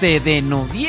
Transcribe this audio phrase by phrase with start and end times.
[0.00, 0.79] se denuncia.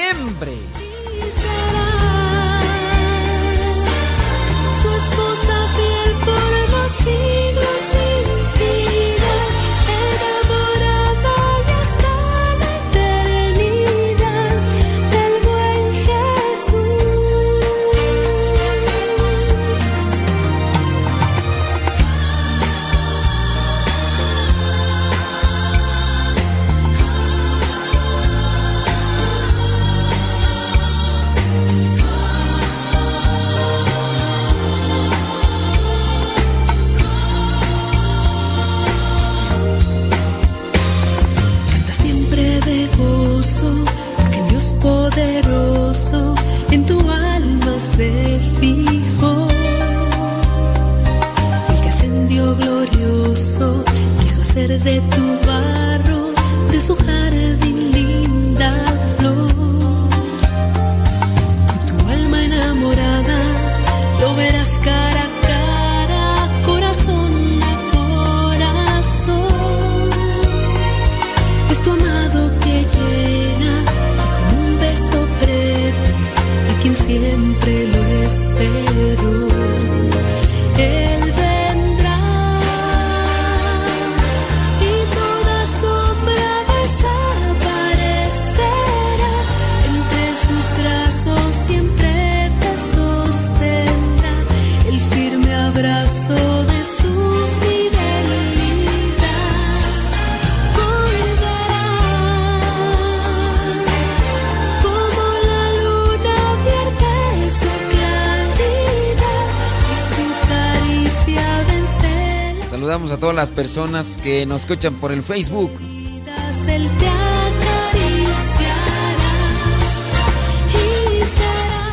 [113.74, 115.72] personas que nos escuchan por el Facebook.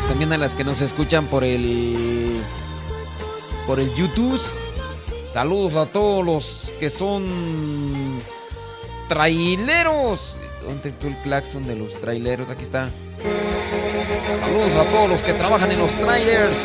[0.09, 2.41] También a las que nos escuchan por el
[3.65, 4.41] por el YouTube.
[5.25, 8.19] Saludos a todos los que son
[9.07, 10.35] traileros.
[10.61, 12.49] ¿Dónde está el claxon de los traileros?
[12.49, 12.89] Aquí está.
[14.41, 16.57] Saludos a todos los que trabajan en los trailers,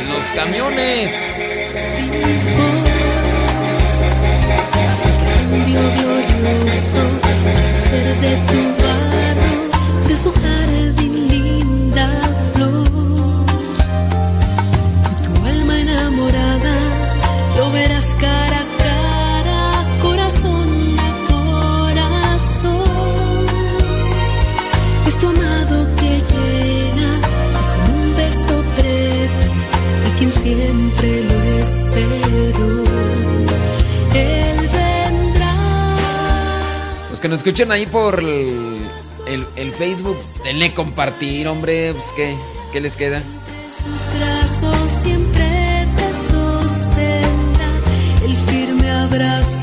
[0.00, 2.69] en los camiones.
[6.40, 7.00] Sou,
[7.70, 8.79] sou ser aberto
[37.30, 38.80] nos escuchan ahí por el,
[39.28, 42.12] el, el Facebook, denle compartir, hombre, pues
[42.72, 43.22] ¿qué, les queda.
[43.70, 47.70] Sus brazos siempre te sostendrá,
[48.24, 49.59] el firme abrazo.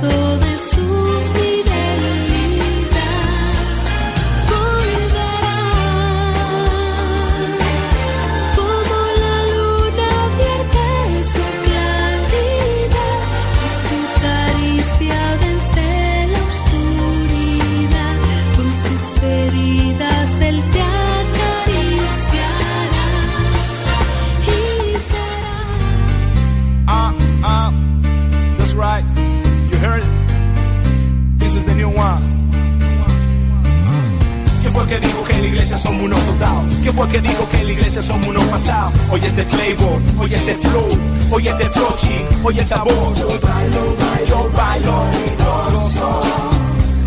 [39.10, 40.88] Oye este flavor, oye este flow,
[41.32, 43.16] oye este flochi, oye sabor.
[43.16, 43.96] Yo bailo,
[44.26, 45.38] yo bailo, y.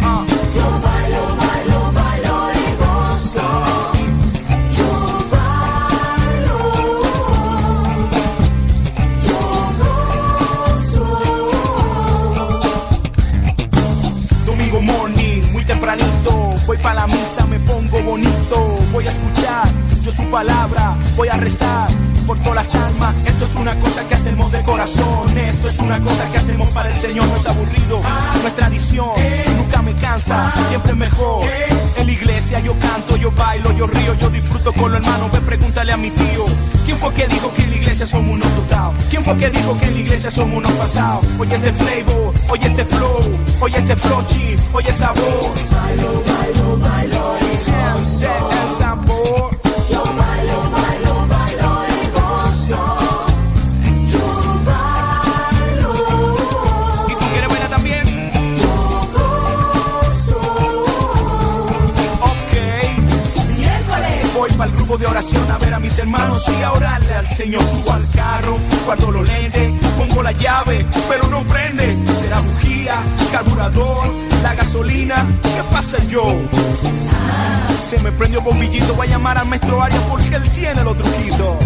[0.02, 0.25] Ah.
[0.55, 1.30] Yo bailo.
[21.20, 21.87] Voy a rezar
[22.26, 23.14] por todas las almas.
[23.26, 25.37] Esto es una cosa que hacemos de corazón.
[25.37, 27.26] Esto es una cosa que hacemos para el Señor.
[27.26, 28.00] No es aburrido,
[28.40, 29.11] no es tradición.
[29.58, 31.46] Nunca me cansa, siempre mejor.
[31.99, 35.31] En la iglesia yo canto, yo bailo, yo río, yo disfruto con los hermanos.
[35.31, 36.46] Ve, pregúntale a mi tío.
[36.87, 38.93] ¿Quién fue que dijo que en la iglesia somos unos total?
[39.11, 41.23] ¿Quién fue que dijo que en la iglesia somos unos pasados?
[41.38, 43.20] Oye este flavor, oye este flow,
[43.61, 44.25] oye este flow
[44.73, 45.52] oye sabor.
[45.70, 47.34] Bailo, bailo, bailo.
[47.55, 49.19] Siente el sabor.
[64.90, 67.62] Grupo de oración a ver a mis hermanos y a orarle al Señor.
[67.62, 71.96] Subo al carro, guardo los lentes, pongo la llave, pero no prende.
[72.06, 72.96] Será bujía,
[73.31, 75.25] carburador, la gasolina.
[75.42, 76.25] ¿Qué pasa yo?
[77.72, 81.56] Se me prendió bombillito, voy a llamar al maestro Arias porque él tiene los truquitos.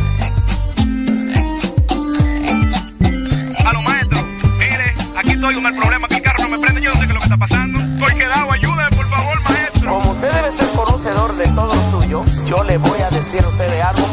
[3.65, 4.23] Aló maestro,
[4.59, 7.07] mire, aquí estoy con el problema que el carro no me prende, yo no sé
[7.07, 7.94] qué es lo que está pasando.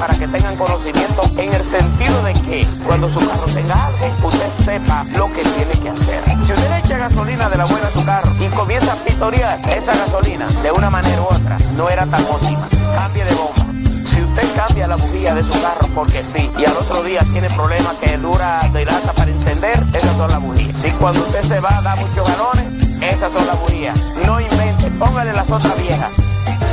[0.01, 4.49] Para que tengan conocimiento en el sentido de que cuando su carro tenga algo, usted
[4.65, 6.23] sepa lo que tiene que hacer.
[6.43, 9.59] Si usted le echa gasolina de la buena a su carro y comienza a pitorear
[9.69, 12.67] esa gasolina de una manera u otra, no era tan óptima.
[12.95, 13.63] Cambie de bomba.
[14.07, 17.51] Si usted cambia la bujía de su carro porque sí, y al otro día tiene
[17.51, 20.81] problemas que dura, dilata para encender, esas son las bujías.
[20.81, 23.99] Si cuando usted se va da muchos galones, esas son las bujías.
[24.25, 26.11] No invente, póngale las otras viejas.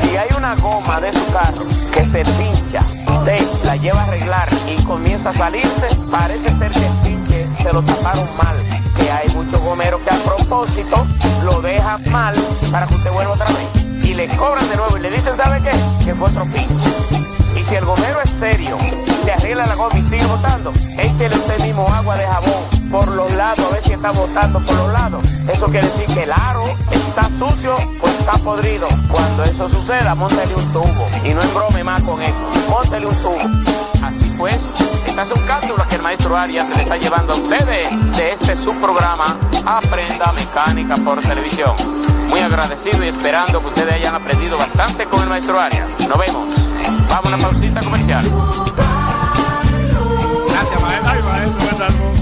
[0.01, 2.81] Si hay una goma de su carro que se pincha,
[3.65, 7.83] la lleva a arreglar y comienza a salirse, parece ser que el pinche se lo
[7.83, 8.57] taparon mal.
[8.97, 11.07] Que hay muchos gomeros que a propósito
[11.45, 12.35] lo dejan mal
[12.73, 13.85] para que usted vuelva otra vez.
[14.05, 15.71] Y le cobran de nuevo y le dicen, ¿sabe qué?
[16.05, 16.91] Que fue otro pinche.
[17.55, 18.79] Y si el gomero es serio,
[19.27, 23.31] le arregla la goma y sigue botando, échele usted mismo agua de jabón por los
[23.35, 25.27] lados, a ver si está botando por los lados.
[25.53, 26.65] Eso quiere decir que el aro
[27.19, 28.87] está sucio o está podrido.
[29.11, 31.09] Cuando eso suceda, montele un tubo.
[31.25, 32.51] Y no embrome más con eso.
[32.69, 33.39] Montele un tubo.
[34.03, 34.57] Así pues,
[35.07, 38.57] estas son cápsulas que el maestro Arias se le está llevando a ustedes de este
[38.57, 39.37] subprograma
[39.67, 41.75] Aprenda Mecánica por Televisión.
[42.29, 45.89] Muy agradecido y esperando que ustedes hayan aprendido bastante con el maestro Arias.
[46.09, 46.49] Nos vemos.
[47.09, 48.25] Vamos a una pausita comercial.
[50.49, 52.18] Gracias maestro, ay maestro,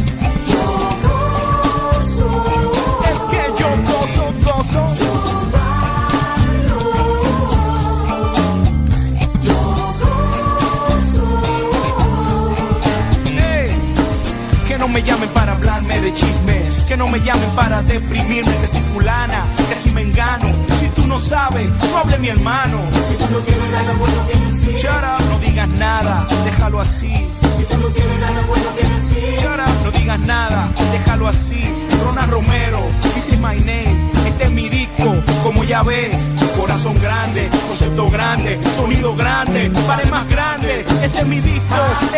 [14.86, 18.80] no me llamen para hablarme de chismes, que no me llamen para deprimirme, que si
[18.80, 20.46] fulana, que si me engano,
[20.78, 22.78] si tú no sabes, no hable mi hermano.
[23.08, 27.12] Si tú no tienes nada bueno que decir, up, no digas nada, déjalo así.
[27.56, 31.64] Si tú no tienes nada bueno que decir, up, no digas nada, déjalo así.
[32.04, 32.80] Rona Romero,
[33.14, 38.60] this is my name, este es mi disco, como ya ves, corazón grande, concepto grande,
[38.76, 41.74] sonido grande, pared más grande, este es mi disco,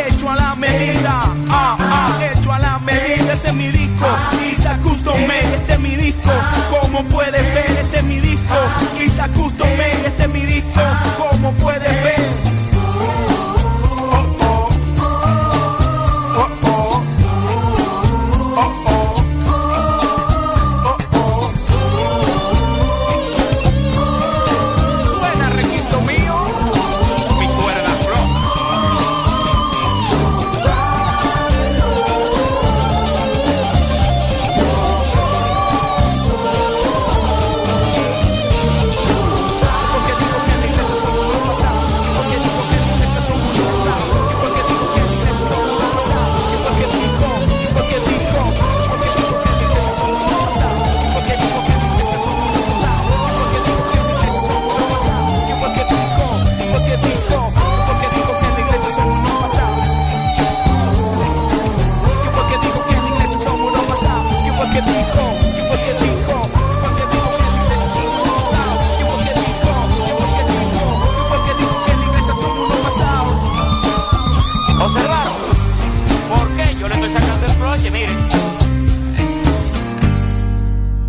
[0.08, 4.06] hecho a la medida, ah, ah, hecho a la medida, este es mi disco,
[4.50, 6.30] Isa Custom este es mi disco,
[6.70, 8.56] como puedes ver, este es mi disco,
[9.00, 9.68] Isa Custom
[10.04, 10.80] este es mi disco,
[11.18, 12.27] como puedes ver.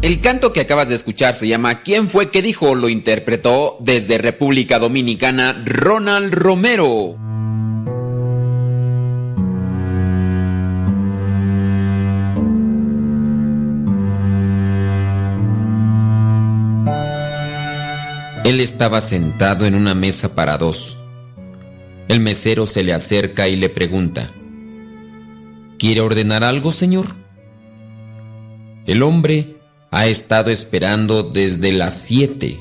[0.09, 2.73] El canto que acabas de escuchar se llama ¿Quién fue que dijo?
[2.73, 7.15] Lo interpretó desde República Dominicana Ronald Romero.
[18.43, 20.97] Él estaba sentado en una mesa para dos.
[22.07, 24.31] El mesero se le acerca y le pregunta,
[25.77, 27.05] ¿Quiere ordenar algo, señor?
[28.87, 29.58] El hombre
[29.91, 32.59] ha estado esperando desde las siete,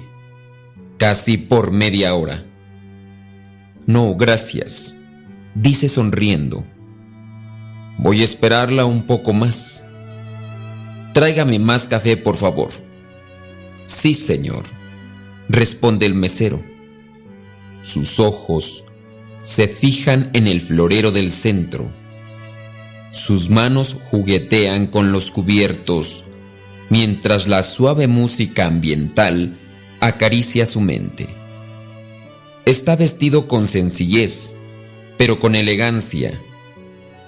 [0.96, 2.44] casi por media hora.
[3.86, 4.98] No, gracias,
[5.54, 6.64] dice sonriendo.
[7.98, 9.86] Voy a esperarla un poco más.
[11.12, 12.70] Tráigame más café, por favor.
[13.84, 14.64] Sí, señor,
[15.48, 16.62] responde el mesero.
[17.82, 18.84] Sus ojos
[19.42, 21.90] se fijan en el florero del centro.
[23.10, 26.24] Sus manos juguetean con los cubiertos,
[26.90, 29.58] mientras la suave música ambiental
[30.00, 31.28] acaricia su mente.
[32.64, 34.54] Está vestido con sencillez,
[35.16, 36.38] pero con elegancia,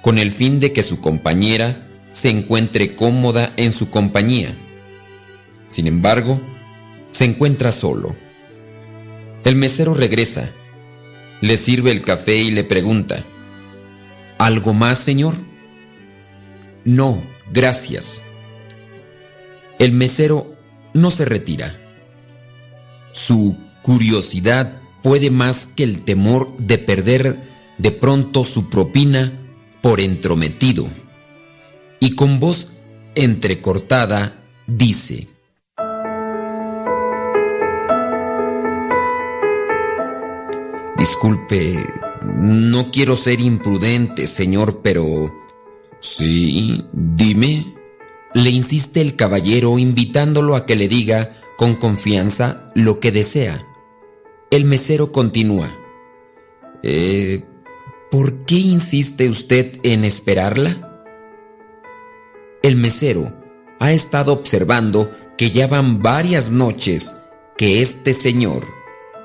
[0.03, 4.55] con el fin de que su compañera se encuentre cómoda en su compañía.
[5.69, 6.41] Sin embargo,
[7.11, 8.15] se encuentra solo.
[9.45, 10.51] El mesero regresa,
[11.41, 13.25] le sirve el café y le pregunta,
[14.41, 15.35] ¿Algo más, señor?
[16.83, 18.25] No, gracias.
[19.81, 20.55] El mesero
[20.93, 21.75] no se retira.
[23.13, 27.39] Su curiosidad puede más que el temor de perder
[27.79, 29.33] de pronto su propina
[29.81, 30.87] por entrometido
[31.99, 32.69] y con voz
[33.15, 35.29] entrecortada dice,
[40.99, 41.87] Disculpe,
[42.37, 45.35] no quiero ser imprudente, señor, pero...
[46.01, 47.80] Sí, dime.
[48.35, 53.67] Le insiste el caballero invitándolo a que le diga con confianza lo que desea.
[54.51, 55.69] El mesero continúa.
[56.83, 57.45] Eh,
[58.11, 61.05] ¿Por qué insiste usted en esperarla?
[62.63, 63.33] El mesero
[63.79, 67.15] ha estado observando que ya van varias noches
[67.57, 68.67] que este señor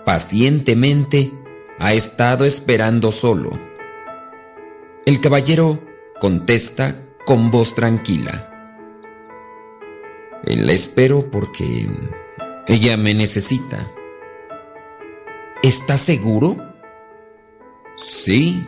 [0.06, 1.32] pacientemente
[1.80, 3.50] ha estado esperando solo.
[5.06, 5.84] El caballero
[6.20, 8.55] contesta con voz tranquila.
[10.46, 11.90] La espero porque
[12.68, 13.92] ella me necesita.
[15.64, 16.58] ¿Está seguro?
[17.98, 18.64] Sí.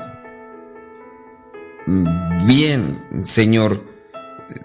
[2.45, 2.91] Bien,
[3.25, 3.97] señor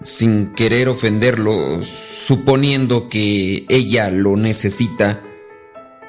[0.03, 5.21] sin querer ofenderlo, suponiendo que ella lo necesita,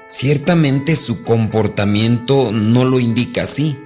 [0.09, 3.79] ciertamente su comportamiento no lo indica así,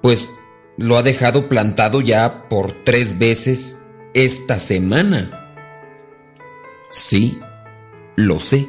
[0.00, 0.34] pues
[0.76, 3.78] lo ha dejado plantado ya por tres veces
[4.14, 5.41] esta semana.
[6.92, 7.40] Sí,
[8.14, 8.68] lo sé,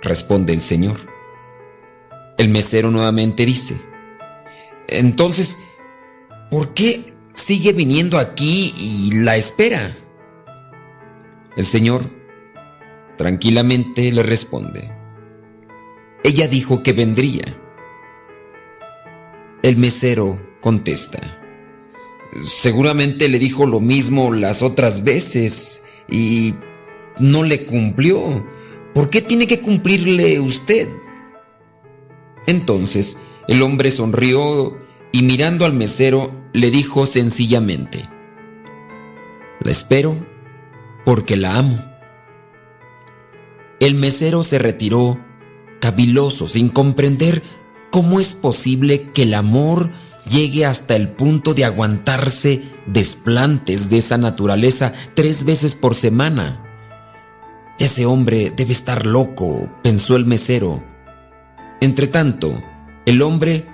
[0.00, 1.00] responde el señor.
[2.36, 3.76] El mesero nuevamente dice,
[4.86, 5.58] entonces,
[6.50, 9.96] ¿por qué sigue viniendo aquí y la espera.
[11.56, 12.10] El señor
[13.16, 14.92] tranquilamente le responde.
[16.24, 17.44] Ella dijo que vendría.
[19.62, 21.40] El mesero contesta.
[22.44, 26.54] Seguramente le dijo lo mismo las otras veces y
[27.20, 28.46] no le cumplió.
[28.94, 30.88] ¿Por qué tiene que cumplirle usted?
[32.46, 34.78] Entonces el hombre sonrió
[35.12, 38.08] y mirando al mesero le dijo sencillamente,
[39.60, 40.26] La espero
[41.04, 41.84] porque la amo.
[43.80, 45.18] El mesero se retiró,
[45.80, 47.42] caviloso, sin comprender
[47.90, 49.92] cómo es posible que el amor
[50.28, 56.67] llegue hasta el punto de aguantarse desplantes de esa naturaleza tres veces por semana.
[57.78, 60.82] Ese hombre debe estar loco, pensó el mesero.
[61.80, 62.60] Entretanto,
[63.06, 63.66] el hombre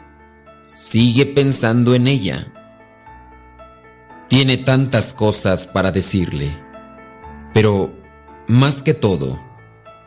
[0.66, 2.52] sigue pensando en ella.
[4.28, 6.50] Tiene tantas cosas para decirle,
[7.54, 7.94] pero
[8.46, 9.40] más que todo,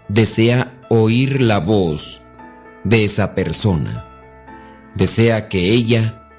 [0.09, 2.21] desea oír la voz
[2.83, 4.05] de esa persona.
[4.95, 6.29] Desea que ella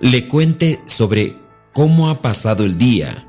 [0.00, 1.36] le cuente sobre
[1.72, 3.27] cómo ha pasado el día,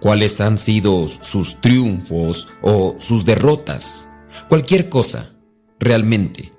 [0.00, 4.12] cuáles han sido sus triunfos o sus derrotas,
[4.48, 5.34] cualquier cosa,
[5.78, 6.52] realmente.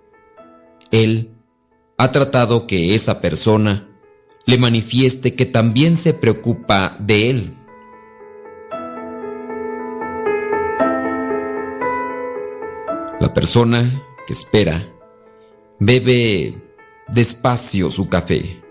[0.92, 1.32] Él
[1.98, 3.88] ha tratado que esa persona
[4.46, 7.54] le manifieste que también se preocupa de él.
[13.20, 14.88] La persona que espera
[15.80, 16.62] bebe
[17.08, 18.62] despacio su café.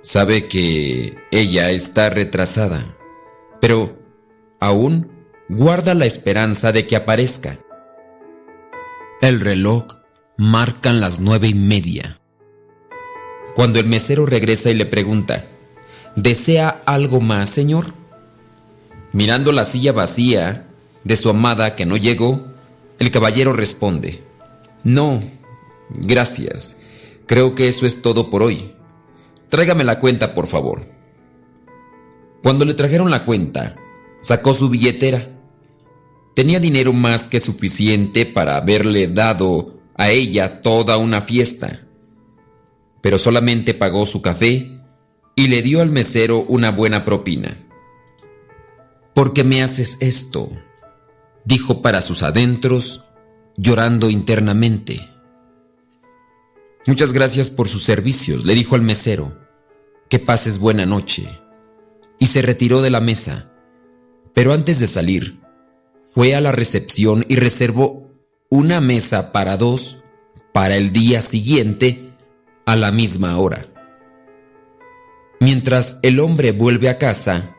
[0.00, 2.97] Sabe que ella está retrasada,
[3.60, 3.98] pero
[4.60, 5.10] aún
[5.48, 7.58] guarda la esperanza de que aparezca.
[9.20, 9.86] El reloj
[10.36, 12.20] marcan las nueve y media.
[13.54, 15.44] Cuando el mesero regresa y le pregunta,
[16.14, 17.86] ¿desea algo más, señor?
[19.12, 20.68] Mirando la silla vacía
[21.02, 22.46] de su amada que no llegó,
[22.98, 24.22] el caballero responde,
[24.84, 25.22] No,
[25.90, 26.78] gracias.
[27.26, 28.74] Creo que eso es todo por hoy.
[29.48, 30.97] Tráigame la cuenta, por favor.
[32.42, 33.76] Cuando le trajeron la cuenta,
[34.20, 35.28] sacó su billetera.
[36.34, 41.84] Tenía dinero más que suficiente para haberle dado a ella toda una fiesta.
[43.00, 44.80] Pero solamente pagó su café
[45.34, 47.56] y le dio al mesero una buena propina.
[49.14, 50.50] ¿Por qué me haces esto?
[51.44, 53.04] dijo para sus adentros,
[53.56, 55.08] llorando internamente.
[56.86, 59.36] Muchas gracias por sus servicios, le dijo al mesero.
[60.08, 61.28] Que pases buena noche.
[62.18, 63.50] Y se retiró de la mesa.
[64.34, 65.40] Pero antes de salir,
[66.14, 68.10] fue a la recepción y reservó
[68.50, 69.98] una mesa para dos
[70.52, 72.12] para el día siguiente
[72.66, 73.66] a la misma hora.
[75.40, 77.54] Mientras el hombre vuelve a casa,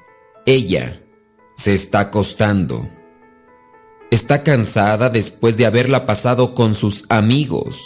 [0.46, 1.02] ella
[1.54, 2.90] se está acostando.
[4.12, 7.82] Está cansada después de haberla pasado con sus amigos.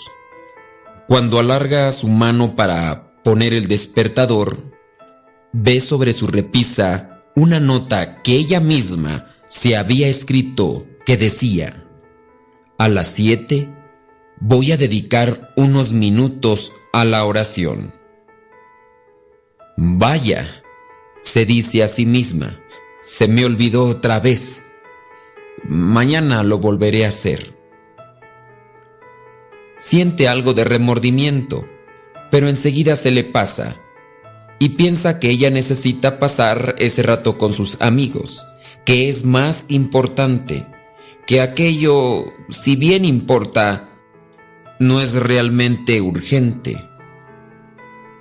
[1.08, 4.73] Cuando alarga su mano para poner el despertador,
[5.54, 11.88] ve sobre su repisa una nota que ella misma se había escrito que decía,
[12.78, 13.70] a las siete
[14.40, 17.94] voy a dedicar unos minutos a la oración.
[19.78, 20.64] Vaya,
[21.22, 22.60] se dice a sí misma,
[23.00, 24.64] se me olvidó otra vez.
[25.64, 27.56] Mañana lo volveré a hacer.
[29.78, 31.68] Siente algo de remordimiento,
[32.32, 33.83] pero enseguida se le pasa
[34.64, 38.48] y piensa que ella necesita pasar ese rato con sus amigos,
[38.86, 40.66] que es más importante,
[41.28, 43.90] que aquello, si bien importa,
[44.80, 46.82] no es realmente urgente.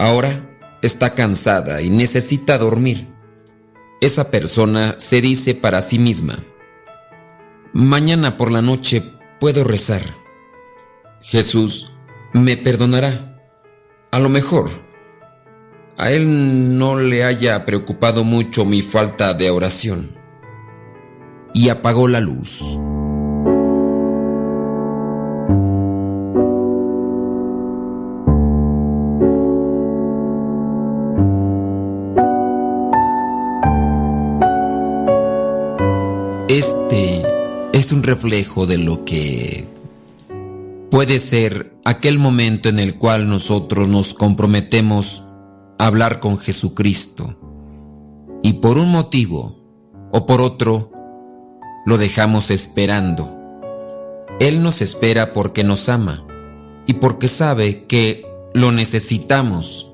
[0.00, 3.06] Ahora está cansada y necesita dormir.
[4.00, 6.40] Esa persona se dice para sí misma,
[7.72, 9.00] mañana por la noche
[9.38, 10.02] puedo rezar.
[11.20, 11.92] Jesús
[12.32, 13.28] me perdonará.
[14.10, 14.91] A lo mejor
[15.98, 20.16] a él no le haya preocupado mucho mi falta de oración.
[21.54, 22.78] Y apagó la luz.
[36.48, 37.22] Este
[37.72, 39.66] es un reflejo de lo que
[40.90, 45.21] puede ser aquel momento en el cual nosotros nos comprometemos
[45.86, 47.36] hablar con Jesucristo
[48.42, 49.56] y por un motivo
[50.12, 50.92] o por otro
[51.86, 53.36] lo dejamos esperando.
[54.38, 56.24] Él nos espera porque nos ama
[56.86, 59.92] y porque sabe que lo necesitamos.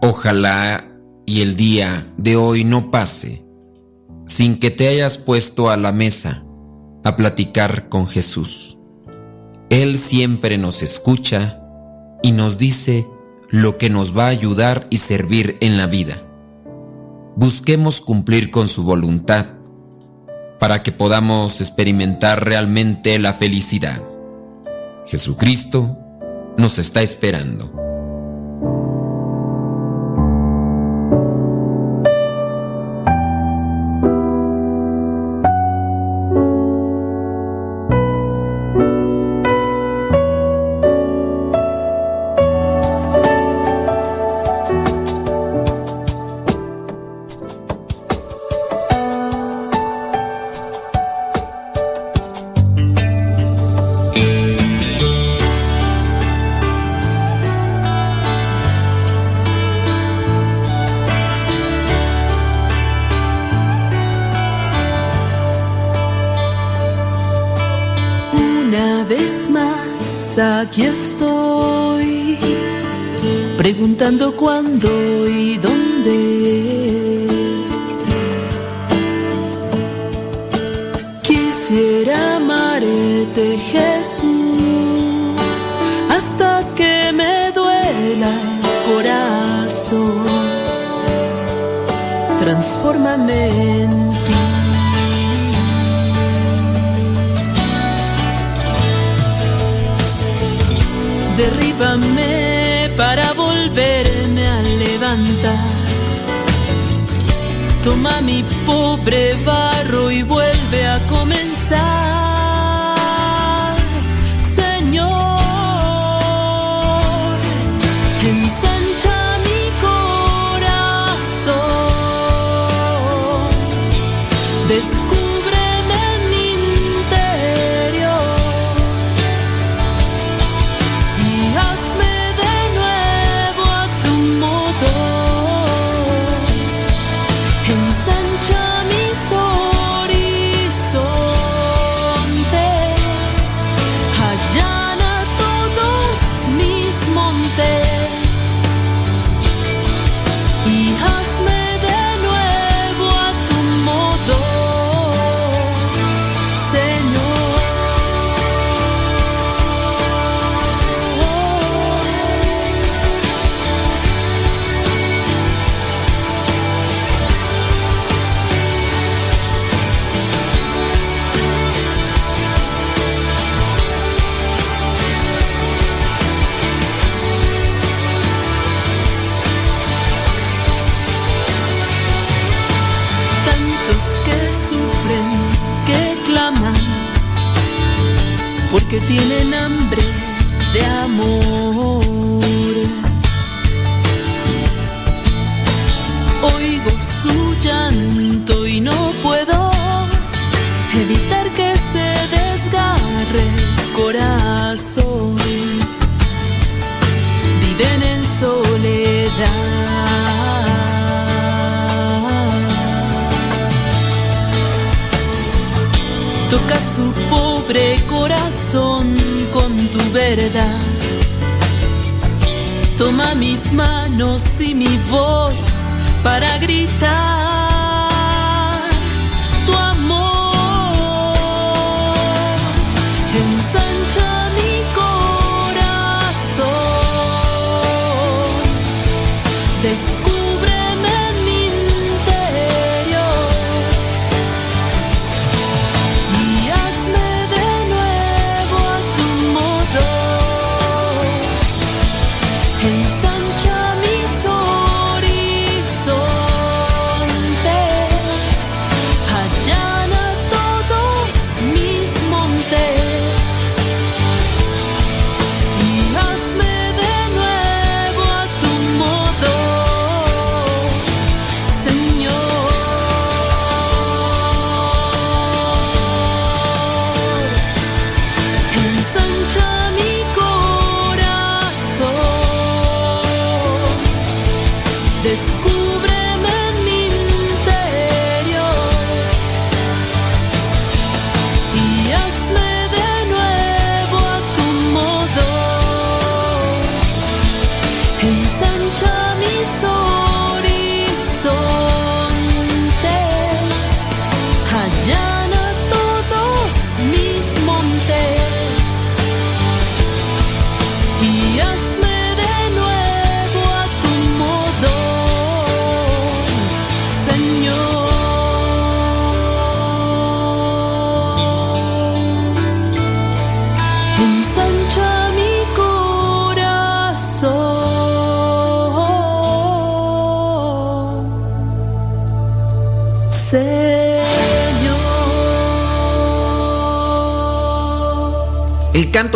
[0.00, 0.92] Ojalá
[1.26, 3.44] y el día de hoy no pase
[4.26, 6.44] sin que te hayas puesto a la mesa
[7.02, 8.78] a platicar con Jesús.
[9.70, 11.60] Él siempre nos escucha
[12.22, 13.08] y nos dice
[13.54, 16.20] lo que nos va a ayudar y servir en la vida.
[17.36, 19.46] Busquemos cumplir con su voluntad
[20.58, 24.02] para que podamos experimentar realmente la felicidad.
[25.06, 25.96] Jesucristo
[26.56, 27.83] nos está esperando.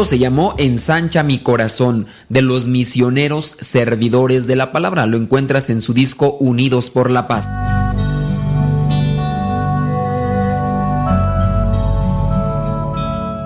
[0.04, 5.06] Se llamó Ensancha mi corazón de los misioneros servidores de la palabra.
[5.06, 7.48] Lo encuentras en su disco Unidos por la Paz.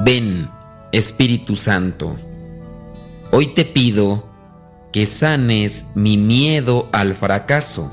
[0.05, 0.51] Ven,
[0.91, 2.17] Espíritu Santo,
[3.31, 4.29] hoy te pido
[4.93, 7.93] que sanes mi miedo al fracaso.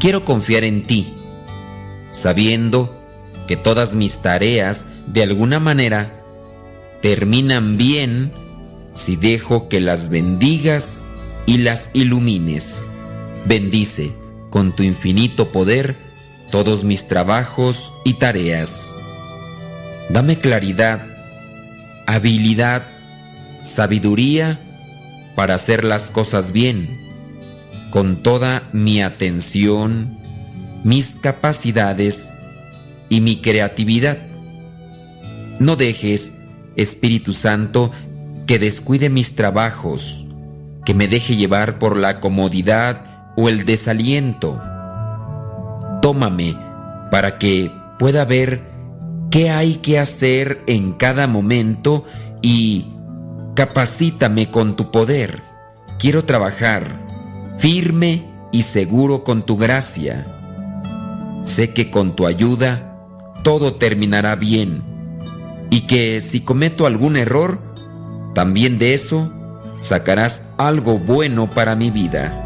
[0.00, 1.14] Quiero confiar en ti,
[2.10, 3.00] sabiendo
[3.46, 6.23] que todas mis tareas de alguna manera
[7.04, 8.32] terminan bien
[8.90, 11.02] si dejo que las bendigas
[11.44, 12.82] y las ilumines.
[13.44, 14.12] Bendice
[14.48, 15.96] con tu infinito poder
[16.50, 18.94] todos mis trabajos y tareas.
[20.08, 21.06] Dame claridad,
[22.06, 22.86] habilidad,
[23.60, 24.58] sabiduría
[25.36, 26.88] para hacer las cosas bien,
[27.90, 30.16] con toda mi atención,
[30.84, 32.30] mis capacidades
[33.10, 34.16] y mi creatividad.
[35.58, 36.32] No dejes
[36.76, 37.90] Espíritu Santo,
[38.46, 40.24] que descuide mis trabajos,
[40.84, 44.60] que me deje llevar por la comodidad o el desaliento.
[46.02, 46.56] Tómame
[47.10, 48.62] para que pueda ver
[49.30, 52.04] qué hay que hacer en cada momento
[52.42, 52.86] y
[53.54, 55.42] capacítame con tu poder.
[55.98, 57.04] Quiero trabajar
[57.58, 60.26] firme y seguro con tu gracia.
[61.40, 62.90] Sé que con tu ayuda
[63.42, 64.93] todo terminará bien
[65.70, 67.58] y que si cometo algún error,
[68.34, 69.32] también de eso
[69.78, 72.40] sacarás algo bueno para mi vida.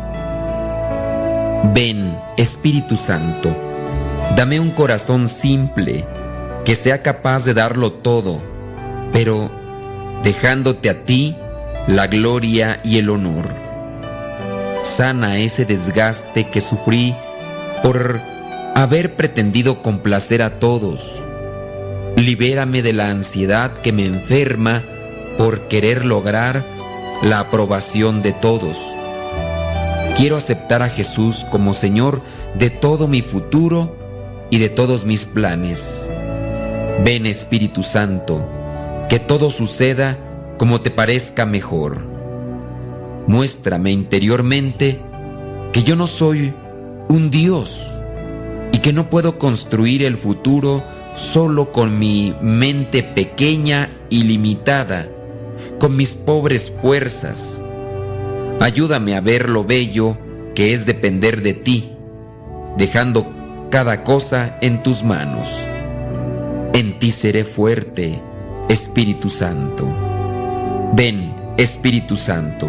[1.74, 3.54] Ven, Espíritu Santo,
[4.36, 6.06] dame un corazón simple,
[6.64, 8.40] que sea capaz de darlo todo,
[9.12, 9.50] pero
[10.22, 11.36] dejándote a ti
[11.86, 13.46] la gloria y el honor.
[14.82, 17.14] Sana ese desgaste que sufrí
[17.82, 18.20] por
[18.74, 21.22] haber pretendido complacer a todos
[22.18, 24.82] Libérame de la ansiedad que me enferma
[25.36, 26.64] por querer lograr
[27.22, 28.76] la aprobación de todos.
[30.16, 32.22] Quiero aceptar a Jesús como Señor
[32.58, 33.96] de todo mi futuro
[34.50, 36.10] y de todos mis planes.
[37.04, 38.44] Ven Espíritu Santo,
[39.08, 40.18] que todo suceda
[40.58, 42.04] como te parezca mejor.
[43.28, 45.00] Muéstrame interiormente
[45.72, 46.52] que yo no soy
[47.08, 47.86] un Dios
[48.72, 50.82] y que no puedo construir el futuro
[51.18, 55.08] solo con mi mente pequeña y limitada,
[55.80, 57.60] con mis pobres fuerzas.
[58.60, 60.16] Ayúdame a ver lo bello
[60.54, 61.92] que es depender de ti,
[62.76, 63.32] dejando
[63.70, 65.48] cada cosa en tus manos.
[66.72, 68.22] En ti seré fuerte,
[68.68, 69.88] Espíritu Santo.
[70.94, 72.68] Ven, Espíritu Santo,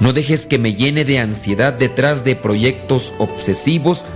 [0.00, 4.06] no dejes que me llene de ansiedad detrás de proyectos obsesivos,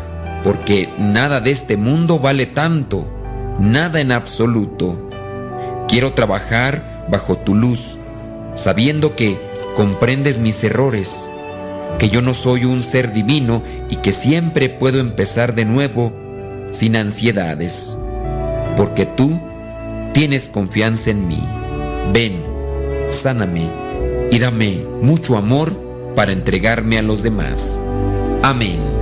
[0.42, 3.17] porque nada de este mundo vale tanto,
[3.58, 4.98] nada en absoluto.
[5.88, 7.96] Quiero trabajar bajo tu luz,
[8.52, 9.38] sabiendo que
[9.74, 11.30] comprendes mis errores,
[11.98, 16.12] que yo no soy un ser divino y que siempre puedo empezar de nuevo
[16.70, 17.98] sin ansiedades,
[18.76, 19.40] porque tú
[20.12, 21.42] tienes confianza en mí.
[22.12, 22.42] Ven,
[23.08, 23.68] sáname
[24.30, 27.82] y dame mucho amor para entregarme a los demás.
[28.42, 28.97] Amén.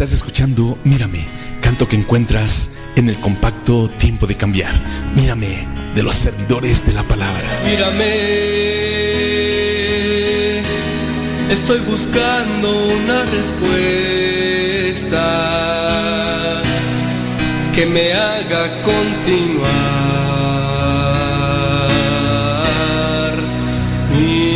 [0.00, 1.26] Estás escuchando Mírame,
[1.60, 4.72] canto que encuentras en el compacto Tiempo de Cambiar.
[5.14, 7.44] Mírame, de los servidores de la palabra.
[7.66, 8.04] Mírame,
[11.52, 13.82] estoy buscando una respuesta
[17.74, 19.90] que me haga continuar.
[24.20, 24.49] conmigo.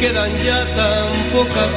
[0.00, 1.74] Quedan ya tan pocas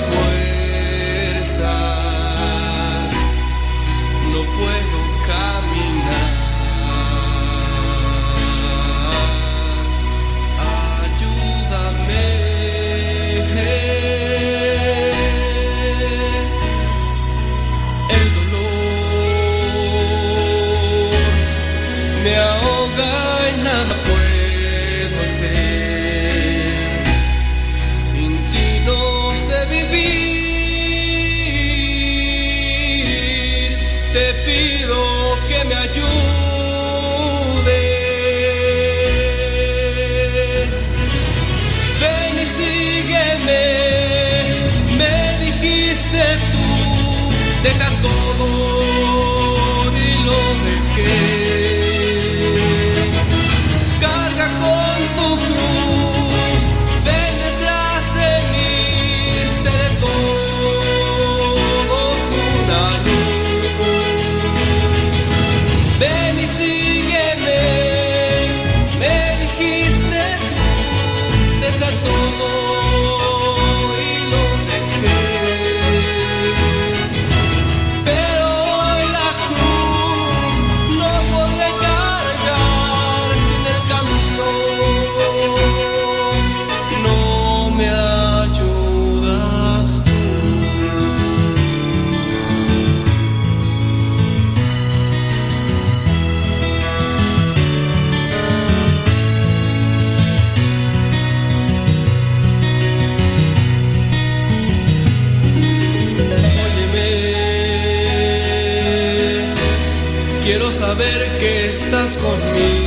[111.88, 112.87] estás conmigo.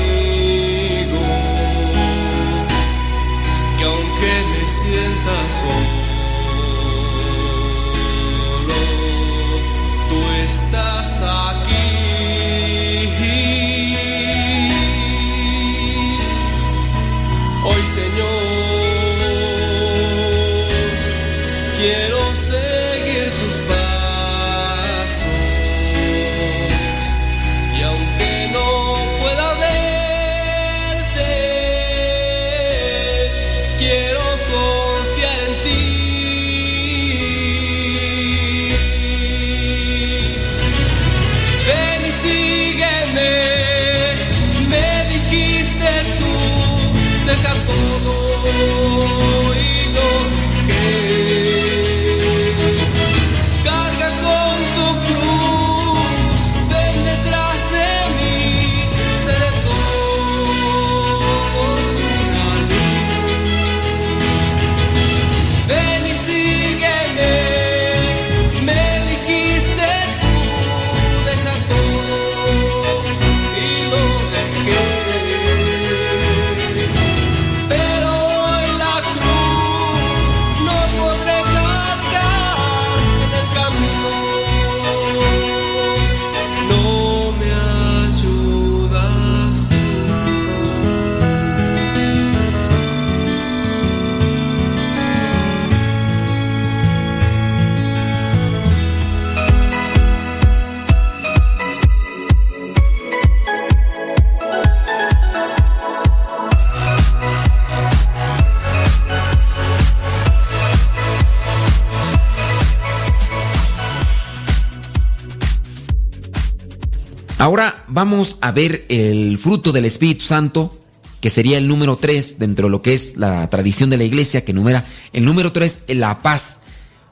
[117.90, 120.81] Vamos a ver el fruto del Espíritu Santo,
[121.20, 124.44] que sería el número 3 dentro de lo que es la tradición de la iglesia,
[124.44, 126.61] que numera el número 3, la paz.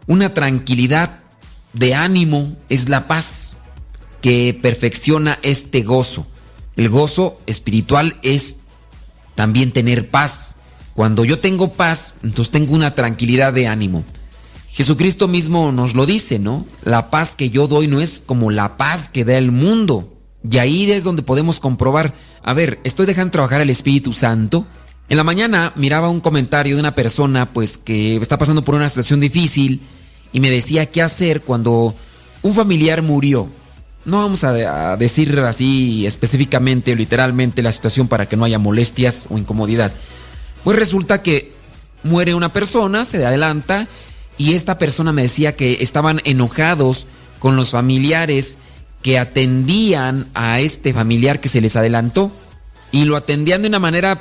[0.06, 1.20] Una tranquilidad
[1.74, 3.56] de ánimo es la paz
[4.22, 6.26] que perfecciona este gozo.
[6.76, 8.56] El gozo espiritual es
[9.34, 10.56] también tener paz.
[10.94, 14.04] Cuando yo tengo paz, entonces tengo una tranquilidad de ánimo.
[14.70, 16.64] Jesucristo mismo nos lo dice, ¿no?
[16.82, 20.17] La paz que yo doy no es como la paz que da el mundo.
[20.48, 24.66] Y ahí es donde podemos comprobar, a ver, estoy dejando trabajar el Espíritu Santo.
[25.08, 28.88] En la mañana miraba un comentario de una persona pues que está pasando por una
[28.88, 29.80] situación difícil
[30.32, 31.94] y me decía qué hacer cuando
[32.42, 33.48] un familiar murió.
[34.04, 39.26] No vamos a, decir así específicamente o literalmente la situación para que no haya molestias
[39.30, 39.92] o incomodidad.
[40.64, 41.52] Pues resulta que
[42.04, 43.86] muere una persona, se adelanta
[44.36, 47.06] y esta persona me decía que estaban enojados
[47.38, 48.56] con los familiares
[49.02, 52.32] que atendían a este familiar que se les adelantó
[52.90, 54.20] y lo atendían de una manera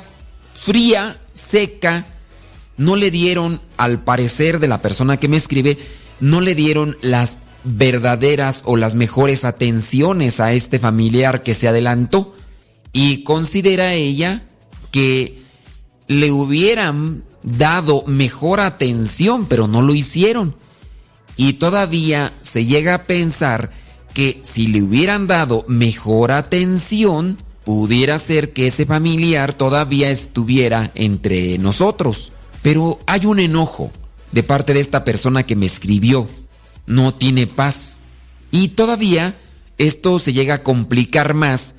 [0.54, 2.06] fría, seca,
[2.76, 5.78] no le dieron, al parecer de la persona que me escribe,
[6.20, 12.34] no le dieron las verdaderas o las mejores atenciones a este familiar que se adelantó
[12.92, 14.44] y considera ella
[14.90, 15.42] que
[16.06, 20.56] le hubieran dado mejor atención, pero no lo hicieron.
[21.36, 23.70] Y todavía se llega a pensar
[24.18, 31.56] que si le hubieran dado mejor atención, pudiera ser que ese familiar todavía estuviera entre
[31.58, 32.32] nosotros.
[32.60, 33.92] Pero hay un enojo
[34.32, 36.26] de parte de esta persona que me escribió.
[36.84, 37.98] No tiene paz.
[38.50, 39.36] Y todavía
[39.76, 41.76] esto se llega a complicar más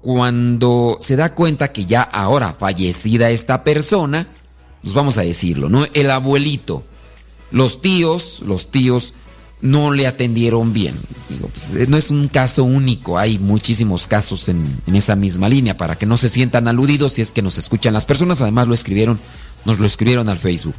[0.00, 4.28] cuando se da cuenta que ya ahora fallecida esta persona,
[4.80, 5.84] pues vamos a decirlo, ¿no?
[5.92, 6.84] El abuelito,
[7.50, 9.12] los tíos, los tíos
[9.62, 10.94] no le atendieron bien.
[11.40, 15.96] Pues, no es un caso único, hay muchísimos casos en, en, esa misma línea para
[15.96, 19.18] que no se sientan aludidos si es que nos escuchan las personas, además lo escribieron,
[19.64, 20.74] nos lo escribieron al Facebook.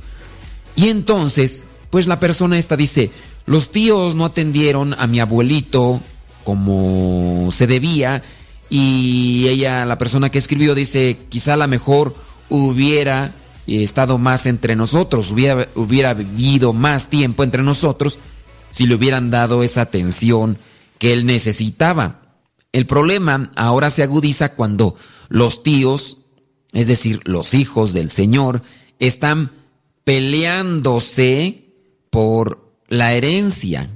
[0.76, 3.10] Y entonces, pues la persona esta dice,
[3.46, 6.02] los tíos no atendieron a mi abuelito
[6.44, 8.22] como se debía
[8.70, 12.16] y ella, la persona que escribió, dice, quizá a lo mejor
[12.50, 13.34] hubiera
[13.66, 18.20] estado más entre nosotros, hubiera, hubiera vivido más tiempo entre nosotros
[18.74, 20.58] si le hubieran dado esa atención
[20.98, 22.22] que él necesitaba.
[22.72, 24.96] El problema ahora se agudiza cuando
[25.30, 26.18] los tíos,
[26.72, 28.64] es decir, los hijos del Señor,
[28.98, 29.52] están
[30.04, 31.66] peleándose
[32.10, 33.92] por la herencia.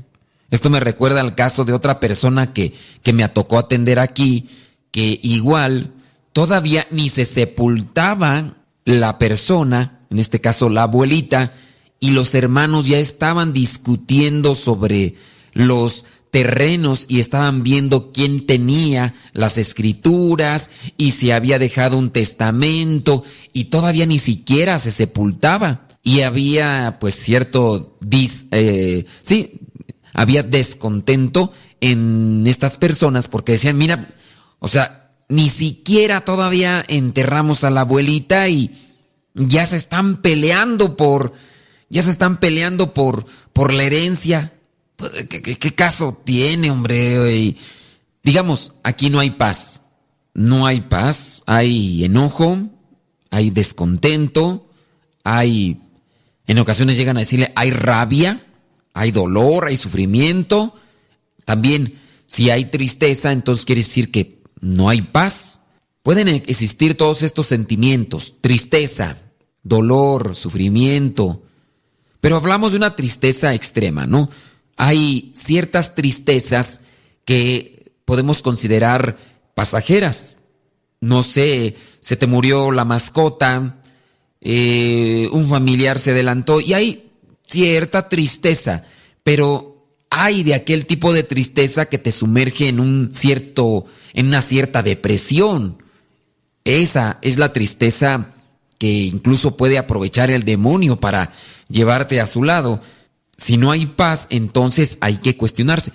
[0.51, 4.47] Esto me recuerda al caso de otra persona que, que me tocó atender aquí,
[4.91, 5.91] que igual
[6.34, 11.51] todavía ni se sepultaba la persona, en este caso la abuelita,
[12.00, 15.16] y los hermanos ya estaban discutiendo sobre
[15.54, 23.24] los terrenos y estaban viendo quién tenía las escrituras y si había dejado un testamento
[23.54, 25.88] y todavía ni siquiera se sepultaba.
[26.04, 29.60] Y había pues cierto dis, eh, sí
[30.14, 34.10] había descontento en estas personas porque decían mira
[34.60, 38.72] o sea ni siquiera todavía enterramos a la abuelita y
[39.36, 41.34] ya se están peleando por
[41.90, 44.54] ya se están peleando por, por la herencia.
[44.96, 47.56] Pues, ¿Qué, caso tiene, hombre?
[48.24, 49.84] digamos, aquí no hay paz.
[50.34, 52.60] No hay paz, hay enojo,
[53.32, 54.70] hay descontento,
[55.24, 55.82] hay,
[56.46, 58.46] en ocasiones llegan a decirle, hay rabia,
[58.94, 60.76] hay dolor, hay sufrimiento.
[61.44, 61.96] También,
[62.28, 65.62] si hay tristeza, entonces quiere decir que no hay paz.
[66.04, 69.18] Pueden existir todos estos sentimientos, tristeza,
[69.64, 71.47] dolor, sufrimiento,
[72.28, 74.30] pero hablamos de una tristeza extrema, ¿no?
[74.75, 76.82] Hay ciertas tristezas
[77.23, 79.17] que podemos considerar
[79.53, 80.36] pasajeras.
[80.99, 83.80] No sé, se te murió la mascota,
[84.41, 87.11] eh, un familiar se adelantó y hay
[87.47, 88.84] cierta tristeza,
[89.23, 94.41] pero hay de aquel tipo de tristeza que te sumerge en un cierto, en una
[94.41, 95.82] cierta depresión.
[96.65, 98.34] Esa es la tristeza
[98.78, 101.32] que incluso puede aprovechar el demonio para
[101.70, 102.82] llevarte a su lado.
[103.38, 105.91] Si no hay paz, entonces hay que cuestionarse.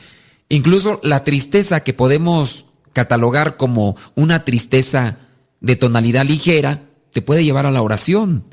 [0.49, 5.19] Incluso la tristeza que podemos catalogar como una tristeza
[5.61, 8.45] de tonalidad ligera, te puede llevar a la oración.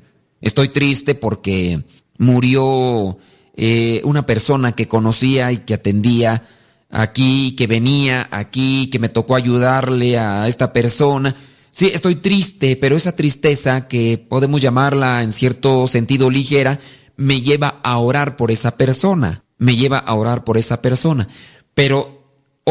[0.42, 1.84] Estoy triste porque
[2.18, 3.18] murió
[3.56, 6.46] eh, una persona que conocía y que atendía
[6.90, 11.36] aquí, que venía aquí, que me tocó ayudarle a esta persona.
[11.72, 16.80] Sí, estoy triste, pero esa tristeza que podemos llamarla en cierto sentido ligera,
[17.20, 21.28] me lleva a orar por esa persona, me lleva a orar por esa persona.
[21.74, 22.20] Pero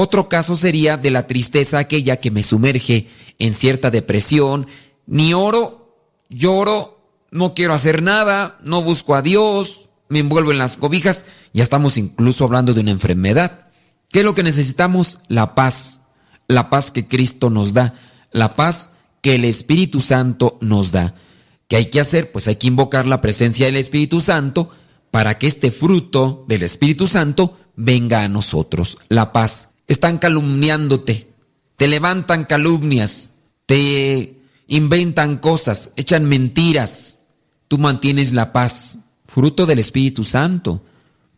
[0.01, 3.09] Otro caso sería de la tristeza aquella que me sumerge
[3.41, 4.69] en cierta depresión.
[5.07, 5.97] Ni oro,
[6.29, 7.01] lloro,
[7.33, 11.25] no quiero hacer nada, no busco a Dios, me envuelvo en las cobijas.
[11.53, 13.71] Ya estamos incluso hablando de una enfermedad.
[14.09, 15.19] ¿Qué es lo que necesitamos?
[15.27, 16.03] La paz.
[16.47, 17.95] La paz que Cristo nos da.
[18.31, 18.91] La paz
[19.21, 21.17] que el Espíritu Santo nos da.
[21.69, 22.33] ¿Qué hay que hacer?
[22.33, 24.71] Pues hay que invocar la presencia del Espíritu Santo
[25.11, 28.99] para que este fruto del Espíritu Santo venga a nosotros.
[29.09, 29.69] La paz.
[29.87, 31.31] Están calumniándote,
[31.77, 33.33] te levantan calumnias,
[33.65, 37.21] te inventan cosas, echan mentiras.
[37.69, 40.83] Tú mantienes la paz, fruto del Espíritu Santo.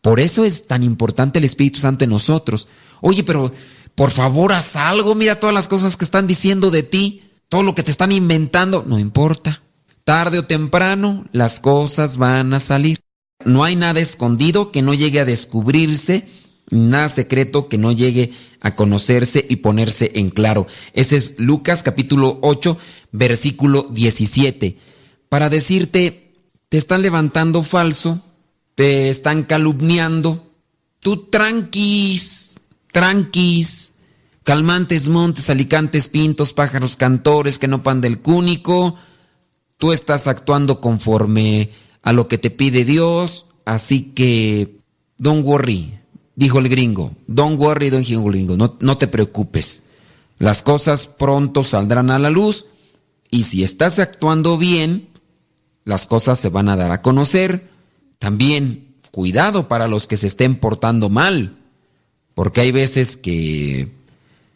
[0.01, 2.69] Por eso es tan importante el Espíritu Santo en nosotros.
[3.01, 3.53] Oye, pero
[3.95, 7.75] por favor haz algo, mira todas las cosas que están diciendo de ti, todo lo
[7.75, 9.63] que te están inventando, no importa.
[10.11, 12.99] Tarde o temprano las cosas van a salir.
[13.45, 16.27] No hay nada escondido que no llegue a descubrirse,
[16.69, 20.67] nada secreto que no llegue a conocerse y ponerse en claro.
[20.95, 22.77] Ese es Lucas capítulo 8,
[23.13, 24.79] versículo 17.
[25.29, 26.33] Para decirte,
[26.69, 28.21] te están levantando falso,
[28.75, 30.45] te están calumniando,
[30.99, 32.55] tú tranquis,
[32.91, 33.93] tranquis,
[34.43, 38.97] calmantes montes, alicantes pintos, pájaros cantores que no pan del cúnico,
[39.81, 41.71] tú estás actuando conforme
[42.03, 44.77] a lo que te pide Dios, así que
[45.19, 45.99] don't worry,
[46.37, 49.85] dijo el gringo, don't worry, don gringo, no, no te preocupes,
[50.39, 52.67] las cosas pronto saldrán a la luz
[53.31, 55.09] y si estás actuando bien,
[55.85, 57.71] las cosas se van a dar a conocer.
[58.19, 61.57] También cuidado para los que se estén portando mal,
[62.35, 63.93] porque hay veces que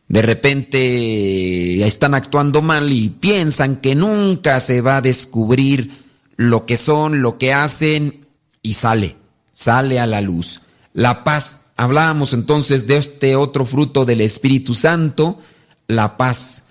[0.09, 6.05] de repente están actuando mal y piensan que nunca se va a descubrir
[6.37, 8.27] lo que son, lo que hacen
[8.63, 9.17] y sale,
[9.53, 10.61] sale a la luz.
[10.93, 11.61] La paz.
[11.77, 15.41] Hablábamos entonces de este otro fruto del Espíritu Santo,
[15.89, 16.67] la paz,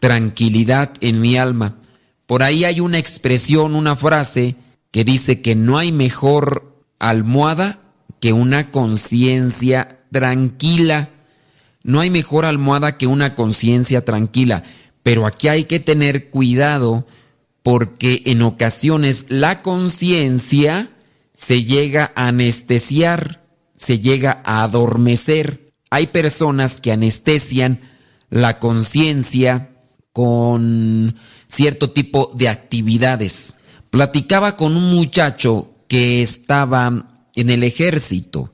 [0.00, 1.76] tranquilidad en mi alma.
[2.26, 4.56] Por ahí hay una expresión, una frase
[4.90, 7.78] que dice que no hay mejor almohada
[8.20, 11.10] que una conciencia tranquila.
[11.88, 14.62] No hay mejor almohada que una conciencia tranquila,
[15.02, 17.06] pero aquí hay que tener cuidado
[17.62, 20.90] porque en ocasiones la conciencia
[21.32, 23.42] se llega a anestesiar,
[23.74, 25.72] se llega a adormecer.
[25.88, 27.80] Hay personas que anestesian
[28.28, 29.70] la conciencia
[30.12, 31.16] con
[31.46, 33.60] cierto tipo de actividades.
[33.88, 38.52] Platicaba con un muchacho que estaba en el ejército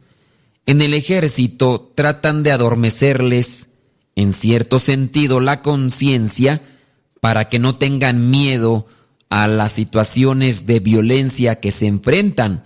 [0.67, 3.69] en el ejército tratan de adormecerles,
[4.17, 6.63] en cierto sentido, la conciencia
[7.21, 8.87] para que no tengan miedo
[9.29, 12.65] a las situaciones de violencia que se enfrentan,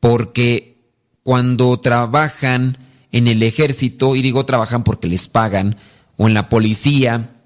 [0.00, 0.78] porque
[1.22, 2.78] cuando trabajan
[3.12, 5.76] en el ejército, y digo trabajan porque les pagan,
[6.16, 7.36] o en la policía,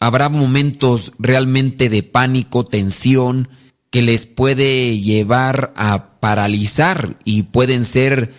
[0.00, 3.48] habrá momentos realmente de pánico, tensión,
[3.90, 8.32] que les puede llevar a paralizar y pueden ser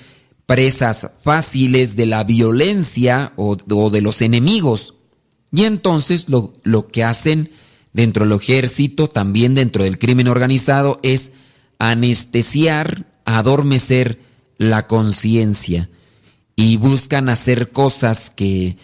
[0.45, 4.95] presas fáciles de la violencia o, de los enemigos.
[5.51, 7.51] Y entonces lo, que hacen
[7.93, 11.31] dentro del ejército, también dentro del crimen organizado, es
[11.79, 14.19] anestesiar, adormecer
[14.57, 15.89] la conciencia
[16.55, 18.77] y buscan hacer cosas que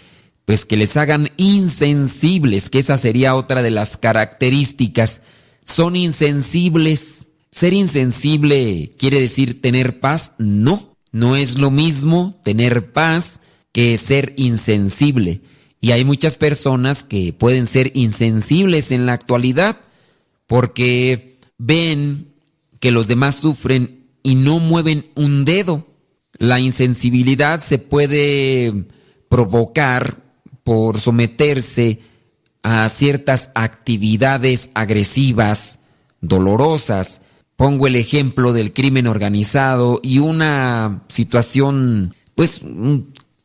[0.45, 5.21] pues que les hagan insensibles, que esa sería otra de las características.
[5.63, 7.27] Son insensibles.
[7.51, 10.33] Ser insensible quiere decir tener paz?
[10.39, 10.88] No.
[11.11, 13.41] No es lo mismo tener paz
[13.71, 15.41] que ser insensible.
[15.81, 19.77] Y hay muchas personas que pueden ser insensibles en la actualidad
[20.47, 22.33] porque ven
[22.79, 25.87] que los demás sufren y no mueven un dedo.
[26.37, 28.85] La insensibilidad se puede
[29.29, 30.17] provocar
[30.63, 32.01] por someterse
[32.63, 35.79] a ciertas actividades agresivas,
[36.21, 37.21] dolorosas,
[37.59, 42.61] Pongo el ejemplo del crimen organizado y una situación, pues,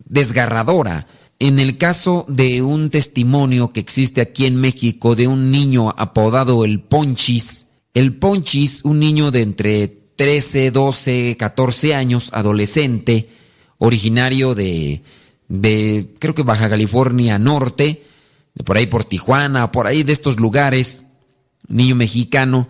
[0.04, 1.08] desgarradora.
[1.40, 6.64] En el caso de un testimonio que existe aquí en México de un niño apodado
[6.64, 13.30] el Ponchis, el Ponchis, un niño de entre 13, 12, 14 años, adolescente,
[13.78, 15.02] originario de,
[15.48, 18.04] de creo que Baja California Norte,
[18.54, 21.02] de por ahí por Tijuana, por ahí de estos lugares,
[21.66, 22.68] niño mexicano,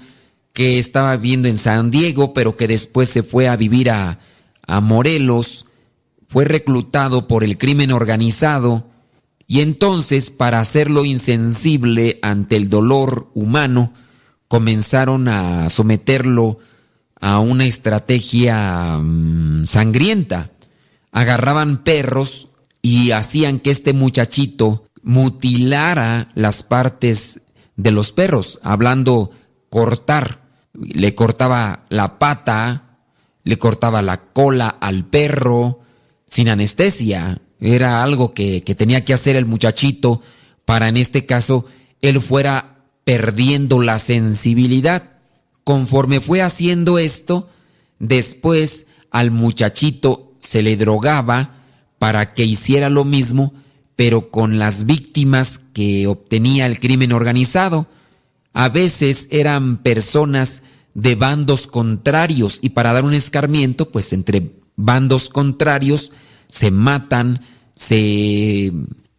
[0.54, 4.20] que estaba viviendo en San Diego, pero que después se fue a vivir a,
[4.66, 5.66] a Morelos,
[6.26, 8.88] fue reclutado por el crimen organizado
[9.46, 13.92] y entonces para hacerlo insensible ante el dolor humano,
[14.48, 16.58] comenzaron a someterlo
[17.20, 20.50] a una estrategia mm, sangrienta.
[21.12, 22.48] Agarraban perros,
[22.84, 27.40] y hacían que este muchachito mutilara las partes
[27.76, 29.30] de los perros, hablando
[29.70, 30.43] cortar.
[30.74, 32.98] Le cortaba la pata,
[33.44, 35.80] le cortaba la cola al perro,
[36.26, 37.40] sin anestesia.
[37.60, 40.20] Era algo que, que tenía que hacer el muchachito
[40.64, 41.66] para, en este caso,
[42.00, 45.12] él fuera perdiendo la sensibilidad.
[45.62, 47.48] Conforme fue haciendo esto,
[47.98, 51.56] después al muchachito se le drogaba
[51.98, 53.54] para que hiciera lo mismo,
[53.96, 57.86] pero con las víctimas que obtenía el crimen organizado.
[58.54, 60.62] A veces eran personas
[60.94, 66.12] de bandos contrarios y para dar un escarmiento, pues entre bandos contrarios
[66.46, 67.42] se matan,
[67.74, 68.72] se,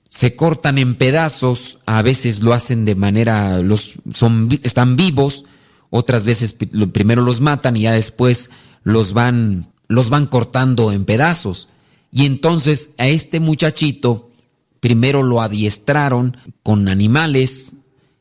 [0.10, 5.44] se cortan en pedazos, a veces lo hacen de manera, los, son, están vivos,
[5.90, 8.50] otras veces primero los matan y ya después
[8.84, 11.68] los van, los van cortando en pedazos.
[12.12, 14.32] Y entonces a este muchachito
[14.80, 17.75] primero lo adiestraron con animales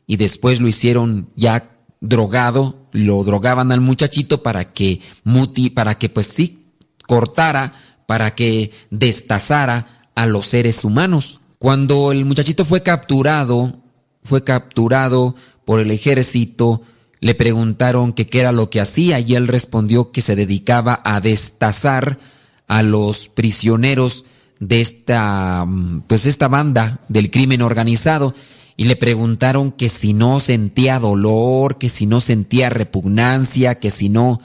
[0.06, 6.08] y después lo hicieron ya drogado, lo drogaban al muchachito para que muti, para que
[6.08, 6.66] pues sí
[7.06, 7.74] cortara,
[8.06, 11.40] para que destazara a los seres humanos.
[11.58, 13.80] Cuando el muchachito fue capturado,
[14.22, 15.34] fue capturado
[15.64, 16.82] por el ejército,
[17.20, 21.20] le preguntaron que qué era lo que hacía y él respondió que se dedicaba a
[21.20, 22.18] destazar
[22.66, 24.26] a los prisioneros
[24.60, 25.66] de esta,
[26.06, 28.34] pues esta banda del crimen organizado
[28.76, 34.08] y le preguntaron que si no sentía dolor, que si no sentía repugnancia, que si
[34.08, 34.40] no,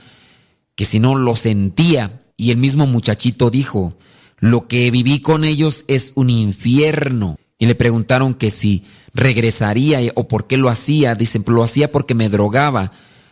[0.76, 2.22] que si no lo sentía.
[2.38, 3.98] Y el mismo muchachito dijo,
[4.38, 7.38] lo que viví con ellos es un infierno.
[7.58, 11.16] Y le preguntaron que si regresaría o por qué lo hacía.
[11.16, 12.92] Dicen, lo hacía porque me drogaba.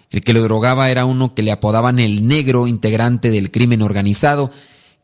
[0.10, 4.52] El que lo drogaba era uno que le apodaban el negro, integrante del crimen organizado.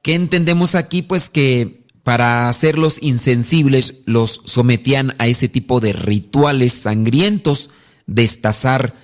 [0.02, 1.02] ¿Qué entendemos aquí?
[1.02, 7.70] Pues que para hacerlos insensibles los sometían a ese tipo de rituales sangrientos,
[8.06, 8.96] destazar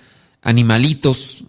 [0.42, 1.46] animalitos,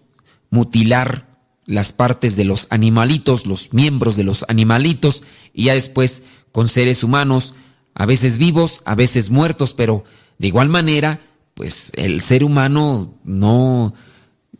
[0.49, 1.27] mutilar
[1.65, 5.23] las partes de los animalitos, los miembros de los animalitos,
[5.53, 7.53] y ya después con seres humanos,
[7.93, 10.05] a veces vivos, a veces muertos, pero
[10.37, 11.21] de igual manera,
[11.53, 13.93] pues el ser humano no,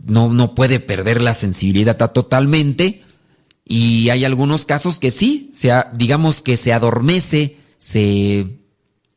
[0.06, 3.04] no, no puede perder la sensibilidad totalmente,
[3.74, 8.46] y hay algunos casos que sí, sea, digamos que se adormece, se,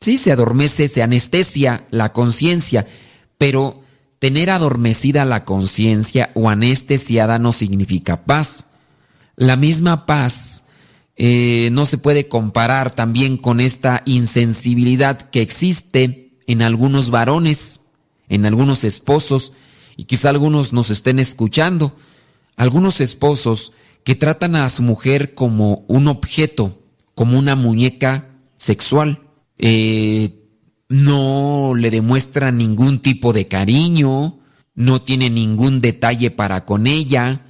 [0.01, 2.87] sí, se adormece, se anestesia la conciencia,
[3.37, 3.83] pero
[4.21, 8.69] tener adormecida la conciencia o anestesiada no significa paz.
[9.35, 10.63] La misma paz
[11.17, 17.81] eh, no se puede comparar también con esta insensibilidad que existe en algunos varones,
[18.29, 19.53] en algunos esposos,
[19.97, 21.97] y quizá algunos nos estén escuchando.
[22.55, 23.73] Algunos esposos
[24.05, 26.83] que tratan a su mujer como un objeto,
[27.15, 29.23] como una muñeca sexual.
[29.59, 30.41] Eh,
[30.89, 34.39] no le demuestran ningún tipo de cariño,
[34.75, 37.47] no tiene ningún detalle para con ella,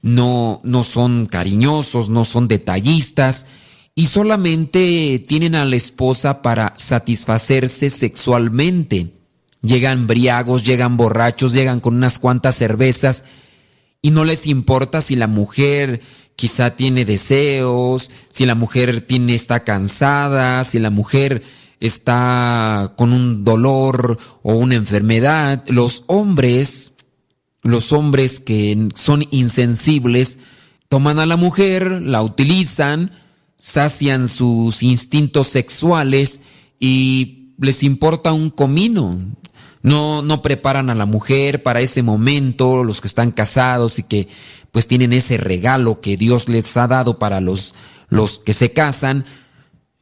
[0.00, 3.46] no, no son cariñosos, no son detallistas
[3.94, 9.14] y solamente tienen a la esposa para satisfacerse sexualmente.
[9.62, 13.24] Llegan briagos, llegan borrachos, llegan con unas cuantas cervezas
[14.02, 16.00] y no les importa si la mujer
[16.36, 21.42] quizá tiene deseos, si la mujer tiene está cansada, si la mujer
[21.80, 25.64] está con un dolor o una enfermedad.
[25.66, 26.92] Los hombres,
[27.62, 30.38] los hombres que son insensibles,
[30.88, 33.12] toman a la mujer, la utilizan,
[33.58, 36.40] sacian sus instintos sexuales
[36.78, 39.18] y les importa un comino.
[39.82, 44.28] No, no preparan a la mujer para ese momento, los que están casados y que
[44.72, 47.74] pues tienen ese regalo que Dios les ha dado para los,
[48.08, 49.24] los que se casan.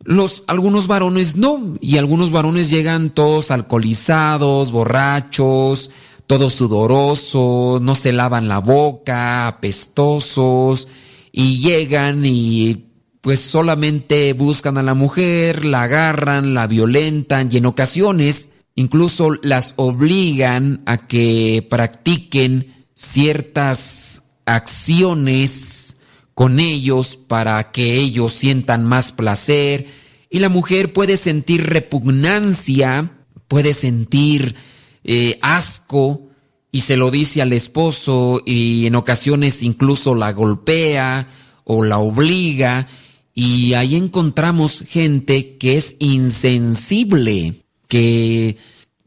[0.04, 5.90] Los, algunos varones no, y algunos varones llegan todos alcoholizados, borrachos,
[6.26, 10.88] todos sudorosos, no se lavan la boca, apestosos,
[11.32, 12.86] y llegan y
[13.20, 19.74] pues solamente buscan a la mujer, la agarran, la violentan y en ocasiones incluso las
[19.74, 25.96] obligan a que practiquen ciertas acciones
[26.32, 29.88] con ellos para que ellos sientan más placer.
[30.30, 33.10] Y la mujer puede sentir repugnancia,
[33.48, 34.54] puede sentir
[35.02, 36.28] eh, asco
[36.70, 41.26] y se lo dice al esposo y en ocasiones incluso la golpea
[41.64, 42.86] o la obliga.
[43.34, 48.56] Y ahí encontramos gente que es insensible que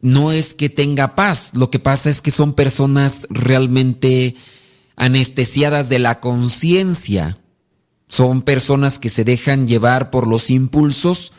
[0.01, 4.35] no es que tenga paz, lo que pasa es que son personas realmente
[4.95, 7.37] anestesiadas de la conciencia.
[8.07, 11.31] Son personas que se dejan llevar por los impulsos,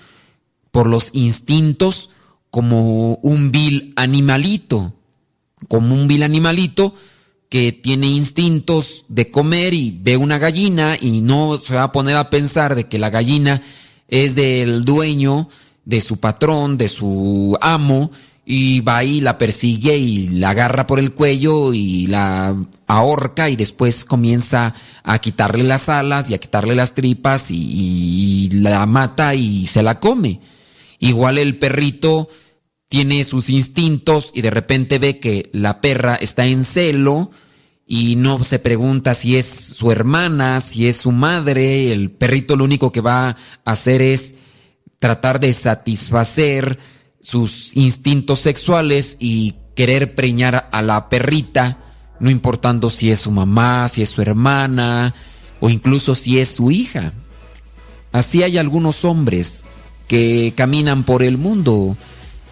[0.71, 2.09] por los instintos,
[2.51, 4.95] como un vil animalito,
[5.69, 6.95] como un vil animalito
[7.49, 12.17] que tiene instintos de comer y ve una gallina y no se va a poner
[12.17, 13.63] a pensar de que la gallina
[14.09, 15.49] es del dueño,
[15.85, 18.11] de su patrón, de su amo,
[18.45, 22.57] y va y la persigue y la agarra por el cuello y la
[22.87, 24.75] ahorca y después comienza
[25.05, 30.01] a quitarle las alas y a quitarle las tripas y, la mata y se la
[30.01, 30.41] come.
[30.99, 32.29] Igual el perrito
[32.89, 37.31] tiene sus instintos y de repente ve que la perra está en celo
[37.87, 42.65] y no se pregunta si es su hermana, si es su madre, el perrito lo
[42.65, 44.35] único que va a hacer es
[45.03, 46.79] tratar de satisfacer
[47.21, 51.79] sus instintos sexuales y querer preñar a la perrita,
[52.21, 55.13] no importando si es su mamá, si es su hermana
[55.59, 57.13] o incluso si es su hija.
[58.13, 59.65] Así hay algunos hombres
[60.07, 61.97] que caminan por el mundo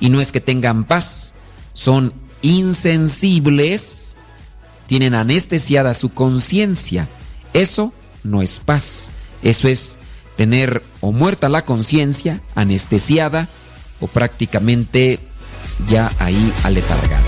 [0.00, 1.34] y no es que tengan paz,
[1.72, 4.16] son insensibles,
[4.88, 7.08] tienen anestesiada su conciencia.
[7.52, 7.92] Eso
[8.24, 9.12] no es paz,
[9.44, 9.98] eso es
[10.40, 13.50] tener o muerta la conciencia, anestesiada
[14.00, 15.20] o prácticamente
[15.86, 17.20] ya ahí aletargada.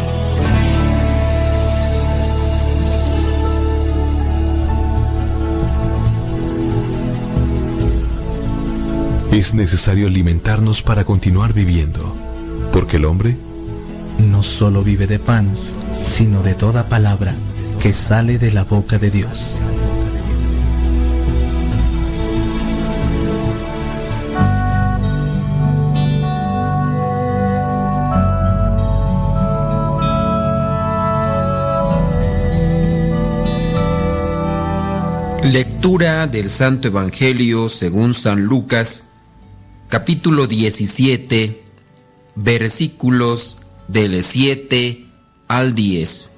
[9.37, 12.11] Es necesario alimentarnos para continuar viviendo,
[12.73, 13.37] porque el hombre
[14.17, 15.53] no solo vive de pan,
[16.01, 17.35] sino de toda palabra
[17.79, 19.59] que sale de la boca de Dios.
[35.43, 39.06] Lectura del Santo Evangelio según San Lucas,
[39.89, 41.63] capítulo 17,
[42.35, 45.05] versículos del 7
[45.47, 46.31] al 10.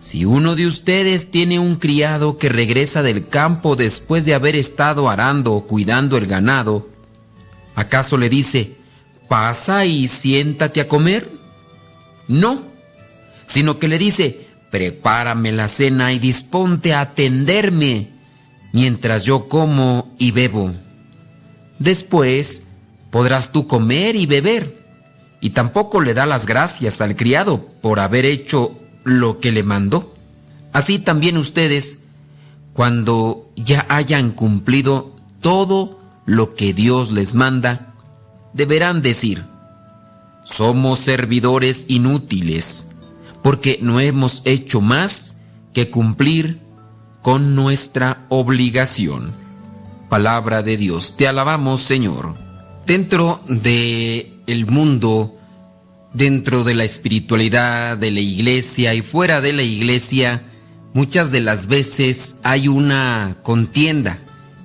[0.00, 5.08] Si uno de ustedes tiene un criado que regresa del campo después de haber estado
[5.08, 6.90] arando o cuidando el ganado,
[7.74, 8.76] ¿acaso le dice,
[9.28, 11.30] pasa y siéntate a comer?
[12.28, 12.64] No,
[13.46, 18.10] sino que le dice, prepárame la cena y disponte a atenderme
[18.72, 20.74] mientras yo como y bebo.
[21.78, 22.63] Después
[23.14, 24.82] podrás tú comer y beber.
[25.40, 30.12] Y tampoco le da las gracias al criado por haber hecho lo que le mandó.
[30.72, 31.98] Así también ustedes,
[32.72, 37.94] cuando ya hayan cumplido todo lo que Dios les manda,
[38.52, 39.44] deberán decir,
[40.44, 42.88] somos servidores inútiles,
[43.44, 45.36] porque no hemos hecho más
[45.72, 46.62] que cumplir
[47.22, 49.32] con nuestra obligación.
[50.08, 52.43] Palabra de Dios, te alabamos Señor.
[52.86, 55.38] Dentro de el mundo,
[56.12, 60.44] dentro de la espiritualidad de la iglesia y fuera de la iglesia,
[60.92, 64.18] muchas de las veces hay una contienda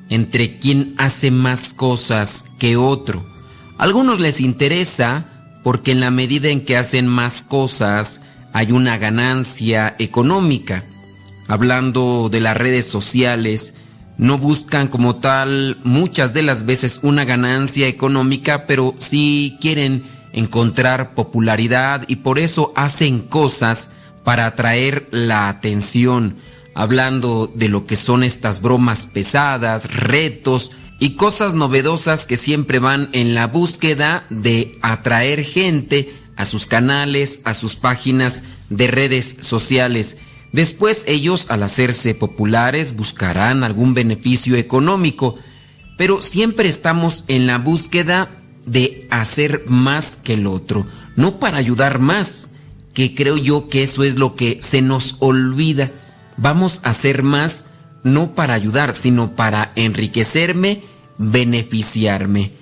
[0.10, 3.26] entre quien hace más cosas que otro.
[3.78, 5.26] A algunos les interesa
[5.64, 10.84] porque en la medida en que hacen más cosas hay una ganancia económica
[11.48, 13.74] hablando de las redes sociales,
[14.20, 20.04] no buscan como tal muchas de las veces una ganancia económica, pero sí quieren
[20.34, 23.88] encontrar popularidad y por eso hacen cosas
[24.26, 26.36] para atraer la atención,
[26.76, 33.08] hablando de lo que son estas bromas pesadas, retos y cosas novedosas que siempre van
[33.14, 40.18] en la búsqueda de atraer gente a sus canales, a sus páginas de redes sociales.
[40.52, 45.38] Después ellos, al hacerse populares, buscarán algún beneficio económico,
[45.98, 48.32] pero siempre estamos en la búsqueda
[48.66, 50.86] de hacer más que el otro,
[51.16, 52.50] no para ayudar más,
[52.94, 55.92] que creo yo que eso es lo que se nos olvida.
[56.38, 57.66] Vamos a hacer más
[58.04, 60.84] no para ayudar, sino para enriquecerme,
[61.18, 62.54] beneficiarme.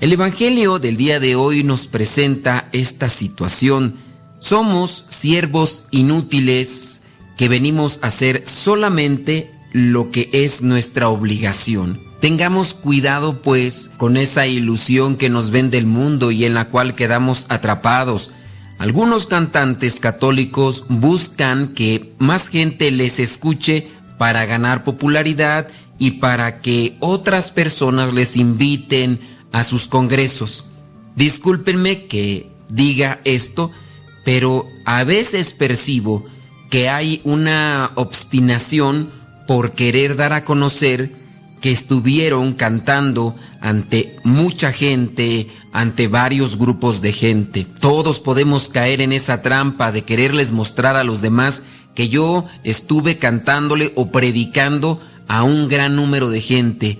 [0.00, 3.96] El Evangelio del día de hoy nos presenta esta situación.
[4.38, 7.00] Somos siervos inútiles
[7.36, 12.00] que venimos a hacer solamente lo que es nuestra obligación.
[12.20, 16.94] Tengamos cuidado pues con esa ilusión que nos vende el mundo y en la cual
[16.94, 18.30] quedamos atrapados.
[18.78, 25.68] Algunos cantantes católicos buscan que más gente les escuche para ganar popularidad
[25.98, 29.20] y para que otras personas les inviten
[29.52, 30.66] a sus congresos.
[31.16, 33.70] Discúlpenme que diga esto,
[34.24, 36.26] pero a veces percibo
[36.74, 39.08] que hay una obstinación
[39.46, 41.14] por querer dar a conocer
[41.60, 47.64] que estuvieron cantando ante mucha gente, ante varios grupos de gente.
[47.64, 51.62] Todos podemos caer en esa trampa de quererles mostrar a los demás
[51.94, 56.98] que yo estuve cantándole o predicando a un gran número de gente.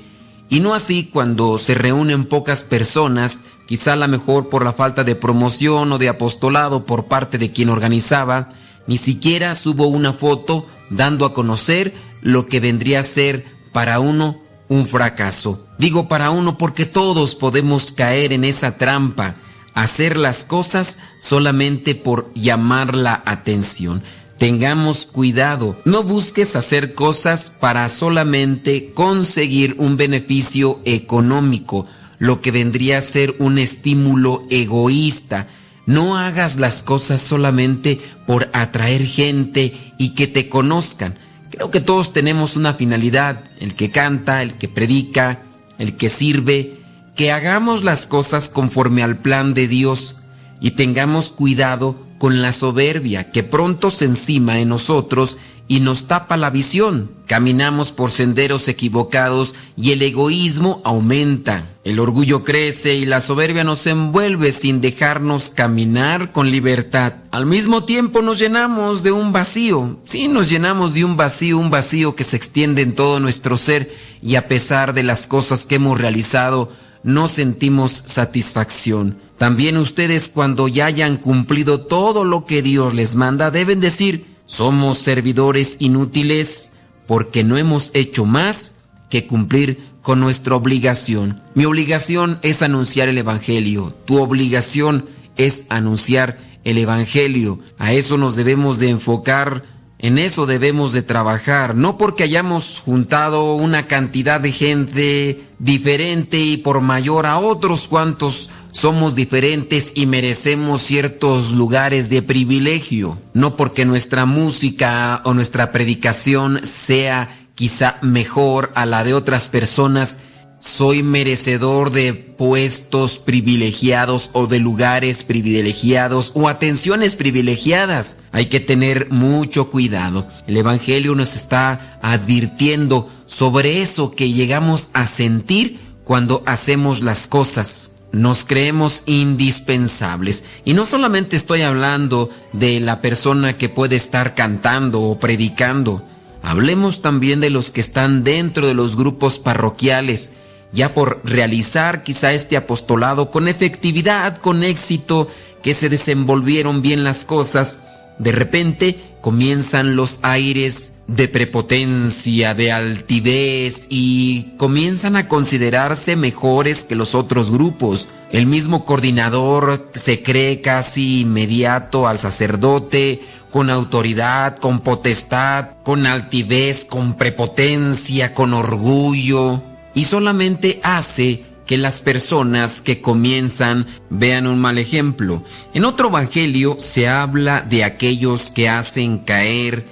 [0.51, 5.03] Y no así cuando se reúnen pocas personas, quizá a la mejor por la falta
[5.03, 8.51] de promoción o de apostolado por parte de quien organizaba,
[8.87, 14.41] ni siquiera subo una foto dando a conocer lo que vendría a ser para uno
[14.69, 15.67] un fracaso.
[15.79, 19.37] Digo para uno porque todos podemos caer en esa trampa,
[19.75, 24.03] hacer las cosas solamente por llamar la atención.
[24.39, 31.87] Tengamos cuidado, no busques hacer cosas para solamente conseguir un beneficio económico,
[32.19, 35.49] lo que vendría a ser un estímulo egoísta.
[35.87, 41.19] No hagas las cosas solamente por atraer gente y que te conozcan.
[41.51, 45.43] Creo que todos tenemos una finalidad, el que canta, el que predica,
[45.79, 46.81] el que sirve,
[47.15, 50.17] que hagamos las cosas conforme al plan de Dios
[50.61, 56.37] y tengamos cuidado con la soberbia que pronto se encima en nosotros y nos tapa
[56.37, 57.11] la visión.
[57.27, 61.67] Caminamos por senderos equivocados y el egoísmo aumenta.
[61.85, 67.15] El orgullo crece y la soberbia nos envuelve sin dejarnos caminar con libertad.
[67.31, 69.99] Al mismo tiempo nos llenamos de un vacío.
[70.05, 73.95] Sí, nos llenamos de un vacío, un vacío que se extiende en todo nuestro ser
[74.21, 76.71] y a pesar de las cosas que hemos realizado,
[77.03, 79.19] no sentimos satisfacción.
[79.39, 84.99] También ustedes cuando ya hayan cumplido todo lo que Dios les manda deben decir, somos
[84.99, 86.73] servidores inútiles
[87.07, 88.77] porque no hemos hecho más
[89.11, 91.43] que cumplir con nuestra obligación.
[91.55, 93.95] Mi obligación es anunciar el Evangelio.
[94.05, 97.61] Tu obligación es anunciar el Evangelio.
[97.79, 99.65] A eso nos debemos de enfocar,
[99.99, 101.75] en eso debemos de trabajar.
[101.75, 108.51] No porque hayamos juntado una cantidad de gente diferente y por mayor a otros cuantos
[108.75, 116.61] somos diferentes y merecemos ciertos lugares de privilegio, no porque nuestra música o nuestra predicación
[116.67, 120.19] sea quizá mejor a la de otras personas,
[120.59, 128.17] soy merecedor de puestos privilegiados o de lugares privilegiados o atenciones privilegiadas.
[128.33, 130.27] Hay que tener mucho cuidado.
[130.49, 137.94] El Evangelio nos está advirtiendo sobre eso que llegamos a sentir cuando hacemos las cosas
[138.15, 140.45] nos creemos indispensables.
[140.65, 146.05] Y no solamente estoy hablando de la persona que puede estar cantando o predicando,
[146.43, 150.33] hablemos también de los que están dentro de los grupos parroquiales,
[150.73, 155.29] ya por realizar quizá este apostolado con efectividad, con éxito,
[155.63, 157.79] que se desenvolvieron bien las cosas,
[158.19, 166.95] de repente comienzan los aires de prepotencia, de altivez y comienzan a considerarse mejores que
[166.95, 168.07] los otros grupos.
[168.33, 176.85] El mismo coordinador se cree casi inmediato al sacerdote, con autoridad, con potestad, con altivez,
[176.85, 179.63] con prepotencia, con orgullo,
[179.95, 185.43] y solamente hace que las personas que comienzan vean un mal ejemplo.
[185.73, 189.87] En otro evangelio se habla de aquellos que hacen caer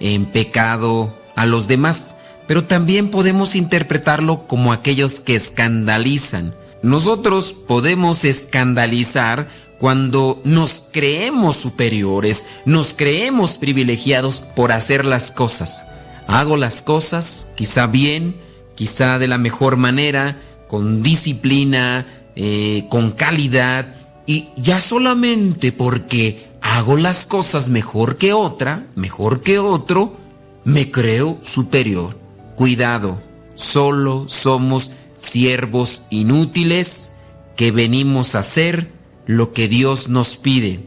[0.00, 2.14] en pecado a los demás,
[2.46, 6.54] pero también podemos interpretarlo como aquellos que escandalizan.
[6.82, 9.48] Nosotros podemos escandalizar
[9.78, 15.84] cuando nos creemos superiores, nos creemos privilegiados por hacer las cosas.
[16.26, 18.36] Hago las cosas, quizá bien,
[18.74, 20.38] quizá de la mejor manera,
[20.68, 22.06] con disciplina,
[22.36, 23.94] eh, con calidad,
[24.26, 30.16] y ya solamente porque hago las cosas mejor que otra, mejor que otro,
[30.64, 32.18] me creo superior.
[32.54, 33.22] Cuidado,
[33.54, 37.10] solo somos siervos inútiles
[37.56, 38.92] que venimos a hacer
[39.26, 40.80] lo que Dios nos pide,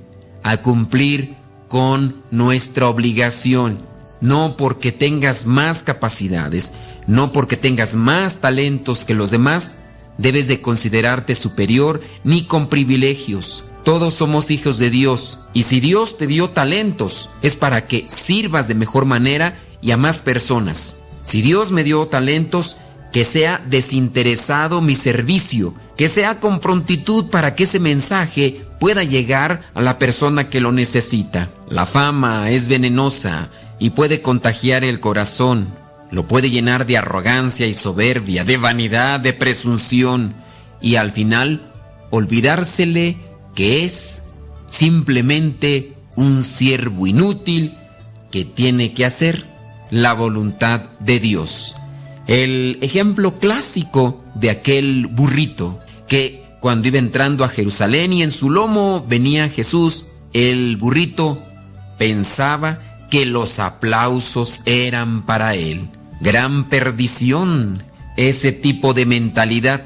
[0.43, 1.36] a cumplir
[1.67, 3.79] con nuestra obligación,
[4.22, 6.72] no porque tengas más capacidades,
[7.07, 9.78] no porque tengas más talentos que los demás,
[10.17, 13.63] debes de considerarte superior ni con privilegios.
[13.84, 18.67] Todos somos hijos de Dios y si Dios te dio talentos es para que sirvas
[18.67, 20.99] de mejor manera y a más personas.
[21.24, 22.78] Si Dios me dio talentos,
[23.11, 29.63] que sea desinteresado mi servicio, que sea con prontitud para que ese mensaje pueda llegar
[29.74, 31.49] a la persona que lo necesita.
[31.67, 33.49] La fama es venenosa
[33.82, 35.67] y puede contagiar el corazón,
[36.11, 40.36] lo puede llenar de arrogancia y soberbia, de vanidad, de presunción
[40.79, 41.71] y al final
[42.11, 43.17] olvidársele
[43.55, 44.21] que es
[44.69, 47.75] simplemente un siervo inútil
[48.29, 49.47] que tiene que hacer
[49.89, 51.75] la voluntad de Dios.
[52.27, 58.51] El ejemplo clásico de aquel burrito que cuando iba entrando a Jerusalén y en su
[58.51, 61.41] lomo venía Jesús, el burrito
[61.97, 65.89] pensaba que los aplausos eran para él.
[66.22, 67.84] Gran perdición
[68.18, 69.84] ese tipo de mentalidad.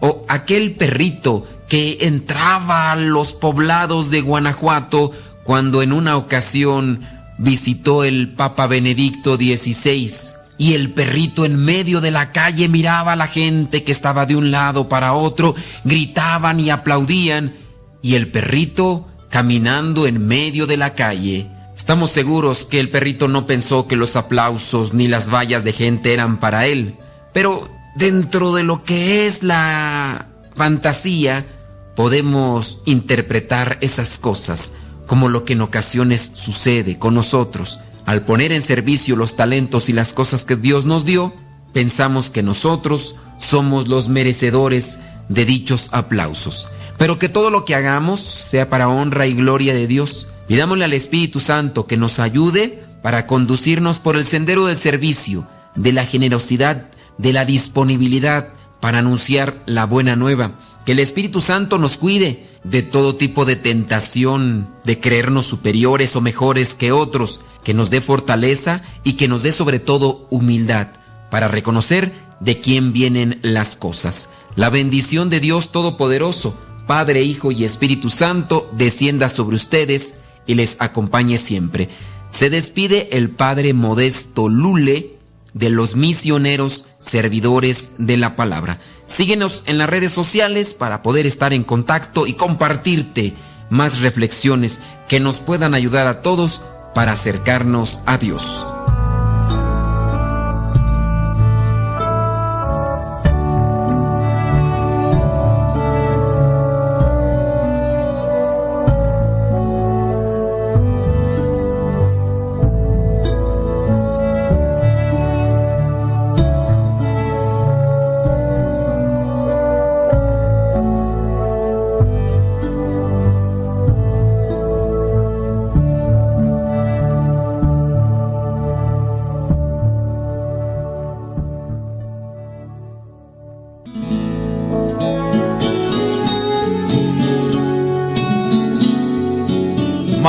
[0.00, 5.12] O aquel perrito que entraba a los poblados de Guanajuato
[5.44, 7.00] cuando en una ocasión
[7.38, 13.16] visitó el Papa Benedicto XVI y el perrito en medio de la calle miraba a
[13.16, 15.54] la gente que estaba de un lado para otro,
[15.84, 17.54] gritaban y aplaudían,
[18.02, 21.50] y el perrito caminando en medio de la calle.
[21.76, 26.12] Estamos seguros que el perrito no pensó que los aplausos ni las vallas de gente
[26.12, 26.96] eran para él,
[27.32, 31.46] pero dentro de lo que es la fantasía,
[31.94, 34.72] podemos interpretar esas cosas
[35.06, 37.80] como lo que en ocasiones sucede con nosotros.
[38.06, 41.34] Al poner en servicio los talentos y las cosas que Dios nos dio,
[41.72, 44.98] pensamos que nosotros somos los merecedores
[45.28, 46.68] de dichos aplausos.
[46.98, 50.28] Pero que todo lo que hagamos sea para honra y gloria de Dios.
[50.46, 55.92] Pidámosle al Espíritu Santo que nos ayude para conducirnos por el sendero del servicio, de
[55.92, 56.88] la generosidad,
[57.18, 60.52] de la disponibilidad para anunciar la buena nueva.
[60.84, 66.20] Que el Espíritu Santo nos cuide de todo tipo de tentación, de creernos superiores o
[66.20, 70.88] mejores que otros, que nos dé fortaleza y que nos dé sobre todo humildad
[71.30, 74.28] para reconocer de quién vienen las cosas.
[74.56, 80.14] La bendición de Dios Todopoderoso, Padre, Hijo y Espíritu Santo, descienda sobre ustedes
[80.46, 81.88] y les acompañe siempre.
[82.28, 85.14] Se despide el Padre Modesto Lule
[85.52, 88.80] de los misioneros servidores de la palabra.
[89.06, 93.34] Síguenos en las redes sociales para poder estar en contacto y compartirte
[93.70, 96.62] más reflexiones que nos puedan ayudar a todos
[96.94, 98.66] para acercarnos a Dios.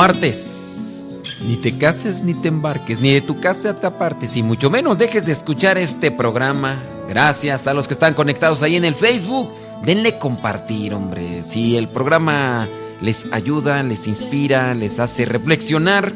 [0.06, 4.98] Ni te cases ni te embarques, ni de tu casa te apartes, y mucho menos
[4.98, 6.80] dejes de escuchar este programa.
[7.08, 9.50] Gracias a los que están conectados ahí en el Facebook.
[9.84, 11.42] Denle compartir, hombre.
[11.42, 12.68] Si el programa
[13.00, 16.12] les ayuda, les inspira, les hace reflexionar,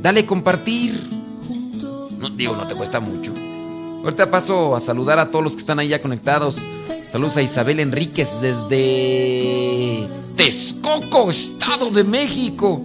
[0.00, 1.10] dale compartir.
[2.20, 3.32] No digo, no te cuesta mucho.
[4.04, 6.60] Ahorita paso a saludar a todos los que están ahí ya conectados.
[7.16, 10.06] Saludos a Isabel Enríquez desde
[10.36, 12.84] Texcoco, Estado de México.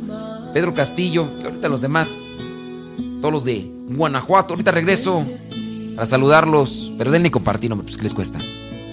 [0.53, 2.07] Pedro Castillo y ahorita los demás.
[3.19, 4.53] Todos los de Guanajuato.
[4.53, 5.25] Ahorita regreso
[5.97, 6.93] para saludarlos.
[6.97, 8.39] Pero denle compartir, no pues que les cuesta.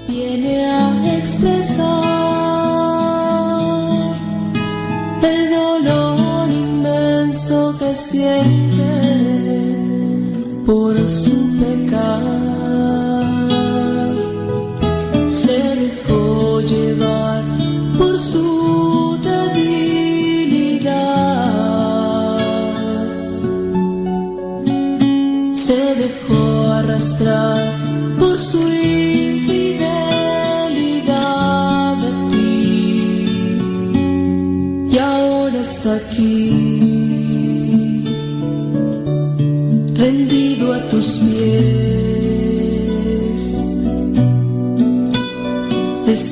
[0.08, 1.84] Viene a expresar
[5.22, 8.90] el dolor inmenso que siente
[10.66, 12.87] por su pecado.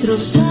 [0.06, 0.45] nuestros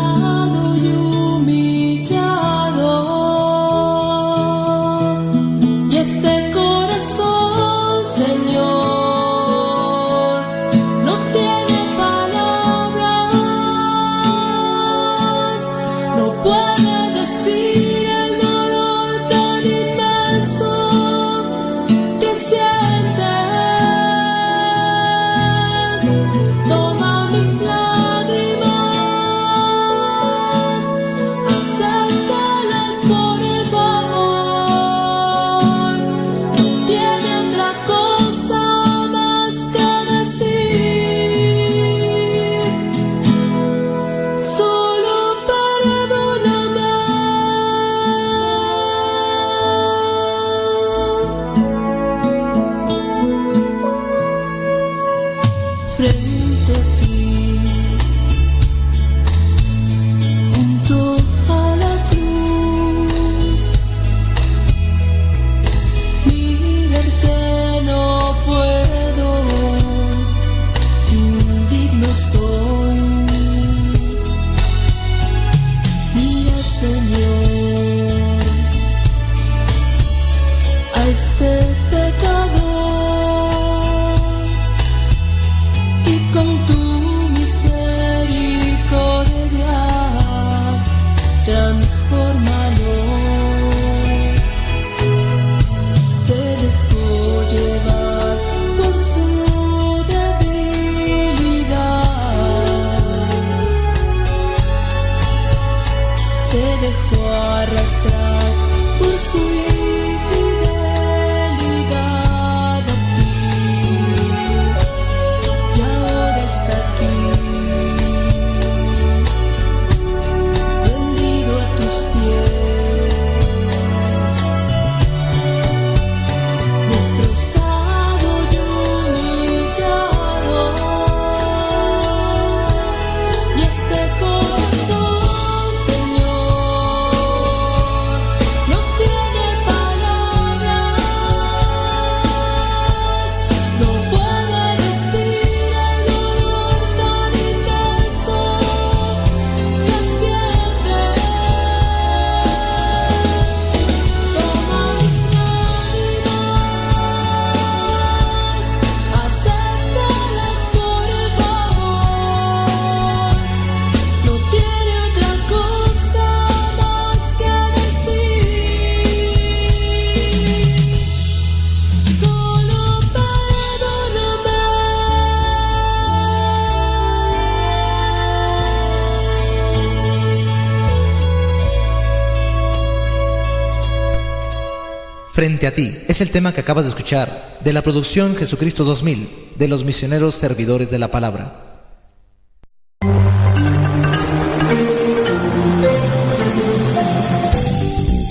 [186.16, 190.34] es el tema que acabas de escuchar de la producción Jesucristo 2000 de los misioneros
[190.34, 191.82] servidores de la palabra.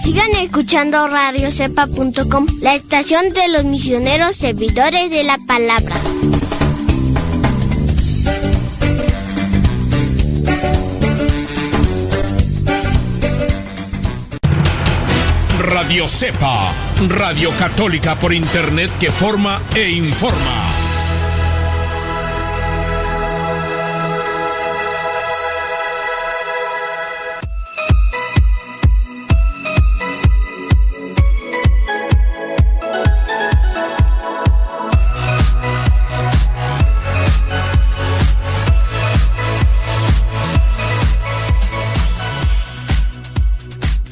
[0.02, 5.96] Sigan escuchando radiocepa.com, la estación de los misioneros servidores de la palabra.
[15.58, 16.72] Radio Cepa,
[17.08, 20.74] Radio Católica por Internet que forma e informa.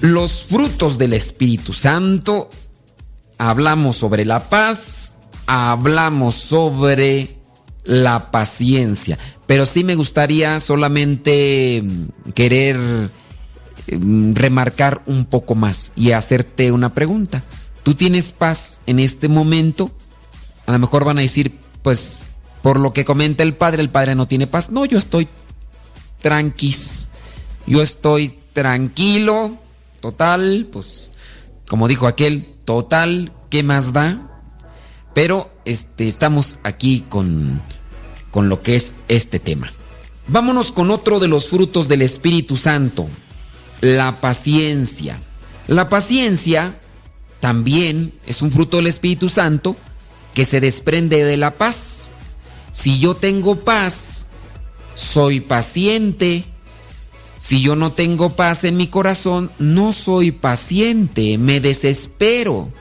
[0.00, 2.50] Los frutos del Espíritu Santo,
[3.50, 5.14] hablamos sobre la paz,
[5.46, 7.28] hablamos sobre
[7.84, 12.76] la paciencia, pero sí me gustaría solamente mm, querer
[13.90, 17.42] mm, remarcar un poco más y hacerte una pregunta.
[17.82, 19.90] ¿Tú tienes paz en este momento?
[20.66, 24.14] A lo mejor van a decir, pues, por lo que comenta el padre, el padre
[24.14, 24.70] no tiene paz.
[24.70, 25.26] No, yo estoy
[26.20, 27.10] tranquis.
[27.66, 29.58] Yo estoy tranquilo,
[30.02, 31.14] Total, pues
[31.68, 34.28] como dijo aquel, total, ¿qué más da?
[35.14, 37.62] Pero este, estamos aquí con,
[38.30, 39.72] con lo que es este tema.
[40.28, 43.08] Vámonos con otro de los frutos del Espíritu Santo,
[43.80, 45.18] la paciencia.
[45.68, 46.78] La paciencia
[47.40, 49.76] también es un fruto del Espíritu Santo
[50.34, 52.08] que se desprende de la paz.
[52.70, 54.28] Si yo tengo paz,
[54.94, 56.44] soy paciente,
[57.42, 62.72] si yo no tengo paz en mi corazón, no soy paciente, me desespero.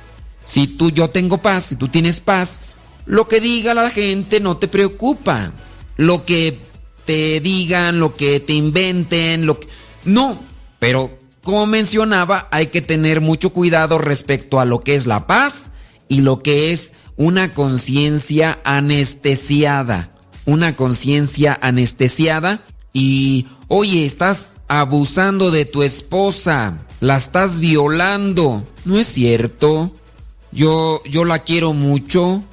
[0.46, 2.60] Si tú yo tengo paz, si tú tienes paz,
[3.08, 5.52] lo que diga la gente no te preocupa.
[5.98, 6.60] Lo que
[7.08, 9.68] te digan, lo que te inventen, lo que
[10.06, 10.38] no,
[10.78, 15.72] pero como mencionaba, hay que tener mucho cuidado respecto a lo que es la paz
[16.08, 20.12] y lo que es una conciencia anestesiada.
[20.46, 22.64] Una conciencia anestesiada
[22.94, 28.64] y, oye, estás abusando de tu esposa, la estás violando.
[28.86, 29.92] No es cierto.
[30.52, 32.44] Yo, yo la quiero mucho,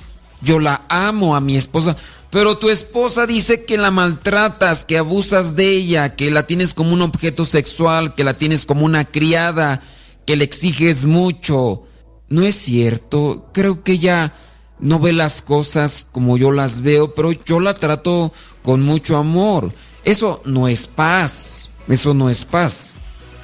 [0.40, 1.96] yo la amo a mi esposa,
[2.30, 6.92] pero tu esposa dice que la maltratas, que abusas de ella, que la tienes como
[6.92, 9.82] un objeto sexual, que la tienes como una criada,
[10.26, 11.84] que le exiges mucho.
[12.28, 14.34] No es cierto, creo que ella
[14.78, 18.32] no ve las cosas como yo las veo, pero yo la trato
[18.62, 19.72] con mucho amor.
[20.08, 22.94] Eso no es paz, eso no es paz,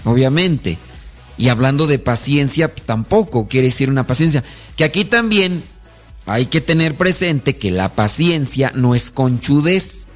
[0.07, 0.78] obviamente.
[1.36, 4.43] Y hablando de paciencia, tampoco quiere decir una paciencia.
[4.74, 5.62] Que aquí también
[6.24, 10.09] hay que tener presente que la paciencia no es conchudez,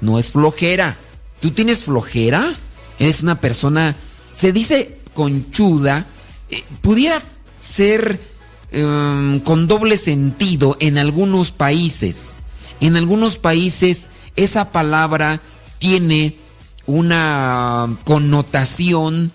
[0.00, 0.96] no es flojera.
[1.40, 2.54] ¿Tú tienes flojera?
[3.00, 3.96] Eres una persona,
[4.32, 6.06] se dice conchuda,
[6.50, 7.20] eh, pudiera
[7.58, 8.20] ser
[8.70, 12.36] em, con doble sentido en algunos países.
[12.78, 14.06] En algunos países
[14.36, 15.40] esa palabra
[15.78, 16.36] tiene
[16.86, 19.32] una connotación,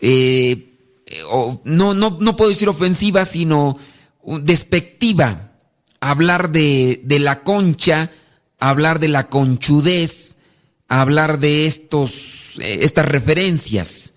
[0.00, 0.72] eh,
[1.64, 3.78] no, no, no puedo decir ofensiva, sino
[4.42, 5.52] despectiva.
[6.00, 8.10] Hablar de, de la concha,
[8.58, 10.36] hablar de la conchudez,
[10.88, 14.14] hablar de estos, eh, estas referencias.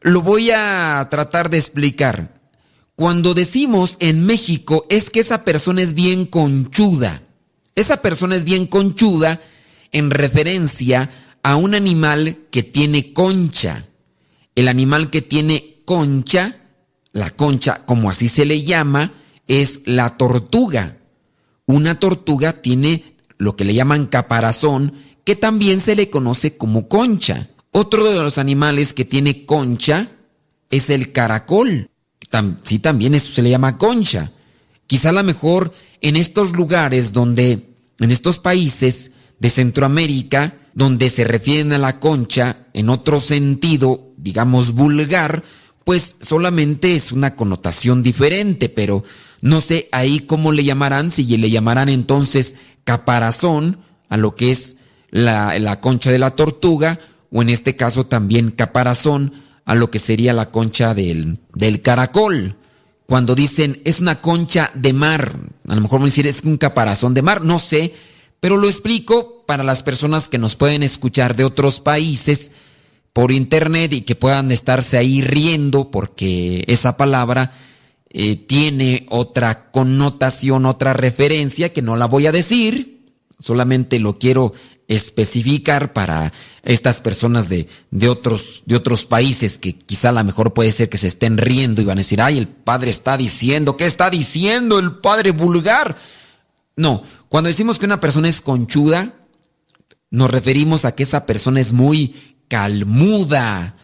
[0.00, 2.34] Lo voy a tratar de explicar.
[2.94, 7.22] Cuando decimos en México es que esa persona es bien conchuda.
[7.74, 9.40] Esa persona es bien conchuda
[9.92, 11.10] en referencia
[11.42, 13.86] a un animal que tiene concha.
[14.54, 16.56] El animal que tiene concha,
[17.12, 19.14] la concha como así se le llama,
[19.46, 20.98] es la tortuga.
[21.66, 24.94] Una tortuga tiene lo que le llaman caparazón,
[25.24, 27.50] que también se le conoce como concha.
[27.70, 30.08] Otro de los animales que tiene concha
[30.70, 31.90] es el caracol.
[32.64, 34.32] sí, también se le llama concha.
[34.86, 37.68] Quizá a lo mejor en estos lugares donde,
[38.00, 44.72] en estos países de Centroamérica, donde se refieren a la concha en otro sentido, digamos
[44.72, 45.42] vulgar,
[45.84, 49.04] pues solamente es una connotación diferente, pero
[49.40, 54.76] no sé ahí cómo le llamarán, si le llamarán entonces caparazón a lo que es
[55.10, 56.98] la, la concha de la tortuga,
[57.30, 59.32] o en este caso también caparazón
[59.64, 62.56] a lo que sería la concha del, del caracol.
[63.06, 65.32] Cuando dicen es una concha de mar,
[65.66, 67.94] a lo mejor van a decir es un caparazón de mar, no sé,
[68.40, 72.50] pero lo explico para las personas que nos pueden escuchar de otros países
[73.12, 77.52] por internet y que puedan estarse ahí riendo porque esa palabra
[78.10, 84.52] eh, tiene otra connotación, otra referencia que no la voy a decir, solamente lo quiero
[84.86, 86.32] especificar para
[86.62, 90.88] estas personas de, de, otros, de otros países que quizá a lo mejor puede ser
[90.88, 94.08] que se estén riendo y van a decir, ay, el padre está diciendo, ¿qué está
[94.08, 95.96] diciendo el padre vulgar?
[96.78, 99.12] No, cuando decimos que una persona es conchuda,
[100.10, 102.14] nos referimos a que esa persona es muy
[102.46, 103.74] calmuda,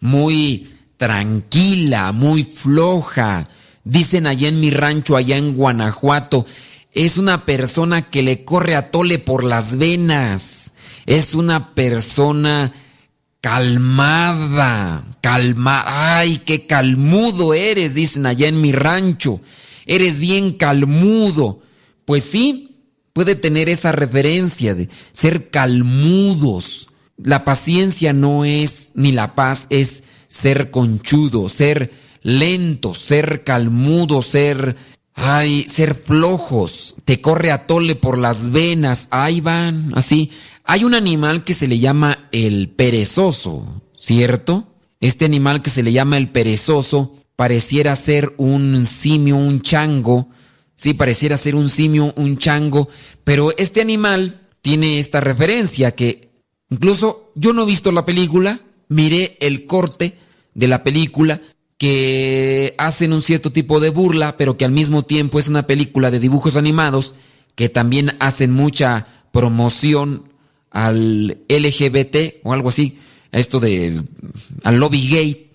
[0.00, 3.50] muy tranquila, muy floja.
[3.84, 6.46] Dicen allá en mi rancho, allá en Guanajuato,
[6.92, 10.72] es una persona que le corre a tole por las venas.
[11.04, 12.72] Es una persona
[13.42, 15.84] calmada, calma.
[16.16, 19.42] Ay, qué calmudo eres, dicen allá en mi rancho.
[19.84, 21.67] Eres bien calmudo.
[22.08, 22.70] Pues sí,
[23.12, 26.88] puede tener esa referencia de ser calmudos.
[27.18, 34.76] La paciencia no es, ni la paz es ser conchudo, ser lento, ser calmudo, ser,
[35.12, 36.96] ay, ser flojos.
[37.04, 40.30] Te corre a tole por las venas, ahí van, así.
[40.64, 44.66] Hay un animal que se le llama el perezoso, ¿cierto?
[45.00, 50.30] Este animal que se le llama el perezoso pareciera ser un simio, un chango,
[50.78, 52.88] Sí, pareciera ser un simio, un chango,
[53.24, 56.30] pero este animal tiene esta referencia que
[56.70, 60.16] incluso yo no he visto la película, miré el corte
[60.54, 61.42] de la película
[61.78, 66.12] que hacen un cierto tipo de burla, pero que al mismo tiempo es una película
[66.12, 67.16] de dibujos animados
[67.56, 70.32] que también hacen mucha promoción
[70.70, 72.98] al LGBT o algo así,
[73.32, 74.00] a esto de
[74.62, 75.47] al lobby gay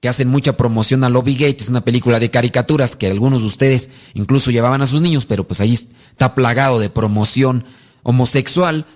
[0.00, 3.48] que hacen mucha promoción a Lobby Gate, es una película de caricaturas que algunos de
[3.48, 7.64] ustedes incluso llevaban a sus niños, pero pues ahí está plagado de promoción
[8.02, 8.86] homosexual.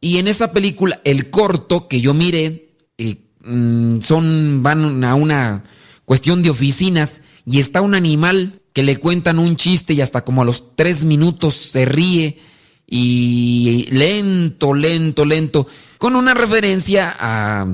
[0.00, 5.62] Y en esa película, el corto que yo miré, eh, mm, son, van a una
[6.04, 10.42] cuestión de oficinas y está un animal que le cuentan un chiste y hasta como
[10.42, 12.40] a los tres minutos se ríe
[12.86, 15.66] y lento, lento, lento,
[15.98, 17.66] con una referencia a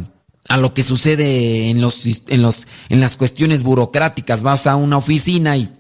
[0.49, 4.43] a lo que sucede en los, en los en las cuestiones burocráticas.
[4.43, 5.71] Vas a una oficina y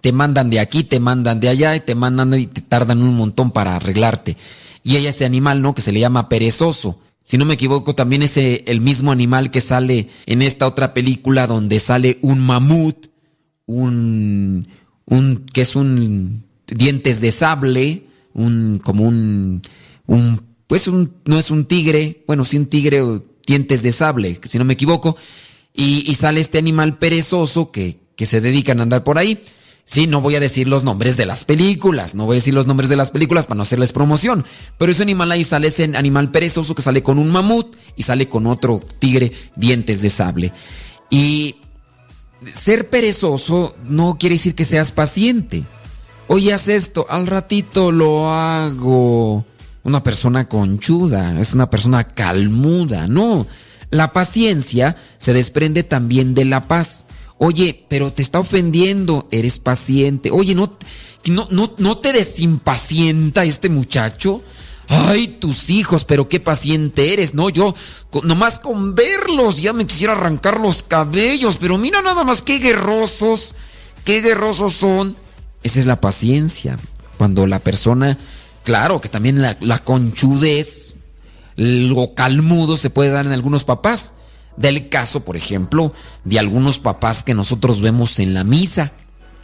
[0.00, 3.14] te mandan de aquí te mandan de allá y te mandan y te tardan un
[3.14, 4.36] montón para arreglarte.
[4.82, 6.98] Y hay ese animal no que se le llama perezoso.
[7.22, 11.46] Si no me equivoco también es el mismo animal que sale en esta otra película
[11.46, 13.06] donde sale un mamut
[13.66, 14.66] un
[15.06, 19.62] un que es un dientes de sable un como un
[20.06, 23.02] un pues un no es un tigre bueno sí un tigre
[23.46, 25.16] dientes de sable, si no me equivoco,
[25.74, 29.42] y, sale este animal perezoso que, que se dedican a andar por ahí.
[29.84, 32.66] Sí, no voy a decir los nombres de las películas, no voy a decir los
[32.66, 34.44] nombres de las películas para no hacerles promoción,
[34.78, 38.28] pero ese animal ahí sale ese animal perezoso que sale con un mamut y sale
[38.28, 40.52] con otro tigre dientes de sable.
[41.10, 41.56] Y
[42.54, 45.64] ser perezoso no quiere decir que seas paciente.
[46.28, 49.44] Oye, haz esto, al ratito lo hago
[49.84, 53.46] una persona conchuda, es una persona calmuda, no.
[53.90, 57.04] La paciencia se desprende también de la paz.
[57.38, 60.30] Oye, pero te está ofendiendo, eres paciente.
[60.30, 60.72] Oye, no,
[61.26, 64.42] no, no, no te desimpacienta este muchacho.
[64.88, 67.48] Ay, tus hijos, pero qué paciente eres, ¿no?
[67.48, 67.74] Yo,
[68.24, 73.54] nomás con verlos, ya me quisiera arrancar los cabellos, pero mira nada más qué guerrosos,
[74.04, 75.16] qué guerrosos son.
[75.62, 76.78] Esa es la paciencia.
[77.16, 78.18] Cuando la persona,
[78.64, 81.04] claro que también la, conchudez,
[81.56, 84.14] lo calmudo se puede dar en algunos papás.
[84.56, 85.94] Del caso, por ejemplo,
[86.24, 88.92] de algunos papás que nosotros vemos en la misa.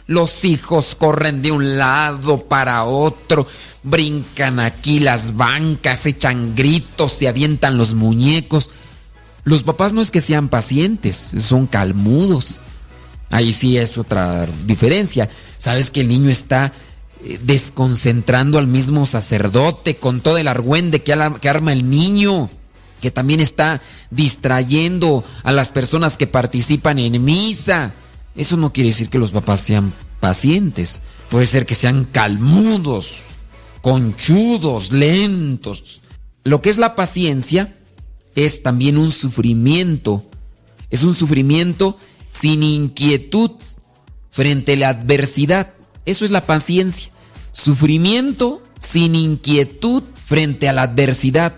[0.05, 3.47] Los hijos corren de un lado para otro,
[3.83, 8.69] brincan aquí las bancas, echan gritos, se avientan los muñecos.
[9.43, 12.61] Los papás no es que sean pacientes, son calmudos.
[13.29, 15.29] Ahí sí es otra diferencia.
[15.57, 16.73] Sabes que el niño está
[17.21, 22.49] desconcentrando al mismo sacerdote con todo el argüende que, arma el niño,
[23.01, 27.93] que también está distrayendo a las personas que participan en misa.
[28.35, 31.01] Eso no quiere decir que los papás sean pacientes.
[31.29, 33.21] Puede ser que sean calmudos,
[33.81, 36.01] conchudos, lentos.
[36.43, 37.75] Lo que es la paciencia
[38.35, 40.25] es también un sufrimiento.
[40.89, 43.51] Es un sufrimiento sin inquietud
[44.31, 45.73] frente a la adversidad.
[46.05, 47.09] Eso es la paciencia.
[47.51, 51.55] Sufrimiento sin inquietud frente a la adversidad.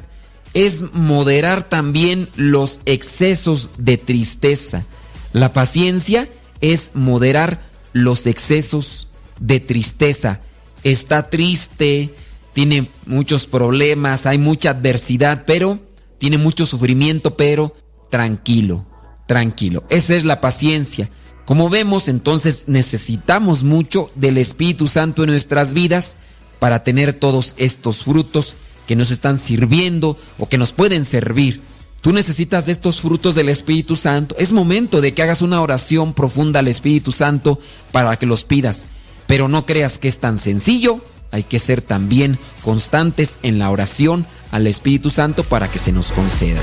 [0.54, 4.86] Es moderar también los excesos de tristeza.
[5.34, 7.62] La paciencia es moderar
[7.94, 9.08] los excesos
[9.40, 10.42] de tristeza.
[10.84, 12.14] Está triste,
[12.54, 15.80] tiene muchos problemas, hay mucha adversidad, pero
[16.18, 17.76] tiene mucho sufrimiento, pero
[18.10, 18.86] tranquilo,
[19.28, 19.84] tranquilo.
[19.90, 21.10] Esa es la paciencia.
[21.46, 26.18] Como vemos, entonces necesitamos mucho del Espíritu Santo en nuestras vidas
[26.60, 28.56] para tener todos estos frutos
[28.88, 31.62] que nos están sirviendo o que nos pueden servir.
[32.02, 34.36] Tú necesitas de estos frutos del Espíritu Santo.
[34.38, 37.60] Es momento de que hagas una oración profunda al Espíritu Santo
[37.92, 38.86] para que los pidas.
[39.28, 41.00] Pero no creas que es tan sencillo.
[41.32, 46.12] Hay que ser también constantes en la oración al Espíritu Santo para que se nos
[46.12, 46.60] conceda.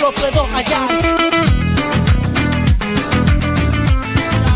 [0.00, 0.98] Lo puedo hallar.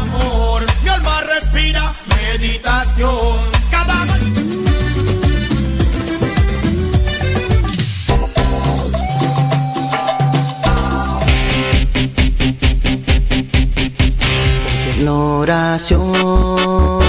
[0.00, 3.38] Amor, mi alma respira meditación.
[3.70, 4.06] Cada
[15.08, 17.01] oración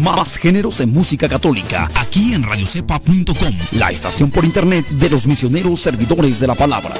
[0.00, 5.80] Más géneros en música católica, aquí en radiocepa.com, la estación por internet de los misioneros
[5.80, 6.94] servidores de la palabra.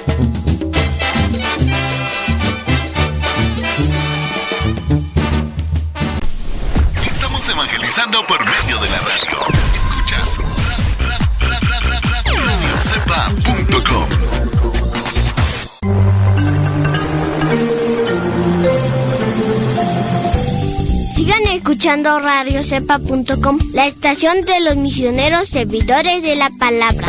[21.80, 27.08] Escuchando radiocepa.com, la estación de los misioneros servidores de la palabra.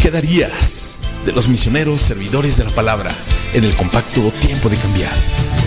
[0.00, 0.96] ¿Qué darías
[1.26, 3.10] de los misioneros servidores de la palabra
[3.52, 5.61] en el compacto tiempo de cambiar?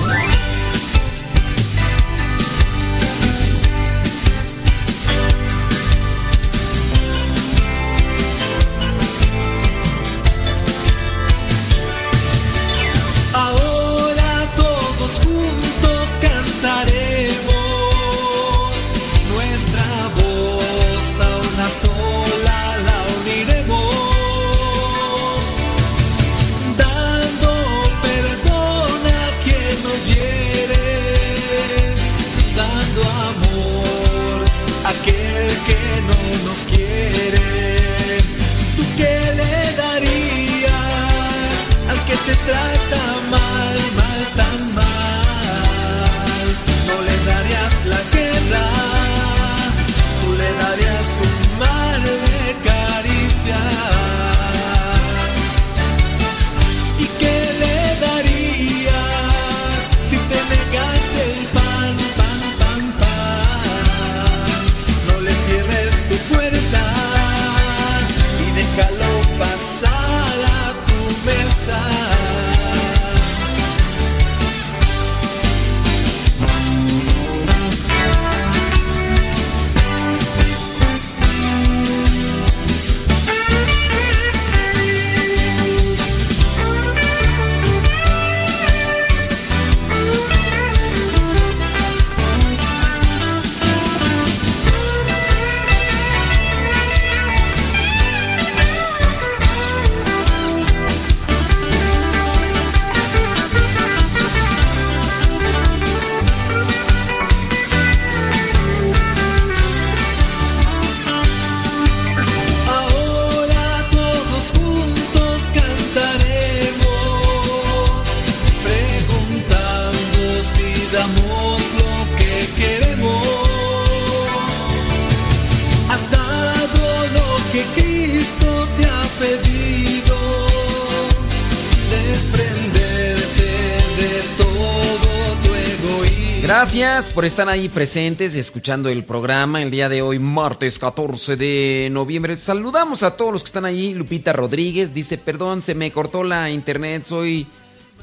[137.16, 142.36] Por estar ahí presentes escuchando el programa el día de hoy, martes 14 de noviembre.
[142.36, 143.94] Saludamos a todos los que están ahí.
[143.94, 147.48] Lupita Rodríguez dice, perdón, se me cortó la internet, soy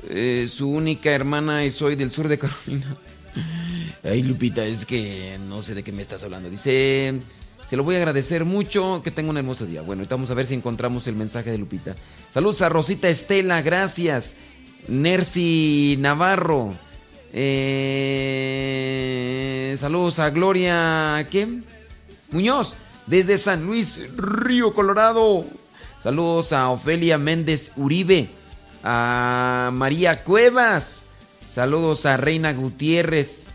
[0.09, 2.87] eh, su única hermana y soy del sur de Carolina.
[4.03, 6.49] Ay, Lupita, es que no sé de qué me estás hablando.
[6.49, 7.21] Dice,
[7.69, 9.83] se lo voy a agradecer mucho, que tenga un hermoso día.
[9.83, 11.95] Bueno, vamos a ver si encontramos el mensaje de Lupita.
[12.33, 14.37] Saludos a Rosita Estela, gracias.
[14.89, 16.75] Nercy Navarro.
[17.35, 18.45] Eh,
[19.79, 21.49] saludos a Gloria, ¿qué?
[22.31, 22.75] Muñoz,
[23.07, 25.45] desde San Luis, Río Colorado.
[26.01, 28.29] Saludos a Ofelia Méndez Uribe,
[28.85, 31.07] a María Cuevas.
[31.49, 33.47] Saludos a Reina Gutiérrez.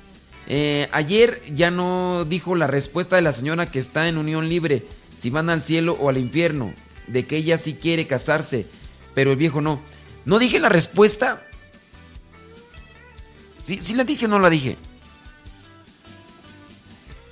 [0.48, 4.86] Eh, ayer ya no dijo la respuesta de la señora que está en unión libre,
[5.16, 6.74] si van al cielo o al infierno,
[7.08, 8.66] de que ella sí quiere casarse,
[9.14, 9.82] pero el viejo no.
[10.26, 11.47] ¿No dije la respuesta?
[13.68, 14.78] ¿Sí, sí la dije no la dije?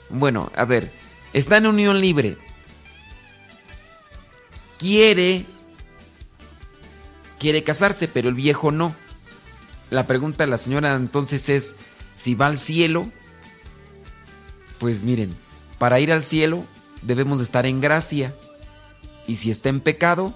[0.09, 0.91] Bueno, a ver,
[1.31, 2.37] está en unión libre.
[4.77, 5.45] Quiere
[7.39, 8.93] quiere casarse, pero el viejo no.
[9.89, 11.75] La pregunta de la señora entonces es
[12.15, 13.09] si va al cielo.
[14.77, 15.33] Pues miren,
[15.79, 16.65] para ir al cielo
[17.01, 18.35] debemos de estar en gracia.
[19.25, 20.33] Y si está en pecado,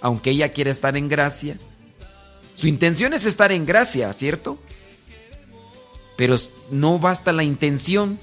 [0.00, 1.58] aunque ella quiera estar en gracia,
[2.54, 4.58] su intención es estar en gracia, ¿cierto?
[6.16, 6.36] Pero
[6.70, 8.18] no basta la intención.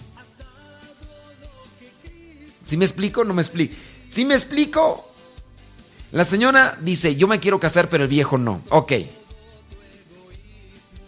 [2.64, 3.24] ¿Sí me explico?
[3.24, 3.76] No me explico.
[4.08, 5.12] ¿Sí me explico?
[6.12, 8.62] La señora dice, yo me quiero casar, pero el viejo no.
[8.70, 8.94] Ok.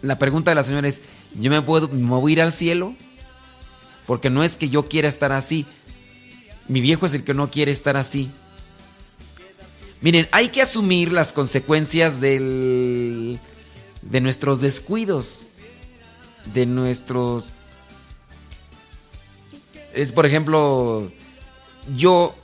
[0.02, 1.00] La pregunta de la señora es,
[1.38, 2.94] ¿yo me puedo ir al cielo?
[4.06, 5.66] Porque no es que yo quiera estar así.
[6.68, 8.30] Mi viejo es el que no quiere estar así.
[10.00, 13.38] Miren, hay que asumir las consecuencias del,
[14.02, 15.46] de nuestros descuidos,
[16.52, 17.48] de nuestros...
[19.94, 21.10] Es, por ejemplo,
[21.96, 22.34] yo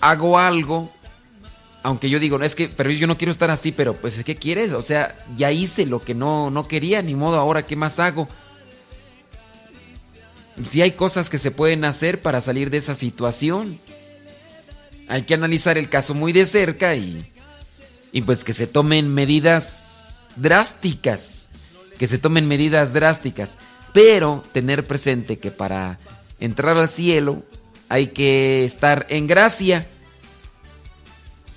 [0.00, 0.90] hago algo,
[1.82, 4.36] aunque yo digo, no es que, pero yo no quiero estar así, pero pues, ¿qué
[4.36, 4.72] quieres?
[4.72, 8.28] O sea, ya hice lo que no, no quería, ni modo, ahora, ¿qué más hago?
[10.66, 13.78] Si hay cosas que se pueden hacer para salir de esa situación.
[15.08, 17.24] Hay que analizar el caso muy de cerca y,
[18.12, 21.48] y pues que se tomen medidas drásticas.
[21.98, 23.56] Que se tomen medidas drásticas.
[23.92, 25.98] Pero tener presente que para
[26.40, 27.42] entrar al cielo
[27.88, 29.86] hay que estar en gracia.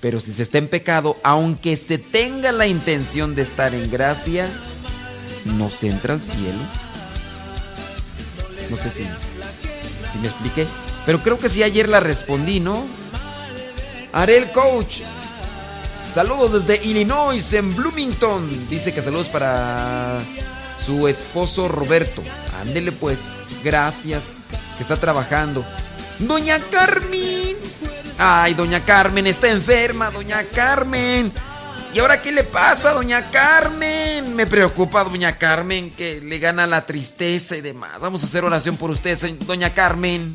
[0.00, 4.48] Pero si se está en pecado, aunque se tenga la intención de estar en gracia,
[5.44, 6.58] no se entra al cielo.
[8.70, 10.66] No sé si, si me expliqué.
[11.04, 12.86] Pero creo que sí ayer la respondí, ¿no?
[14.12, 15.02] Arel Coach.
[16.12, 18.68] Saludos desde Illinois, en Bloomington.
[18.68, 20.18] Dice que saludos para
[20.84, 22.22] su esposo Roberto.
[22.60, 23.20] Ándele pues.
[23.62, 24.38] Gracias.
[24.76, 25.64] Que está trabajando.
[26.18, 27.56] Doña Carmen.
[28.18, 31.32] Ay, doña Carmen está enferma, doña Carmen.
[31.94, 34.36] ¿Y ahora qué le pasa, doña Carmen?
[34.36, 37.98] Me preocupa, doña Carmen, que le gana la tristeza y demás.
[37.98, 40.34] Vamos a hacer oración por usted, doña Carmen.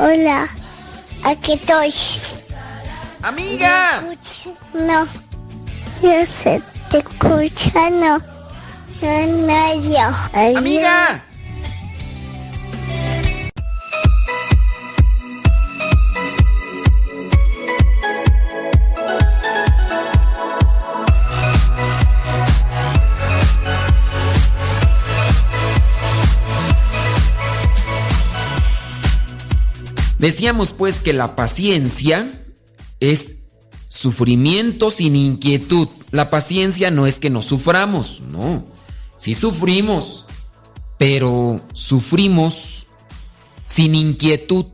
[0.00, 0.46] Hola,
[1.24, 1.92] aquí estoy.
[3.20, 4.00] ¡Amiga!
[4.72, 5.08] No,
[6.00, 8.18] yo se te escucha, no.
[9.02, 10.56] No, no, yo.
[10.56, 11.20] ¡Amiga!
[30.18, 32.44] Decíamos pues que la paciencia
[33.00, 33.36] es
[33.88, 35.88] sufrimiento sin inquietud.
[36.10, 38.64] La paciencia no es que no suframos, no.
[39.16, 40.26] Sí sufrimos,
[40.98, 42.86] pero sufrimos
[43.66, 44.66] sin inquietud.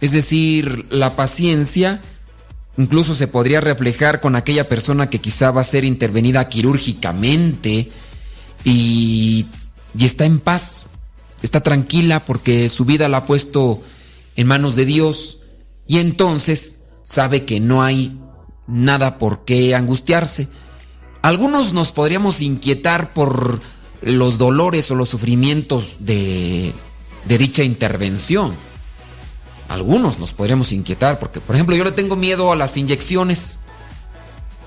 [0.00, 2.00] Es decir, la paciencia
[2.78, 7.90] incluso se podría reflejar con aquella persona que quizá va a ser intervenida quirúrgicamente
[8.64, 9.46] y,
[9.96, 10.86] y está en paz,
[11.42, 13.82] está tranquila porque su vida la ha puesto
[14.36, 15.38] en manos de Dios
[15.86, 18.18] y entonces sabe que no hay
[18.66, 20.48] nada por qué angustiarse.
[21.20, 23.60] Algunos nos podríamos inquietar por
[24.00, 26.72] los dolores o los sufrimientos de,
[27.26, 28.52] de dicha intervención.
[29.68, 33.58] Algunos nos podríamos inquietar porque, por ejemplo, yo le tengo miedo a las inyecciones.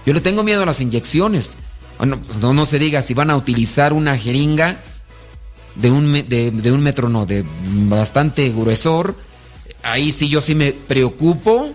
[0.05, 1.57] Yo le tengo miedo a las inyecciones.
[1.97, 4.77] Bueno, pues no, no se diga si van a utilizar una jeringa
[5.75, 7.45] de un, de un metro, no, de
[7.87, 9.15] bastante gruesor.
[9.85, 11.71] Ahí sí yo sí me preocupo,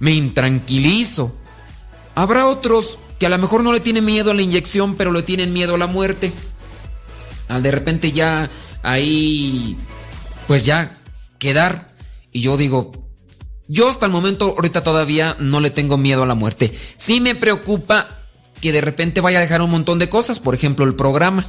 [0.00, 1.32] me intranquilizo.
[2.16, 5.22] Habrá otros que a lo mejor no le tienen miedo a la inyección, pero le
[5.22, 6.32] tienen miedo a la muerte.
[7.48, 8.50] Al de repente ya
[8.82, 9.76] ahí,
[10.48, 10.98] pues ya
[11.38, 11.94] quedar.
[12.32, 12.90] Y yo digo,
[13.68, 16.76] yo hasta el momento ahorita todavía no le tengo miedo a la muerte.
[16.96, 18.08] Sí me preocupa
[18.60, 21.44] que de repente vaya a dejar un montón de cosas, por ejemplo el programa.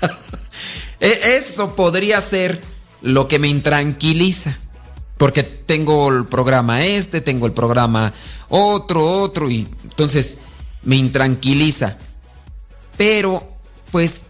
[1.00, 2.60] E- Eso podría ser
[3.02, 4.56] lo que me intranquiliza.
[5.20, 8.10] Porque tengo el programa este, tengo el programa
[8.48, 10.38] otro, otro, y entonces
[10.82, 11.98] me intranquiliza.
[12.96, 13.46] Pero,
[13.90, 14.22] pues,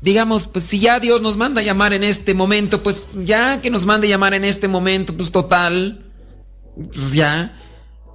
[0.00, 3.68] digamos, pues si ya Dios nos manda a llamar en este momento, pues ya que
[3.68, 6.06] nos mande llamar en este momento, pues total,
[6.74, 7.60] pues ya.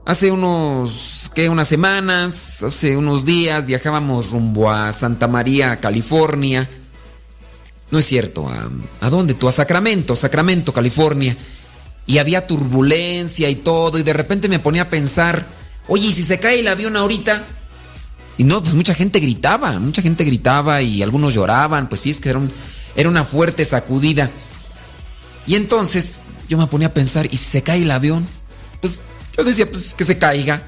[0.04, 1.48] Hace unos, ¿qué?
[1.48, 6.68] Unas semanas, hace unos días viajábamos rumbo a Santa María, California.
[7.92, 8.68] No es cierto, ¿a,
[9.00, 9.48] ¿a dónde tú?
[9.48, 11.38] A Sacramento, Sacramento, California.
[12.10, 15.46] Y había turbulencia y todo, y de repente me ponía a pensar,
[15.88, 17.44] oye, ¿y si se cae el avión ahorita?
[18.40, 22.20] Y no, pues mucha gente gritaba, mucha gente gritaba y algunos lloraban, pues sí, es
[22.20, 22.52] que era, un-
[22.96, 24.32] era una fuerte sacudida.
[25.46, 26.18] Y entonces
[26.48, 28.26] yo me ponía a pensar, ¿y si se cae el avión?
[28.82, 29.00] Pues
[29.38, 30.64] yo decía, pues que se caiga,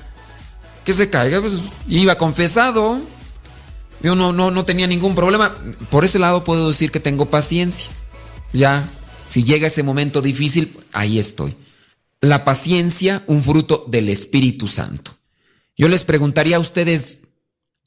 [0.86, 1.54] que se caiga, pues
[1.88, 3.02] iba confesado.
[4.04, 5.56] Yo no, no, no tenía ningún problema.
[5.90, 7.90] Por ese lado puedo decir que tengo paciencia.
[8.54, 8.88] Ya,
[9.32, 11.56] si llega ese momento difícil, ahí estoy.
[12.20, 15.16] La paciencia, un fruto del Espíritu Santo.
[15.78, 17.20] Yo les preguntaría a ustedes,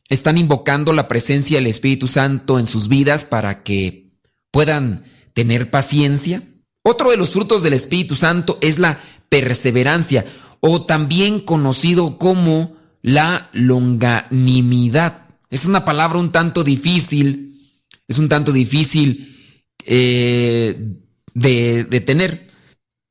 [0.08, 4.08] ¿están invocando la presencia del Espíritu Santo en sus vidas para que
[4.52, 5.04] puedan
[5.34, 6.42] tener paciencia?
[6.82, 8.98] Otro de los frutos del Espíritu Santo es la
[9.28, 10.24] perseverancia,
[10.60, 15.26] o también conocido como la longanimidad.
[15.50, 17.70] Es una palabra un tanto difícil,
[18.08, 21.02] es un tanto difícil eh,
[21.34, 22.46] de, de tener,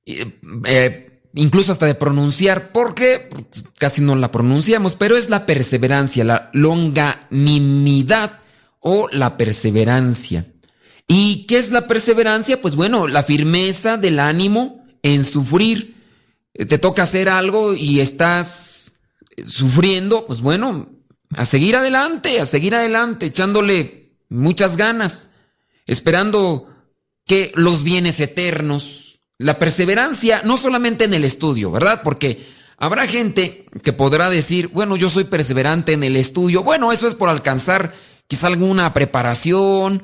[0.05, 3.29] eh, eh, incluso hasta de pronunciar, porque
[3.77, 8.39] casi no la pronunciamos, pero es la perseverancia, la longanimidad
[8.79, 10.47] o la perseverancia.
[11.07, 12.61] ¿Y qué es la perseverancia?
[12.61, 15.95] Pues bueno, la firmeza del ánimo en sufrir.
[16.53, 19.01] Eh, Te toca hacer algo y estás
[19.45, 20.89] sufriendo, pues bueno,
[21.31, 25.31] a seguir adelante, a seguir adelante, echándole muchas ganas,
[25.85, 26.72] esperando
[27.25, 32.01] que los bienes eternos, la perseverancia, no solamente en el estudio, ¿verdad?
[32.03, 32.45] Porque
[32.77, 37.15] habrá gente que podrá decir, bueno, yo soy perseverante en el estudio, bueno, eso es
[37.15, 37.93] por alcanzar
[38.27, 40.03] quizá alguna preparación,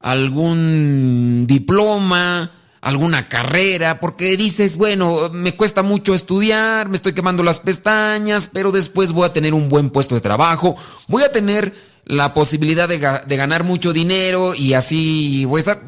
[0.00, 7.60] algún diploma, alguna carrera, porque dices, bueno, me cuesta mucho estudiar, me estoy quemando las
[7.60, 10.76] pestañas, pero después voy a tener un buen puesto de trabajo,
[11.08, 11.74] voy a tener
[12.04, 15.82] la posibilidad de, ga- de ganar mucho dinero y así voy a estar.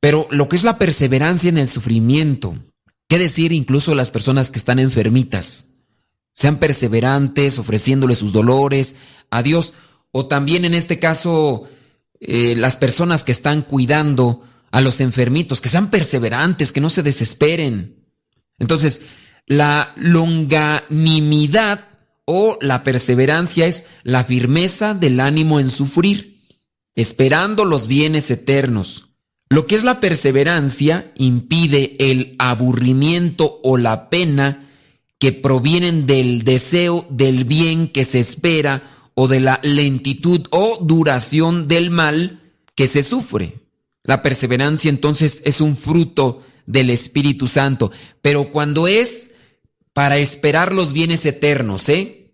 [0.00, 2.54] Pero lo que es la perseverancia en el sufrimiento,
[3.08, 5.74] ¿Qué decir incluso las personas que están enfermitas?
[6.32, 8.96] Sean perseverantes, ofreciéndole sus dolores
[9.30, 9.74] a Dios,
[10.10, 11.68] o también en este caso
[12.20, 14.42] eh, las personas que están cuidando
[14.72, 18.04] a los enfermitos, que sean perseverantes, que no se desesperen.
[18.58, 19.02] Entonces,
[19.46, 21.88] la longanimidad
[22.24, 26.42] o la perseverancia es la firmeza del ánimo en sufrir,
[26.96, 29.10] esperando los bienes eternos.
[29.48, 34.68] Lo que es la perseverancia impide el aburrimiento o la pena
[35.18, 41.68] que provienen del deseo del bien que se espera o de la lentitud o duración
[41.68, 42.42] del mal
[42.74, 43.60] que se sufre.
[44.02, 47.92] La perseverancia entonces es un fruto del Espíritu Santo,
[48.22, 49.32] pero cuando es
[49.92, 52.32] para esperar los bienes eternos, ¿eh?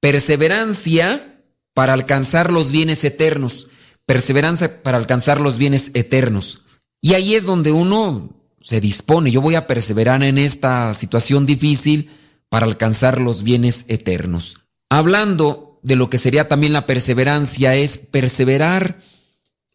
[0.00, 3.68] Perseverancia para alcanzar los bienes eternos,
[4.10, 6.62] perseverancia para alcanzar los bienes eternos.
[7.00, 8.30] Y ahí es donde uno
[8.60, 12.10] se dispone, yo voy a perseverar en esta situación difícil
[12.48, 14.56] para alcanzar los bienes eternos.
[14.88, 18.98] Hablando de lo que sería también la perseverancia, es perseverar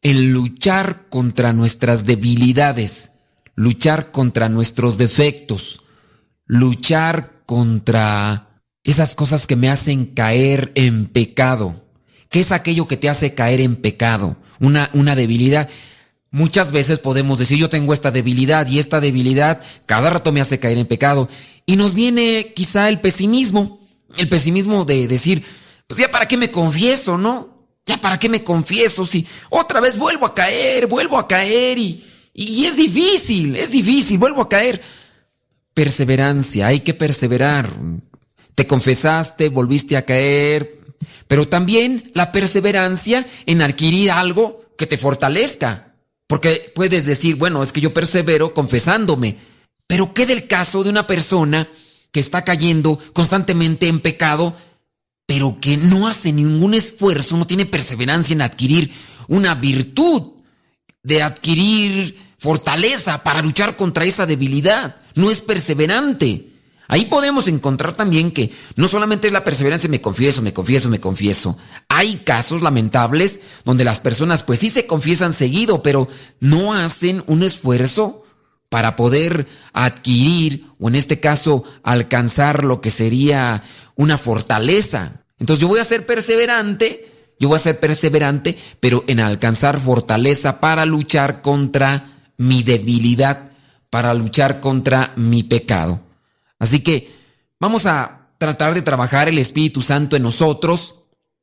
[0.01, 3.11] en luchar contra nuestras debilidades,
[3.55, 5.81] luchar contra nuestros defectos,
[6.45, 11.84] luchar contra esas cosas que me hacen caer en pecado.
[12.35, 14.35] ¿Qué es aquello que te hace caer en pecado?
[14.59, 15.69] Una, una debilidad.
[16.31, 20.59] Muchas veces podemos decir yo tengo esta debilidad y esta debilidad cada rato me hace
[20.59, 21.29] caer en pecado.
[21.65, 23.79] Y nos viene quizá el pesimismo,
[24.17, 25.45] el pesimismo de decir,
[25.87, 27.69] pues ya para qué me confieso, ¿no?
[27.85, 32.03] Ya para qué me confieso si otra vez vuelvo a caer, vuelvo a caer y,
[32.33, 34.81] y es difícil, es difícil, vuelvo a caer.
[35.73, 37.69] Perseverancia, hay que perseverar.
[38.55, 40.84] Te confesaste, volviste a caer,
[41.27, 45.93] pero también la perseverancia en adquirir algo que te fortalezca.
[46.27, 49.37] Porque puedes decir, bueno, es que yo persevero confesándome,
[49.87, 51.69] pero ¿qué del caso de una persona
[52.11, 54.55] que está cayendo constantemente en pecado,
[55.27, 58.91] pero que no hace ningún esfuerzo, no tiene perseverancia en adquirir
[59.27, 60.31] una virtud,
[61.03, 64.95] de adquirir fortaleza para luchar contra esa debilidad?
[65.13, 66.54] No es perseverante.
[66.87, 70.99] Ahí podemos encontrar también que no solamente es la perseverancia, me confieso, me confieso, me
[70.99, 71.57] confieso.
[71.89, 76.07] Hay casos lamentables donde las personas pues sí se confiesan seguido, pero
[76.39, 78.23] no hacen un esfuerzo
[78.69, 83.63] para poder adquirir o en este caso alcanzar lo que sería
[83.95, 85.23] una fortaleza.
[85.39, 90.59] Entonces yo voy a ser perseverante, yo voy a ser perseverante, pero en alcanzar fortaleza
[90.59, 93.51] para luchar contra mi debilidad,
[93.89, 96.04] para luchar contra mi pecado.
[96.65, 97.11] Así que
[97.59, 100.95] vamos a tratar de trabajar el Espíritu Santo en nosotros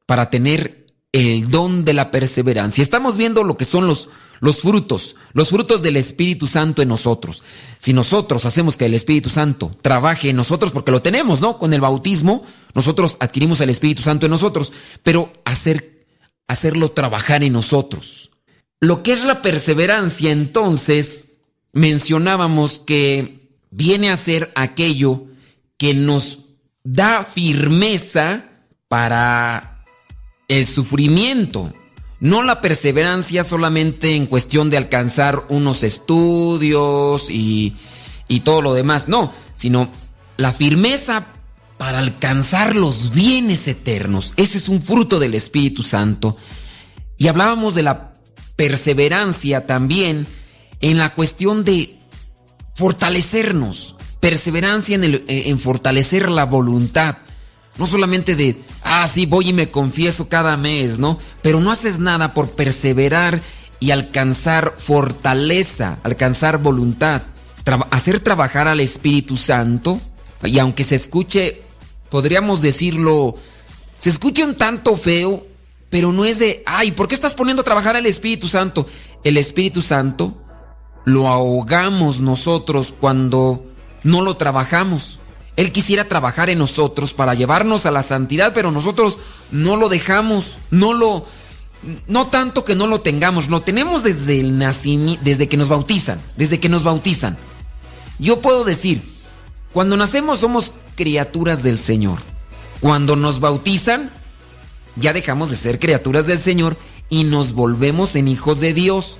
[0.05, 2.83] para tener el don de la perseverancia.
[2.83, 4.09] Estamos viendo lo que son los,
[4.41, 7.45] los frutos, los frutos del Espíritu Santo en nosotros.
[7.79, 11.57] Si nosotros hacemos que el Espíritu Santo trabaje en nosotros, porque lo tenemos, ¿no?
[11.57, 12.45] Con el bautismo,
[12.75, 14.73] nosotros adquirimos el Espíritu Santo en nosotros,
[15.05, 16.05] pero hacer,
[16.49, 18.31] hacerlo trabajar en nosotros.
[18.81, 21.35] Lo que es la perseverancia, entonces,
[21.73, 23.42] mencionábamos que
[23.73, 25.27] viene a ser aquello
[25.77, 26.39] que nos
[26.85, 28.45] da firmeza
[28.87, 29.85] para
[30.47, 31.73] el sufrimiento.
[32.21, 37.75] No la perseverancia solamente en cuestión de alcanzar unos estudios y,
[38.29, 39.91] y todo lo demás, no, sino
[40.37, 41.27] la firmeza
[41.79, 44.35] para alcanzar los bienes eternos.
[44.37, 46.37] Ese es un fruto del Espíritu Santo.
[47.17, 48.15] Y hablábamos de la
[48.55, 50.27] perseverancia también
[50.81, 51.99] en la cuestión de
[52.75, 57.19] fortalecernos, perseverancia en, eh, en fortalecer la voluntad.
[57.79, 61.19] No solamente de, ah, sí, voy y me confieso cada mes, ¿no?
[61.43, 63.41] Pero no haces nada por perseverar
[63.81, 67.23] y alcanzar fortaleza, alcanzar voluntad,
[67.91, 70.01] hacer trabajar al Espíritu Santo.
[70.45, 71.63] Y aunque se escuche,
[72.11, 73.35] podríamos decirlo,
[73.99, 75.47] se escuche un tanto feo,
[75.89, 78.87] pero no es de, ay, ¿por qué estás poniendo a trabajar al Espíritu Santo?
[79.25, 80.42] El Espíritu Santo
[81.05, 83.65] lo ahogamos nosotros cuando
[84.03, 85.19] no lo trabajamos.
[85.57, 89.19] Él quisiera trabajar en nosotros para llevarnos a la santidad, pero nosotros
[89.51, 91.27] no lo dejamos, no lo
[92.07, 96.21] no tanto que no lo tengamos, lo tenemos desde el nacimiento, desde que nos bautizan,
[96.37, 97.37] desde que nos bautizan.
[98.19, 99.03] Yo puedo decir,
[99.73, 102.19] cuando nacemos somos criaturas del Señor.
[102.81, 104.11] Cuando nos bautizan,
[104.97, 106.77] ya dejamos de ser criaturas del Señor
[107.09, 109.19] y nos volvemos en hijos de Dios.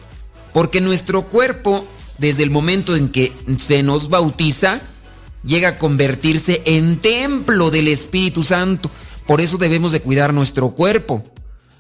[0.53, 1.85] Porque nuestro cuerpo,
[2.19, 4.81] desde el momento en que se nos bautiza,
[5.45, 8.91] llega a convertirse en templo del Espíritu Santo.
[9.27, 11.25] Por eso debemos de cuidar nuestro cuerpo.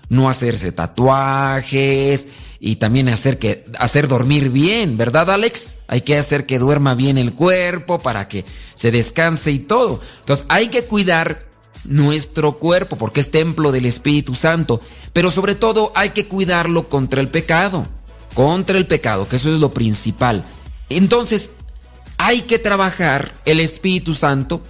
[0.09, 2.29] No hacerse tatuajes
[2.65, 5.77] y también hacer que hacer dormir bien, ¿verdad, Alex?
[5.89, 8.45] Hay que hacer que duerma bien el cuerpo para que
[8.75, 10.01] se descanse y todo.
[10.21, 11.47] Entonces, hay que cuidar
[11.85, 14.81] nuestro cuerpo porque es templo del Espíritu Santo,
[15.13, 17.89] pero sobre todo hay que cuidarlo contra el pecado,
[18.35, 20.45] contra el pecado, que eso es lo principal.
[20.89, 21.51] Entonces,
[22.19, 24.63] hay que trabajar el Espíritu Santo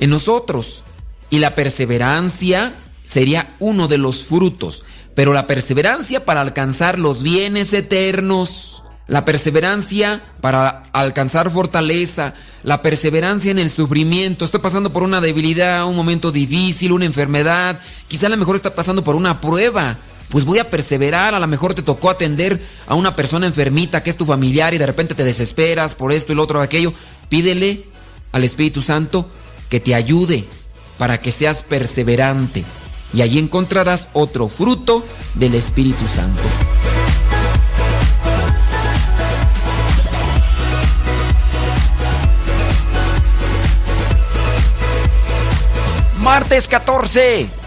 [0.00, 0.82] en nosotros
[1.30, 2.74] y la perseverancia
[3.04, 4.84] sería uno de los frutos.
[5.14, 13.50] Pero la perseverancia para alcanzar los bienes eternos, la perseverancia para alcanzar fortaleza, la perseverancia
[13.50, 14.44] en el sufrimiento.
[14.44, 17.78] Estoy pasando por una debilidad, un momento difícil, una enfermedad.
[18.08, 19.98] Quizá a lo mejor está pasando por una prueba.
[20.32, 24.08] Pues voy a perseverar, a lo mejor te tocó atender a una persona enfermita que
[24.08, 26.94] es tu familiar y de repente te desesperas por esto y lo otro, aquello.
[27.28, 27.84] Pídele
[28.32, 29.28] al Espíritu Santo
[29.68, 30.46] que te ayude
[30.96, 32.64] para que seas perseverante
[33.12, 35.04] y allí encontrarás otro fruto
[35.34, 36.40] del Espíritu Santo.
[46.20, 47.61] Martes 14.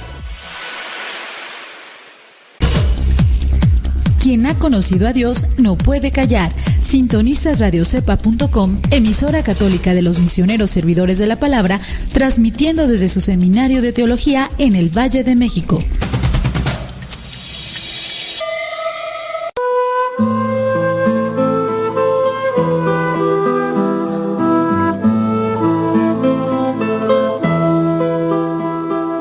[4.25, 6.51] Quien ha conocido a Dios no puede callar.
[6.81, 11.79] Sintonizas radiocepa.com, emisora católica de los misioneros servidores de la palabra,
[12.11, 15.77] transmitiendo desde su seminario de teología en el Valle de México.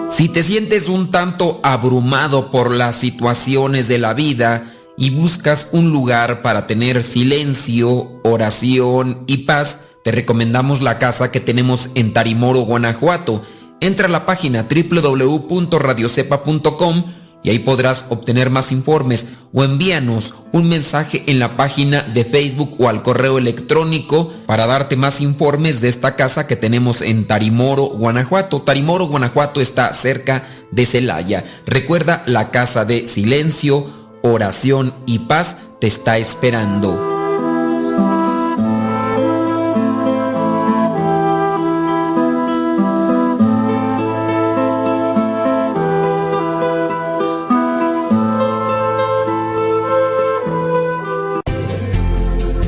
[0.09, 5.91] Si te sientes un tanto abrumado por las situaciones de la vida, y buscas un
[5.91, 12.61] lugar para tener silencio, oración y paz, te recomendamos la casa que tenemos en Tarimoro,
[12.61, 13.43] Guanajuato.
[13.81, 17.05] Entra a la página www.radiocepa.com
[17.43, 22.77] y ahí podrás obtener más informes o envíanos un mensaje en la página de Facebook
[22.79, 27.85] o al correo electrónico para darte más informes de esta casa que tenemos en Tarimoro,
[27.85, 28.63] Guanajuato.
[28.63, 31.45] Tarimoro, Guanajuato está cerca de Celaya.
[31.67, 33.91] Recuerda la casa de silencio,
[34.25, 36.99] oración y paz te está esperando.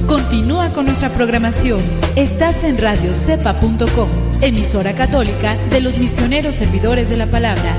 [0.06, 1.80] Continúa con nuestra programación.
[2.16, 4.08] Estás en radiocepa.com,
[4.42, 7.74] emisora católica de los misioneros servidores de la palabra.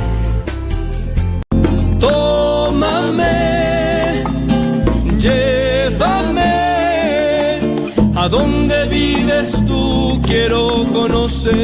[8.27, 10.21] ¿A dónde vives tú?
[10.21, 11.55] Quiero conocer.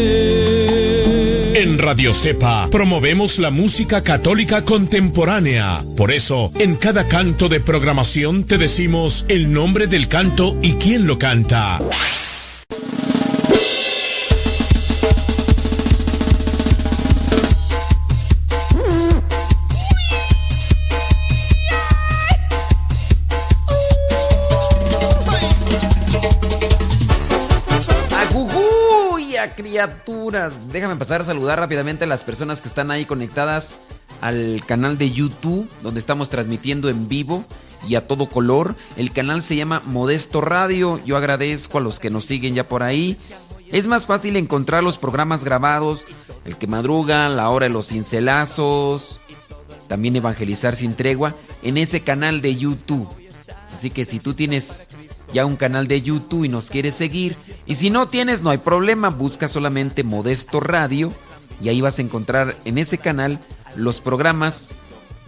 [1.57, 5.83] En Radio Cepa promovemos la música católica contemporánea.
[5.97, 11.05] Por eso, en cada canto de programación te decimos el nombre del canto y quién
[11.05, 11.81] lo canta.
[29.73, 30.53] Criaturas.
[30.71, 33.77] Déjame pasar a saludar rápidamente a las personas que están ahí conectadas
[34.21, 37.43] al canal de YouTube, donde estamos transmitiendo en vivo
[37.87, 38.75] y a todo color.
[38.97, 41.03] El canal se llama Modesto Radio.
[41.05, 43.17] Yo agradezco a los que nos siguen ya por ahí.
[43.71, 46.05] Es más fácil encontrar los programas grabados,
[46.45, 49.19] el que madruga, la hora de los cincelazos,
[49.87, 51.33] también evangelizar sin tregua,
[51.63, 53.09] en ese canal de YouTube.
[53.73, 54.89] Así que si tú tienes
[55.33, 57.35] ya un canal de YouTube y nos quieres seguir.
[57.65, 61.11] Y si no tienes, no hay problema, busca solamente Modesto Radio
[61.61, 63.39] y ahí vas a encontrar en ese canal
[63.75, 64.73] los programas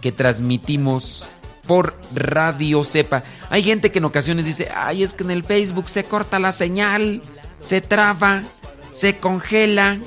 [0.00, 3.24] que transmitimos por Radio Cepa.
[3.50, 6.52] Hay gente que en ocasiones dice, ay, es que en el Facebook se corta la
[6.52, 7.22] señal,
[7.58, 8.44] se traba,
[8.92, 9.98] se congela,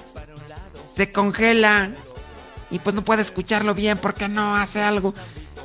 [0.92, 1.92] se congela
[2.72, 5.14] y pues no puede escucharlo bien porque no hace algo.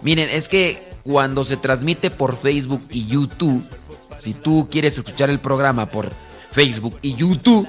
[0.03, 3.63] Miren, es que cuando se transmite por Facebook y YouTube,
[4.19, 6.13] si tú quieres escuchar el programa por
[6.51, 7.69] Facebook y YouTube,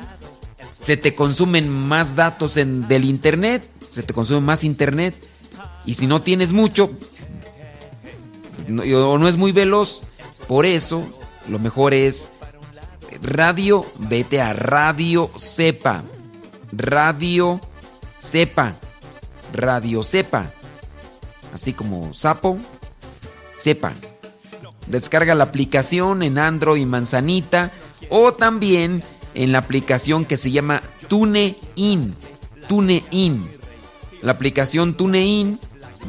[0.78, 5.16] se te consumen más datos en, del internet, se te consume más internet.
[5.86, 6.92] Y si no tienes mucho,
[8.70, 10.02] o no es muy veloz,
[10.48, 11.04] por eso
[11.48, 12.30] lo mejor es
[13.22, 16.04] radio, vete a Radio Sepa.
[16.72, 17.60] Radio
[18.18, 18.76] Sepa.
[19.54, 20.52] Radio Sepa.
[21.54, 22.58] Así como sapo,
[23.56, 23.94] sepa.
[24.88, 27.72] Descarga la aplicación en Android Manzanita
[28.10, 29.04] o también
[29.34, 32.16] en la aplicación que se llama TuneIn.
[32.68, 33.48] TuneIn.
[34.22, 35.60] La aplicación TuneIn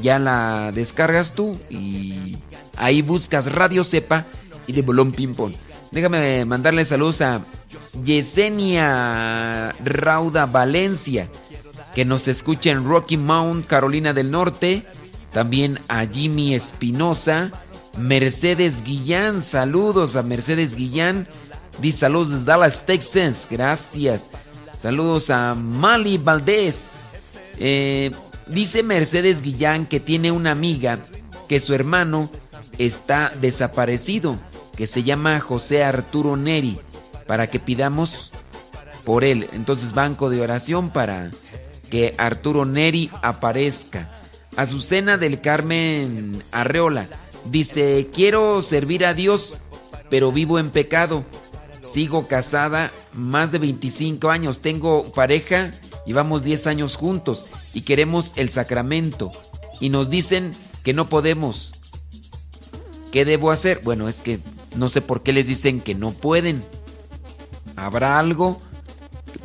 [0.03, 2.37] ya la descargas tú y
[2.77, 4.25] Ahí buscas Radio Cepa
[4.67, 5.55] y de Bolón Ping Pong.
[5.91, 7.43] Déjame mandarle saludos a
[8.05, 11.29] Yesenia Rauda Valencia,
[11.95, 14.85] que nos escucha en Rocky Mount, Carolina del Norte.
[15.33, 17.51] También a Jimmy Espinosa,
[17.99, 21.27] Mercedes Guillán, saludos a Mercedes Guillán.
[21.79, 24.31] Dice saludos desde Dallas, Texas, gracias.
[24.79, 27.09] Saludos a Mali Valdés.
[27.59, 28.11] Eh,
[28.47, 30.99] dice Mercedes Guillán que tiene una amiga
[31.49, 32.31] que su hermano
[32.77, 34.37] está desaparecido,
[34.77, 36.79] que se llama José Arturo Neri,
[37.27, 38.33] para que pidamos
[39.05, 39.49] por él.
[39.53, 41.31] Entonces, banco de oración para
[41.91, 44.11] que Arturo Neri aparezca.
[44.57, 47.07] Azucena del Carmen Arreola
[47.51, 49.61] dice, quiero servir a Dios,
[50.11, 51.25] pero vivo en pecado.
[51.85, 55.71] Sigo casada más de 25 años, tengo pareja,
[56.05, 59.31] llevamos 10 años juntos y queremos el sacramento.
[59.81, 60.53] Y nos dicen
[60.83, 61.75] que no podemos.
[63.13, 63.81] ¿Qué debo hacer?
[63.83, 64.41] Bueno, es que
[64.77, 66.63] no sé por qué les dicen que no pueden.
[67.77, 68.61] ¿Habrá algo?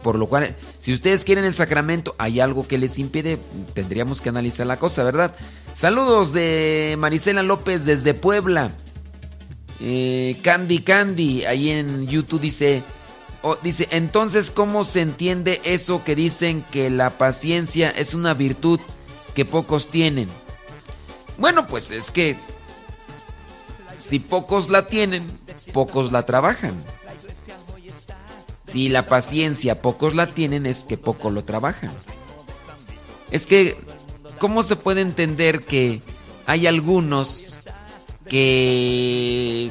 [0.04, 3.38] Por lo cual, si ustedes quieren el sacramento, hay algo que les impide,
[3.74, 5.36] tendríamos que analizar la cosa, ¿verdad?
[5.74, 8.72] Saludos de Marisela López desde Puebla.
[9.80, 12.84] Eh, Candy Candy, ahí en YouTube dice,
[13.42, 18.80] oh, dice, entonces, ¿cómo se entiende eso que dicen que la paciencia es una virtud
[19.34, 20.30] que pocos tienen?
[21.38, 22.36] Bueno, pues es que
[23.98, 25.26] si pocos la tienen,
[25.74, 26.76] pocos la trabajan.
[28.68, 31.92] Si la paciencia pocos la tienen, es que poco lo trabajan.
[33.32, 33.78] Es que,
[34.42, 36.02] ¿cómo se puede entender que
[36.48, 37.62] hay algunos
[38.28, 39.70] que,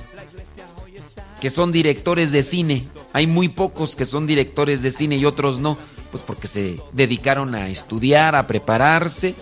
[1.40, 2.86] que son directores de cine?
[3.12, 5.76] Hay muy pocos que son directores de cine y otros no.
[6.12, 9.34] Pues porque se dedicaron a estudiar, a prepararse.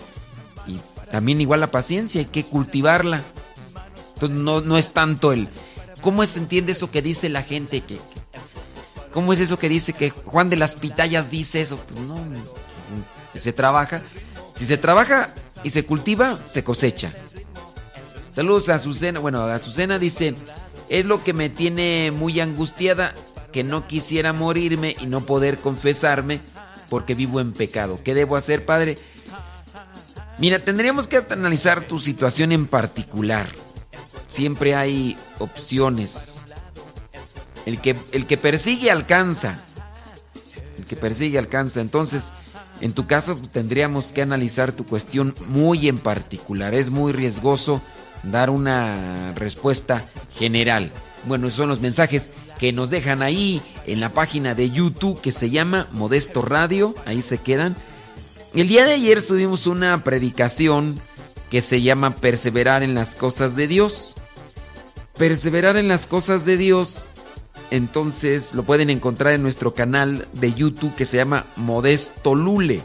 [0.65, 0.79] Y
[1.11, 3.21] también igual la paciencia, hay que cultivarla.
[4.15, 5.47] Entonces no, no es tanto el...
[6.01, 7.81] ¿Cómo se entiende eso que dice la gente?
[7.81, 7.99] Que,
[9.11, 11.77] ¿Cómo es eso que dice que Juan de las Pitayas dice eso?
[11.77, 12.17] Pues no,
[13.35, 14.01] se trabaja.
[14.53, 17.13] Si se trabaja y se cultiva, se cosecha.
[18.33, 19.19] Saludos a Azucena.
[19.19, 20.35] Bueno, Azucena dice,
[20.89, 23.13] es lo que me tiene muy angustiada,
[23.51, 26.39] que no quisiera morirme y no poder confesarme
[26.89, 27.99] porque vivo en pecado.
[28.03, 28.97] ¿Qué debo hacer, Padre?
[30.37, 33.49] Mira, tendríamos que analizar tu situación en particular.
[34.29, 36.45] Siempre hay opciones.
[37.65, 39.59] El que, el que persigue alcanza.
[40.77, 41.81] El que persigue alcanza.
[41.81, 42.31] Entonces,
[42.81, 46.73] en tu caso tendríamos que analizar tu cuestión muy en particular.
[46.73, 47.81] Es muy riesgoso
[48.23, 50.91] dar una respuesta general.
[51.25, 55.31] Bueno, esos son los mensajes que nos dejan ahí en la página de YouTube que
[55.31, 56.95] se llama Modesto Radio.
[57.05, 57.75] Ahí se quedan.
[58.53, 60.99] El día de ayer subimos una predicación
[61.49, 64.15] que se llama Perseverar en las cosas de Dios.
[65.17, 67.09] Perseverar en las cosas de Dios
[67.71, 72.81] entonces lo pueden encontrar en nuestro canal de YouTube que se llama Modesto Lule.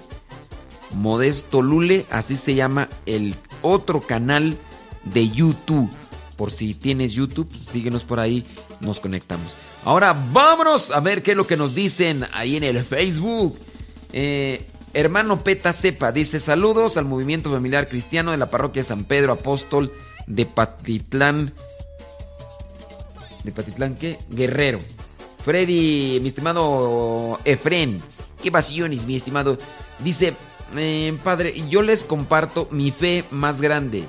[0.93, 4.57] Modesto Lule, así se llama el otro canal
[5.05, 5.91] de YouTube.
[6.37, 8.45] Por si tienes YouTube, síguenos por ahí,
[8.81, 9.55] nos conectamos.
[9.85, 13.59] Ahora vámonos a ver qué es lo que nos dicen ahí en el Facebook.
[14.13, 19.33] Eh, hermano Peta Cepa dice saludos al movimiento familiar cristiano de la parroquia San Pedro
[19.33, 19.93] Apóstol
[20.27, 21.53] de Patitlán,
[23.45, 24.19] de Patitlán, ¿qué?
[24.31, 24.81] Guerrero.
[25.45, 28.01] Freddy, mi estimado Efren,
[28.43, 29.59] qué pasiones, mi estimado.
[29.99, 30.35] Dice,
[30.77, 34.05] eh, padre, yo les comparto mi fe más grande,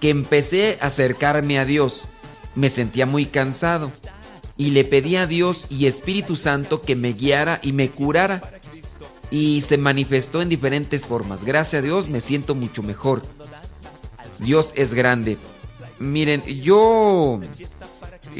[0.00, 2.08] que empecé a acercarme a Dios.
[2.54, 3.90] Me sentía muy cansado
[4.56, 8.42] y le pedí a Dios y Espíritu Santo que me guiara y me curara.
[9.30, 11.44] Y se manifestó en diferentes formas.
[11.44, 13.22] Gracias a Dios me siento mucho mejor.
[14.38, 15.36] Dios es grande.
[15.98, 17.40] Miren, yo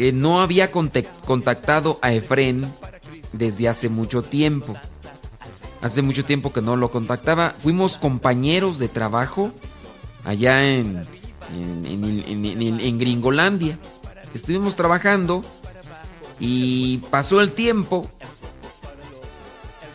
[0.01, 2.73] eh, no había contactado a Efren
[3.33, 4.77] desde hace mucho tiempo.
[5.83, 7.57] Hace mucho tiempo que no lo contactaba.
[7.61, 9.51] Fuimos compañeros de trabajo
[10.25, 11.05] allá en,
[11.85, 13.77] en, Gringolandia.
[14.35, 15.43] Estuvimos trabajando
[16.39, 18.09] y pasó el tiempo.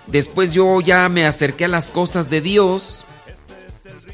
[0.07, 3.05] Después yo ya me acerqué a las cosas de Dios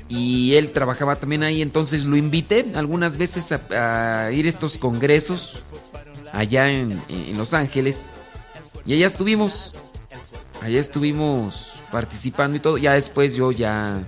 [0.09, 5.61] y él trabajaba también ahí, entonces lo invité algunas veces a, ir a estos congresos
[6.33, 6.99] allá en,
[7.37, 8.11] Los Ángeles
[8.85, 9.75] y allá estuvimos,
[10.61, 14.01] allá estuvimos participando y todo, ya después yo ya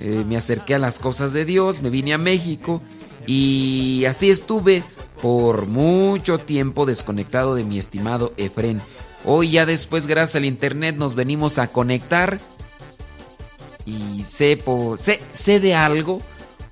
[0.00, 2.82] eh, me acerqué a las cosas de Dios, me vine a México
[3.26, 4.82] y así estuve
[5.22, 8.82] por mucho tiempo desconectado de mi estimado Efren.
[9.24, 12.40] Hoy ya después, gracias al internet, nos venimos a conectar
[13.86, 14.62] y sé,
[14.98, 16.20] sé, sé de algo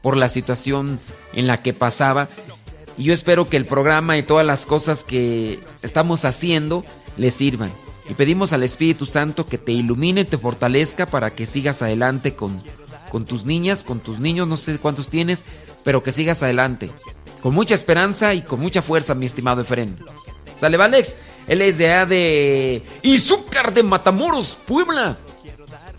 [0.01, 0.99] por la situación
[1.35, 2.29] en la que pasaba
[2.99, 6.85] Y yo espero que el programa y todas las cosas que estamos haciendo
[7.17, 7.71] les sirvan.
[8.09, 12.61] Y pedimos al Espíritu Santo que te ilumine, te fortalezca para que sigas adelante con,
[13.11, 15.45] con tus niñas, con tus niños, no sé cuántos tienes,
[15.85, 16.91] pero que sigas adelante.
[17.41, 19.99] Con mucha esperanza y con mucha fuerza, mi estimado Efren.
[20.57, 21.17] ¿Sale, Alex?
[21.49, 25.19] Él es de allá de Izúcar de Matamoros, Puebla.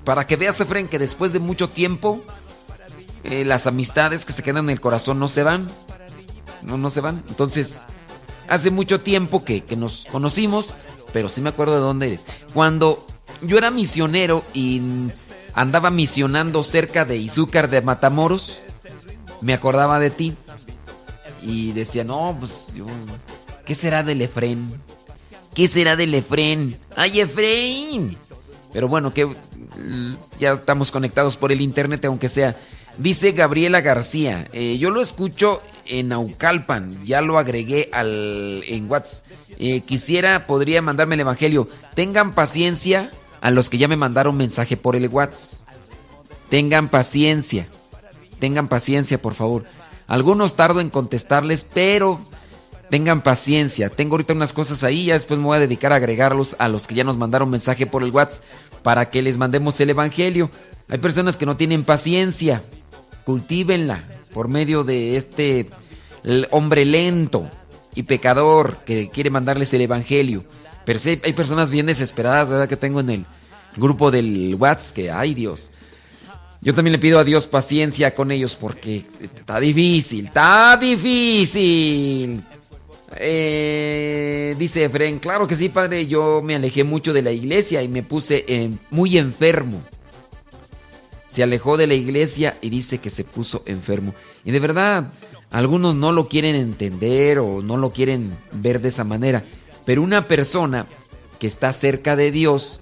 [0.04, 2.22] Para que veas, Efren, que después de mucho tiempo,
[3.24, 5.70] eh, las amistades que se quedan en el corazón no se van.
[6.62, 7.24] No, no se van.
[7.30, 7.78] Entonces,
[8.48, 10.76] hace mucho tiempo que, que nos conocimos,
[11.14, 12.26] pero sí me acuerdo de dónde eres.
[12.54, 13.06] Cuando
[13.42, 14.82] yo era misionero y
[15.54, 18.60] andaba misionando cerca de Izúcar de Matamoros,
[19.42, 20.34] me acordaba de ti.
[21.42, 22.86] Y decía, no, pues yo,
[23.66, 24.82] ¿qué será del Efren?
[25.54, 26.78] ¿Qué será del Efren?
[26.96, 28.18] ¡Ay, Efren!
[28.72, 29.28] Pero bueno, que
[30.40, 32.56] ya estamos conectados por el internet, aunque sea.
[32.98, 39.26] Dice Gabriela García, eh, yo lo escucho en Naucalpan, ya lo agregué al, en WhatsApp.
[39.58, 41.68] Eh, quisiera, podría mandarme el Evangelio.
[41.96, 45.68] Tengan paciencia a los que ya me mandaron mensaje por el WhatsApp.
[46.50, 47.68] Tengan paciencia,
[48.40, 49.66] tengan paciencia, por favor.
[50.06, 52.20] Algunos tardo en contestarles, pero
[52.92, 53.90] tengan paciencia.
[53.90, 56.86] Tengo ahorita unas cosas ahí, ya después me voy a dedicar a agregarlos a los
[56.86, 58.44] que ya nos mandaron mensaje por el WhatsApp
[58.84, 60.52] para que les mandemos el Evangelio.
[60.90, 62.62] Hay personas que no tienen paciencia.
[63.26, 64.04] Cultívenla
[64.34, 65.70] por medio de este
[66.52, 67.50] hombre lento
[67.96, 70.44] y pecador que quiere mandarles el Evangelio.
[70.86, 72.68] Pero sí, hay personas bien desesperadas, ¿verdad?
[72.68, 73.26] Que tengo en el
[73.78, 75.72] grupo del WhatsApp, que, ay Dios.
[76.62, 82.42] Yo también le pido a Dios paciencia con ellos porque está difícil, está difícil.
[83.18, 87.88] Eh, dice Efren, claro que sí, padre, yo me alejé mucho de la iglesia y
[87.88, 88.46] me puse
[88.92, 89.82] muy enfermo.
[91.28, 94.14] Se alejó de la iglesia y dice que se puso enfermo.
[94.46, 95.12] Y de verdad,
[95.50, 99.44] algunos no lo quieren entender o no lo quieren ver de esa manera.
[99.86, 100.88] Pero una persona
[101.40, 102.82] que está cerca de Dios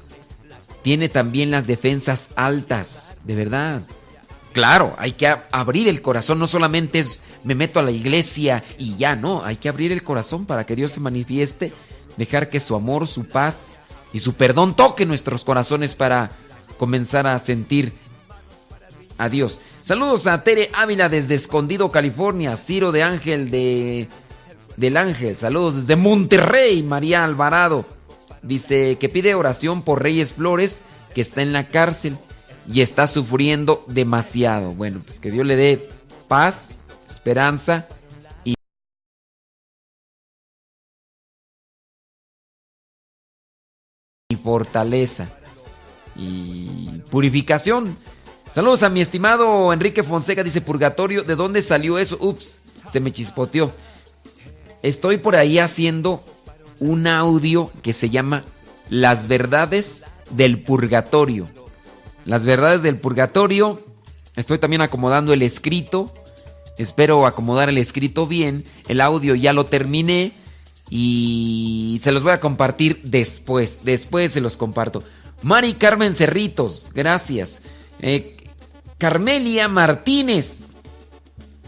[0.81, 3.83] tiene también las defensas altas, de verdad.
[4.53, 8.97] Claro, hay que abrir el corazón, no solamente es me meto a la iglesia y
[8.97, 11.73] ya, no, hay que abrir el corazón para que Dios se manifieste,
[12.17, 13.79] dejar que su amor, su paz
[14.13, 16.31] y su perdón toque nuestros corazones para
[16.77, 17.93] comenzar a sentir
[19.17, 19.61] a Dios.
[19.83, 24.07] Saludos a Tere Ávila desde Escondido, California, Ciro de Ángel de
[24.77, 27.85] del Ángel, saludos desde Monterrey, María Alvarado.
[28.41, 30.81] Dice que pide oración por Reyes Flores,
[31.13, 32.17] que está en la cárcel
[32.67, 34.71] y está sufriendo demasiado.
[34.71, 35.89] Bueno, pues que Dios le dé
[36.27, 37.87] paz, esperanza
[38.43, 38.55] y
[44.43, 45.29] fortaleza
[46.15, 47.97] y purificación.
[48.51, 52.17] Saludos a mi estimado Enrique Fonseca, dice Purgatorio, ¿de dónde salió eso?
[52.19, 52.59] Ups,
[52.91, 53.73] se me chispoteó.
[54.81, 56.23] Estoy por ahí haciendo
[56.79, 58.41] un audio que se llama
[58.89, 61.47] Las verdades del purgatorio.
[62.25, 63.81] Las verdades del purgatorio.
[64.35, 66.13] Estoy también acomodando el escrito.
[66.77, 68.65] Espero acomodar el escrito bien.
[68.87, 70.31] El audio ya lo terminé.
[70.89, 73.81] Y se los voy a compartir después.
[73.83, 75.01] Después se los comparto.
[75.41, 77.61] Mari Carmen Cerritos, gracias.
[77.99, 78.37] Eh,
[78.97, 80.73] Carmelia Martínez,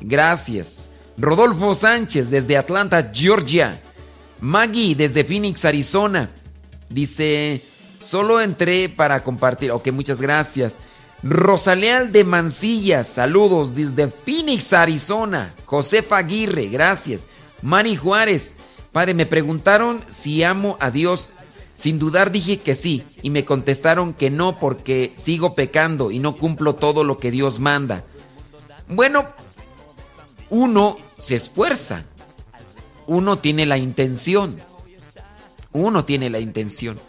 [0.01, 0.89] gracias.
[1.17, 3.80] Rodolfo Sánchez desde Atlanta, Georgia.
[4.41, 6.30] Maggie desde Phoenix, Arizona.
[6.89, 7.61] Dice,
[8.03, 9.71] Solo entré para compartir.
[9.71, 10.75] Ok, muchas gracias.
[11.23, 15.53] Rosaleal de Mancilla, saludos desde Phoenix, Arizona.
[15.65, 17.27] Josefa Aguirre, gracias.
[17.61, 18.55] Mari Juárez,
[18.91, 21.30] padre, me preguntaron si amo a Dios.
[21.77, 26.35] Sin dudar dije que sí y me contestaron que no porque sigo pecando y no
[26.35, 28.03] cumplo todo lo que Dios manda.
[28.89, 29.27] Bueno,
[30.49, 32.03] uno se esfuerza,
[33.07, 34.57] uno tiene la intención,
[35.71, 36.99] uno tiene la intención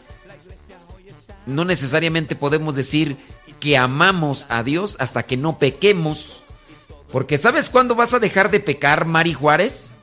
[1.47, 3.16] no necesariamente podemos decir
[3.61, 6.43] que amamos a Dios hasta que no pequemos.
[7.11, 9.97] Porque ¿sabes cuándo vas a dejar de pecar, Mari Juárez?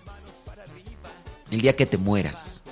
[1.49, 2.63] El día que te mueras.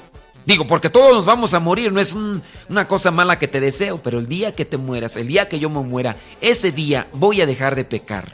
[0.45, 3.99] Digo, porque todos nos vamos a morir, no es una cosa mala que te deseo,
[4.01, 7.41] pero el día que te mueras, el día que yo me muera, ese día voy
[7.41, 8.33] a dejar de pecar.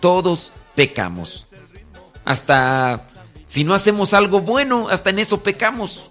[0.00, 1.46] Todos pecamos.
[2.24, 3.06] Hasta
[3.46, 6.10] si no hacemos algo bueno, hasta en eso pecamos.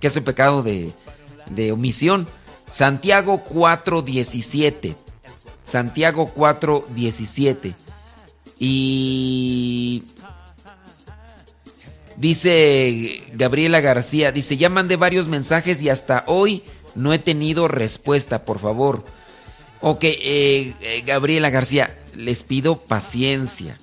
[0.00, 0.92] Que es el pecado de,
[1.50, 2.28] de omisión.
[2.72, 4.96] Santiago 4:17.
[5.64, 7.74] Santiago 4:17.
[8.58, 10.04] Y
[12.16, 18.44] dice Gabriela García, dice, ya mandé varios mensajes y hasta hoy no he tenido respuesta,
[18.44, 19.04] por favor.
[19.80, 23.78] Ok, eh, eh, Gabriela García, les pido paciencia.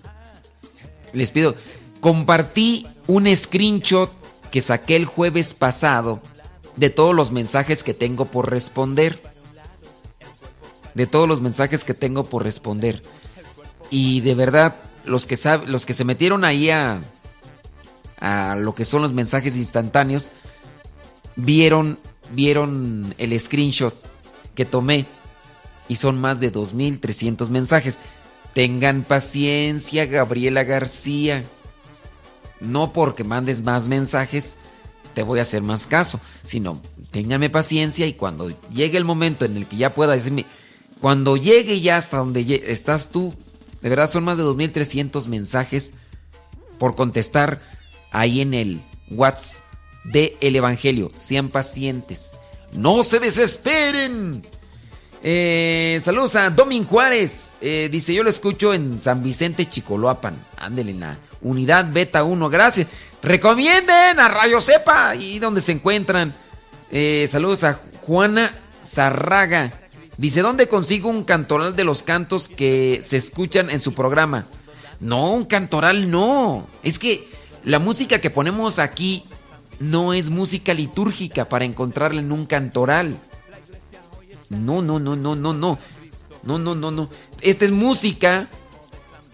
[1.13, 1.55] Les pido,
[1.99, 4.11] Compartí un screenshot
[4.51, 6.21] que saqué el jueves pasado
[6.80, 9.19] de todos los mensajes que tengo por responder.
[10.93, 13.03] De todos los mensajes que tengo por responder.
[13.89, 15.38] Y de verdad, los que,
[15.68, 17.01] los que se metieron ahí a,
[18.19, 20.30] a lo que son los mensajes instantáneos,
[21.35, 21.99] vieron,
[22.31, 23.95] vieron el screenshot
[24.56, 25.06] que tomé.
[25.89, 27.99] Y son más de 2.300 mensajes.
[28.53, 31.43] Tengan paciencia, Gabriela García.
[32.61, 34.56] No porque mandes más mensajes
[35.14, 36.81] te voy a hacer más caso, sino
[37.11, 40.45] ténganme paciencia y cuando llegue el momento en el que ya pueda decirme,
[41.02, 43.34] cuando llegue ya hasta donde estás tú,
[43.81, 45.94] de verdad son más de 2.300 mensajes
[46.77, 47.61] por contestar
[48.11, 49.64] ahí en el WhatsApp
[50.03, 51.11] de El Evangelio.
[51.14, 52.31] Sean pacientes.
[52.73, 54.44] No se desesperen.
[55.22, 57.52] Eh, saludos a Domin Juárez.
[57.61, 60.36] Eh, dice, yo lo escucho en San Vicente Chicoloapan.
[60.57, 62.49] Ándele en la unidad Beta 1.
[62.49, 62.88] Gracias.
[63.21, 66.33] Recomienden a Radio Cepa y donde se encuentran.
[66.89, 69.73] Eh, saludos a Juana Zarraga.
[70.17, 74.47] Dice, ¿dónde consigo un cantoral de los cantos que se escuchan en su programa?
[74.99, 76.67] No, un cantoral no.
[76.81, 77.27] Es que
[77.63, 79.25] la música que ponemos aquí
[79.79, 83.17] no es música litúrgica para encontrarla en un cantoral.
[84.49, 85.77] No, no, no, no, no, no.
[86.43, 87.09] No, no, no, no.
[87.41, 88.47] Esta es música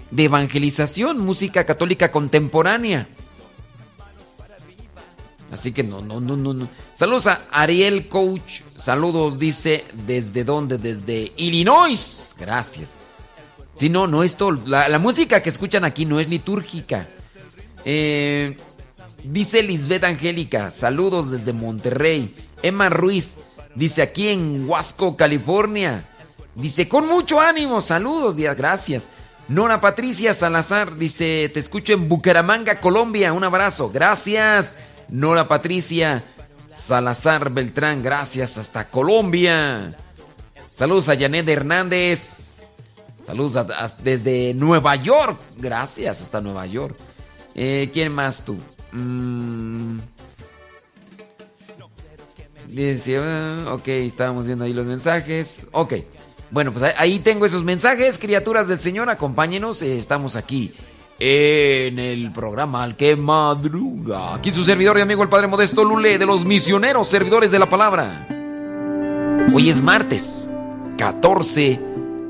[0.10, 3.07] de evangelización, música católica contemporánea.
[5.66, 6.70] Así que no, no, no, no, no.
[6.94, 8.62] Saludos a Ariel Coach.
[8.78, 10.78] Saludos, dice, ¿desde dónde?
[10.78, 12.36] Desde Illinois.
[12.38, 12.94] Gracias.
[13.76, 14.62] Si no, no es todo.
[14.68, 17.08] La, música que escuchan aquí no es litúrgica.
[17.84, 18.56] Eh,
[19.24, 20.70] dice Lisbeth Angélica.
[20.70, 22.36] Saludos desde Monterrey.
[22.62, 23.38] Emma Ruiz.
[23.74, 26.06] Dice aquí en Huasco, California.
[26.54, 29.10] Dice, con mucho ánimo, saludos, gracias.
[29.48, 34.78] Nora Patricia Salazar dice, te escucho en Bucaramanga, Colombia, un abrazo, gracias.
[35.10, 36.23] Nora Patricia
[36.76, 39.95] Salazar Beltrán, gracias hasta Colombia.
[40.73, 42.64] Saludos a Janet Hernández.
[43.26, 43.65] Saludos
[44.03, 45.40] desde Nueva York.
[45.57, 46.95] Gracias hasta Nueva York.
[47.56, 48.57] Eh, ¿Quién más tú?
[48.91, 49.99] Mm.
[52.77, 55.68] Ah, ok, estábamos viendo ahí los mensajes.
[55.72, 55.94] Ok.
[56.52, 59.10] Bueno, pues ahí tengo esos mensajes, criaturas del Señor.
[59.10, 59.82] Acompáñenos.
[59.82, 60.73] Eh, estamos aquí
[61.20, 64.36] en el programa Al que Madruga.
[64.36, 67.70] Aquí su servidor y amigo el Padre Modesto Lule de los misioneros servidores de la
[67.70, 68.28] palabra.
[69.54, 70.52] Hoy es martes
[70.98, 71.80] 14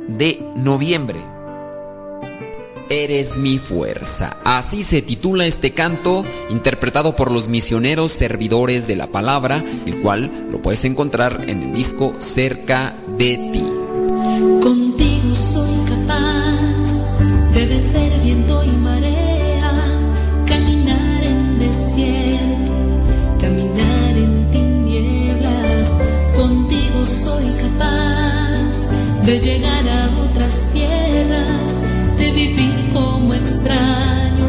[0.07, 1.19] de noviembre.
[2.87, 4.37] Eres mi fuerza.
[4.43, 10.29] Así se titula este canto interpretado por los misioneros servidores de la palabra, el cual
[10.51, 14.84] lo puedes encontrar en el disco Cerca de ti.
[17.65, 19.71] Capaz de vencer viento y marea,
[20.45, 22.73] caminar en desierto,
[23.39, 25.95] caminar en tinieblas.
[26.35, 31.81] Contigo soy capaz de llegar a otras tierras
[32.17, 34.47] de vivir como extraño,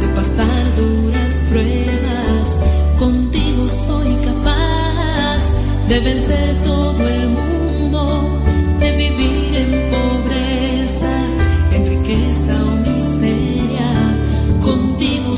[0.00, 2.56] de pasar duras pruebas.
[2.98, 5.42] Contigo soy capaz
[5.88, 7.15] de vencer todo el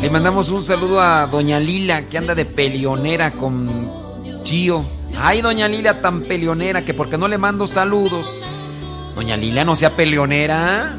[0.09, 3.69] Le mandamos un saludo a Doña Lila, que anda de peleonera con
[4.43, 4.83] Chío.
[5.21, 8.43] Ay, Doña Lila tan peleonera que porque no le mando saludos.
[9.15, 10.99] Doña Lila, no sea peleonera.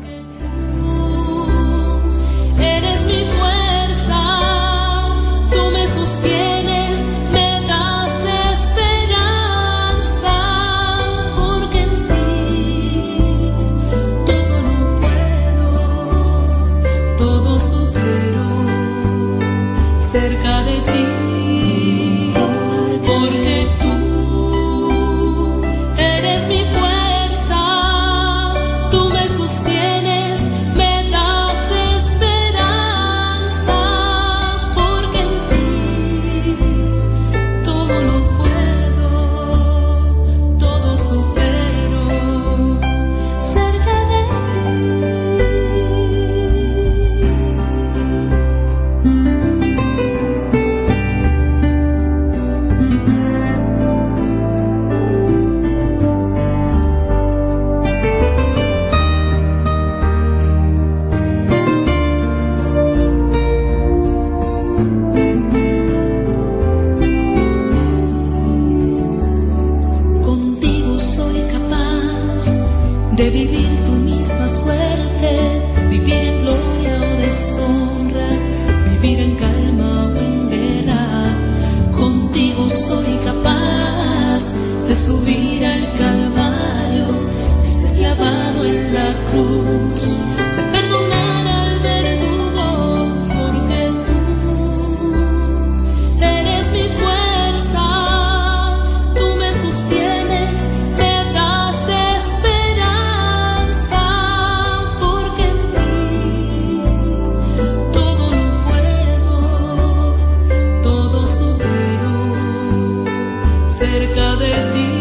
[114.13, 114.98] cerca de ti.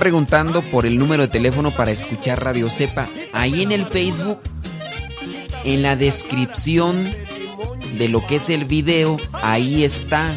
[0.00, 3.06] Preguntando por el número de teléfono para escuchar Radio Cepa.
[3.34, 4.40] Ahí en el Facebook,
[5.62, 7.06] en la descripción
[7.98, 10.34] de lo que es el video, ahí está.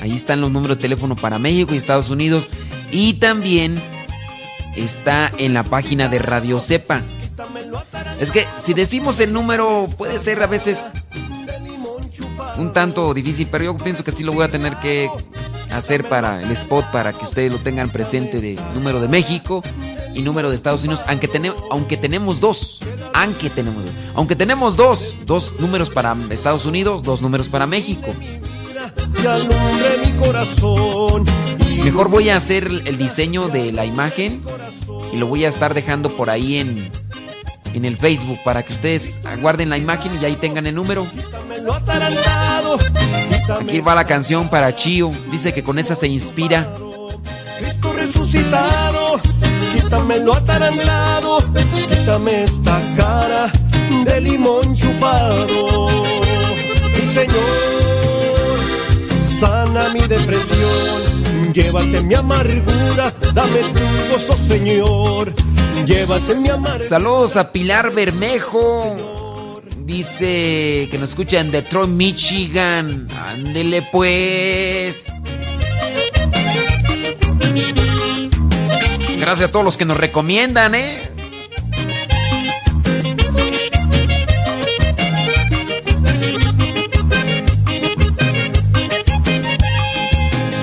[0.00, 2.50] Ahí están los números de teléfono para México y Estados Unidos.
[2.92, 3.74] Y también
[4.76, 7.02] está en la página de Radio Cepa.
[8.20, 10.78] Es que si decimos el número puede ser a veces
[12.58, 15.10] un tanto difícil, pero yo pienso que sí lo voy a tener que
[15.72, 19.62] hacer para el spot para que ustedes lo tengan presente de número de México
[20.14, 22.80] y número de Estados Unidos, aunque, tenemos aunque tenemos dos,
[23.14, 28.08] aunque tenemos dos, aunque tenemos dos, dos números para Estados Unidos, dos números para México.
[31.84, 34.42] Mejor voy a hacer el diseño de la imagen
[35.12, 36.90] y lo voy a estar dejando por ahí en,
[37.74, 41.06] en el Facebook para que ustedes guarden la imagen y ahí tengan el número.
[43.48, 45.10] Aquí va la canción para Chio.
[45.30, 46.68] Dice que con esa se inspira.
[47.58, 49.20] Cristo resucitado,
[49.74, 51.38] quítame lo atarantado,
[51.88, 53.52] quítame esta cara
[54.04, 55.88] de limón chupado.
[55.88, 58.58] Mi Señor,
[59.38, 65.32] sana mi depresión, llévate mi amargura, dame tu gozo, Señor.
[65.86, 66.88] Llévate mi amargura.
[66.88, 69.21] Saludos a Pilar Bermejo.
[69.84, 73.08] Dice que nos escucha en Detroit, Michigan.
[73.16, 75.12] Ándele pues.
[79.18, 80.98] Gracias a todos los que nos recomiendan, ¿eh?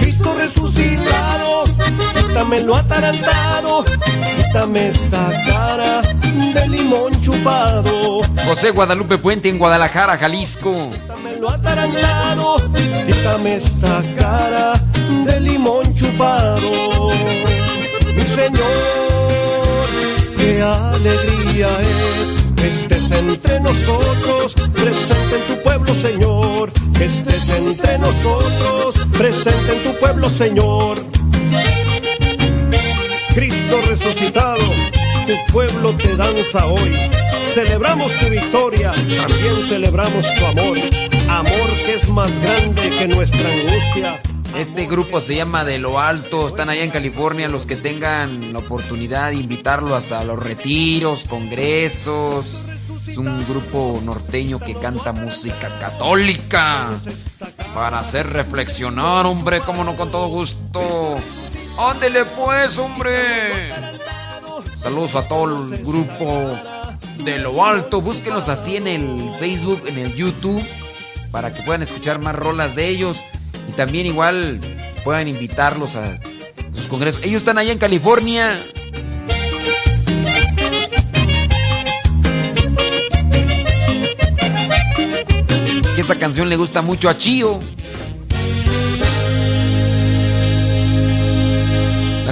[0.02, 1.64] Cristo resucitado,
[2.18, 3.86] quítame lo atarantado,
[4.38, 6.02] quítame esta cara
[6.54, 7.19] de limón
[8.45, 10.90] José Guadalupe Puente en Guadalajara, Jalisco.
[10.91, 12.56] Quítame lo atarantado,
[13.06, 14.74] quítame esta cara
[15.26, 17.11] de limón chupado.
[18.16, 19.88] Mi Señor,
[20.38, 26.72] qué alegría es que estés entre nosotros, presente en tu pueblo, Señor.
[26.98, 30.98] Que estés entre nosotros, presente en tu pueblo, Señor.
[33.34, 34.61] Cristo resucitado,
[35.30, 36.91] tu pueblo te danza hoy.
[37.53, 40.77] Celebramos tu victoria, también celebramos tu amor.
[41.30, 44.22] Amor que es más grande que nuestra angustia.
[44.57, 47.47] Este grupo se llama De lo Alto, están allá en California.
[47.47, 52.64] Los que tengan la oportunidad de invitarlos a los retiros, congresos.
[53.07, 56.89] Es un grupo norteño que canta música católica
[57.76, 61.18] para hacer reflexionar, hombre, como no con todo gusto.
[61.77, 63.72] Ándele pues, hombre.
[64.80, 66.57] Saludos a todo el grupo
[67.26, 68.01] de lo alto.
[68.01, 70.64] Búsquenlos así en el Facebook, en el YouTube,
[71.31, 73.18] para que puedan escuchar más rolas de ellos.
[73.68, 74.61] Y también igual
[75.03, 76.18] puedan invitarlos a
[76.72, 77.22] sus congresos.
[77.26, 78.57] Ellos están allá en California.
[85.97, 87.60] Esa canción le gusta mucho a Chio.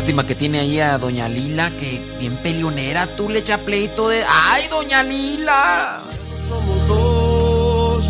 [0.07, 4.23] Lástima que tiene ahí a Doña Lila, que bien peleonera, tú le echa pleito de.
[4.25, 5.99] ¡Ay, Doña Lila!
[6.47, 8.05] Somos dos,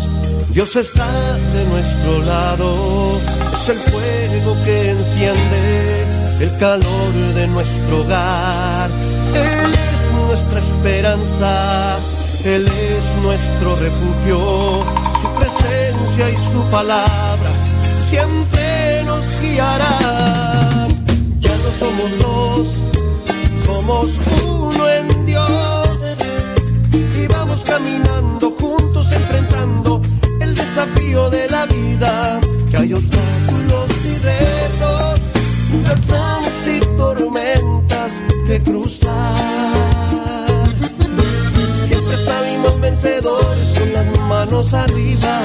[0.50, 1.08] Dios está
[1.54, 6.06] de nuestro lado, es el fuego que enciende
[6.38, 8.90] el calor de nuestro hogar.
[9.34, 11.98] Él es nuestra esperanza,
[12.44, 14.84] Él es nuestro refugio,
[15.20, 17.50] su presencia y su palabra
[18.08, 20.57] siempre nos guiarán.
[21.78, 22.68] Somos dos,
[23.64, 24.10] somos
[24.44, 25.88] uno en Dios.
[26.92, 30.00] Y vamos caminando juntos enfrentando
[30.40, 32.40] el desafío de la vida
[32.70, 35.20] que hay obstáculos y retos
[35.88, 38.12] retos y tormentas
[38.46, 39.34] que cruzar.
[41.86, 45.40] Siempre salimos vencedores con las manos arriba.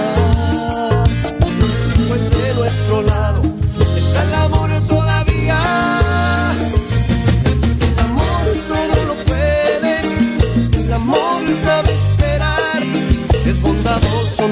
[2.07, 3.52] Pues de nuestro lado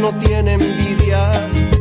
[0.01, 1.31] no tiene envidia,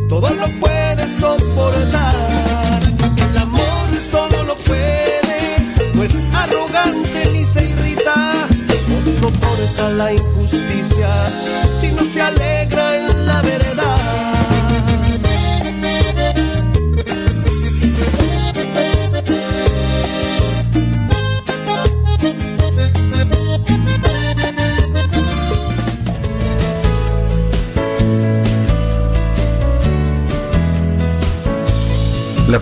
[0.09, 2.83] todo lo puede soportar.
[3.17, 5.57] El amor todo lo puede,
[5.95, 8.47] no es arrogante ni se irrita,
[8.89, 10.13] no soporta la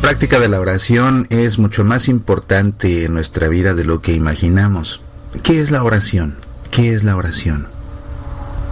[0.09, 5.03] práctica de la oración es mucho más importante en nuestra vida de lo que imaginamos.
[5.43, 6.37] ¿Qué es la oración?
[6.71, 7.69] ¿Qué es la oración?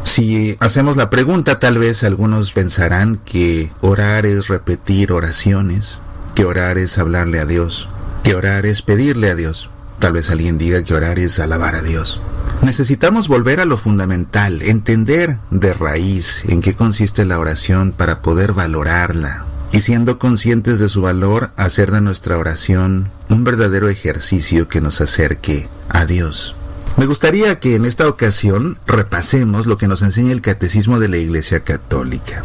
[0.05, 5.99] Si hacemos la pregunta, tal vez algunos pensarán que orar es repetir oraciones,
[6.35, 7.91] que orar es hablarle a Dios,
[8.25, 9.69] que orar es pedirle a Dios.
[9.99, 12.19] Tal vez alguien diga que orar es alabar a Dios.
[12.63, 18.55] Necesitamos volver a lo fundamental, entender de raíz en qué consiste la oración para poder
[18.55, 19.46] valorarla,
[19.77, 25.03] y siendo conscientes de su valor, hacer de nuestra oración un verdadero ejercicio que nos
[25.03, 26.57] acerque a Dios.
[26.97, 31.19] Me gustaría que en esta ocasión repasemos lo que nos enseña el Catecismo de la
[31.19, 32.43] Iglesia Católica.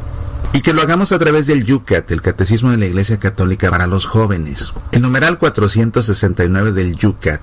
[0.52, 3.88] Y que lo hagamos a través del Yucat, el Catecismo de la Iglesia Católica para
[3.88, 4.74] los jóvenes.
[4.92, 7.40] El numeral 469 del Yucat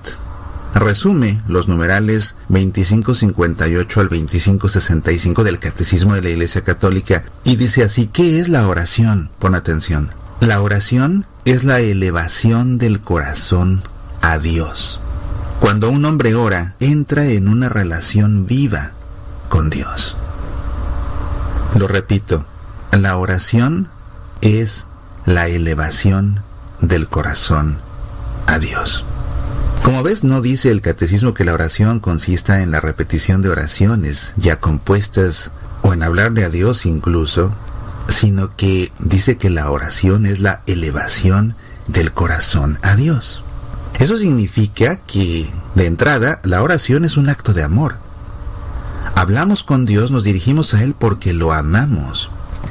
[0.73, 8.07] resume los numerales 2558 al 2565 del Catecismo de la Iglesia Católica y dice así,
[8.07, 9.29] ¿qué es la oración?
[9.39, 10.11] Pon atención.
[10.39, 13.81] La oración es la elevación del corazón
[14.21, 14.99] a Dios.
[15.59, 18.91] Cuando un hombre ora, entra en una relación viva
[19.49, 20.15] con Dios.
[21.75, 22.45] Lo repito,
[22.91, 23.89] la oración
[24.41, 24.85] es
[25.25, 26.41] la elevación
[26.81, 27.77] del corazón
[28.47, 29.03] a Dios.
[29.83, 34.33] Como ves, no dice el catecismo que la oración consista en la repetición de oraciones
[34.37, 35.51] ya compuestas
[35.81, 37.53] o en hablarle a Dios incluso,
[38.07, 41.55] sino que dice que la oración es la elevación
[41.87, 43.43] del corazón a Dios.
[43.99, 47.97] Eso significa que, de entrada, la oración es un acto de amor.
[49.15, 52.29] Hablamos con Dios, nos dirigimos a Él porque lo amamos.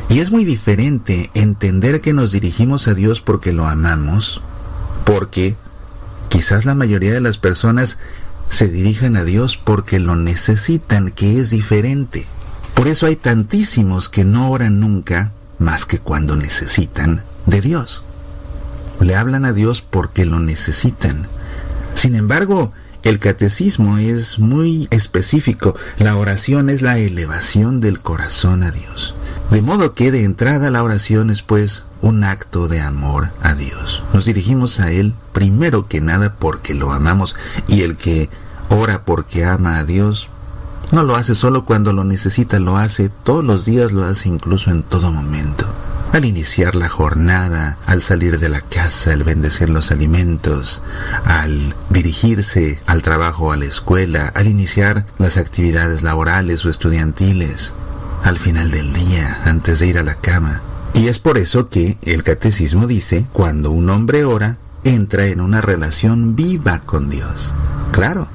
[0.09, 4.40] Y es muy diferente entender que nos dirigimos a Dios porque lo amamos,
[5.05, 5.56] porque
[6.28, 7.98] quizás la mayoría de las personas
[8.48, 12.26] se dirijan a Dios porque lo necesitan, que es diferente.
[12.74, 18.02] Por eso hay tantísimos que no oran nunca más que cuando necesitan de Dios
[19.05, 21.28] le hablan a Dios porque lo necesitan.
[21.94, 22.72] Sin embargo,
[23.02, 25.74] el catecismo es muy específico.
[25.98, 29.14] La oración es la elevación del corazón a Dios.
[29.50, 34.02] De modo que de entrada la oración es pues un acto de amor a Dios.
[34.12, 38.28] Nos dirigimos a Él primero que nada porque lo amamos y el que
[38.68, 40.28] ora porque ama a Dios
[40.90, 44.70] no lo hace solo cuando lo necesita, lo hace todos los días, lo hace incluso
[44.70, 45.66] en todo momento
[46.12, 50.82] al iniciar la jornada, al salir de la casa, al bendecir los alimentos,
[51.24, 57.72] al dirigirse al trabajo a la escuela, al iniciar las actividades laborales o estudiantiles,
[58.24, 60.60] al final del día, antes de ir a la cama.
[60.98, 65.60] Y es por eso que el catecismo dice, cuando un hombre ora, entra en una
[65.60, 67.54] relación viva con Dios.
[67.92, 68.26] Claro,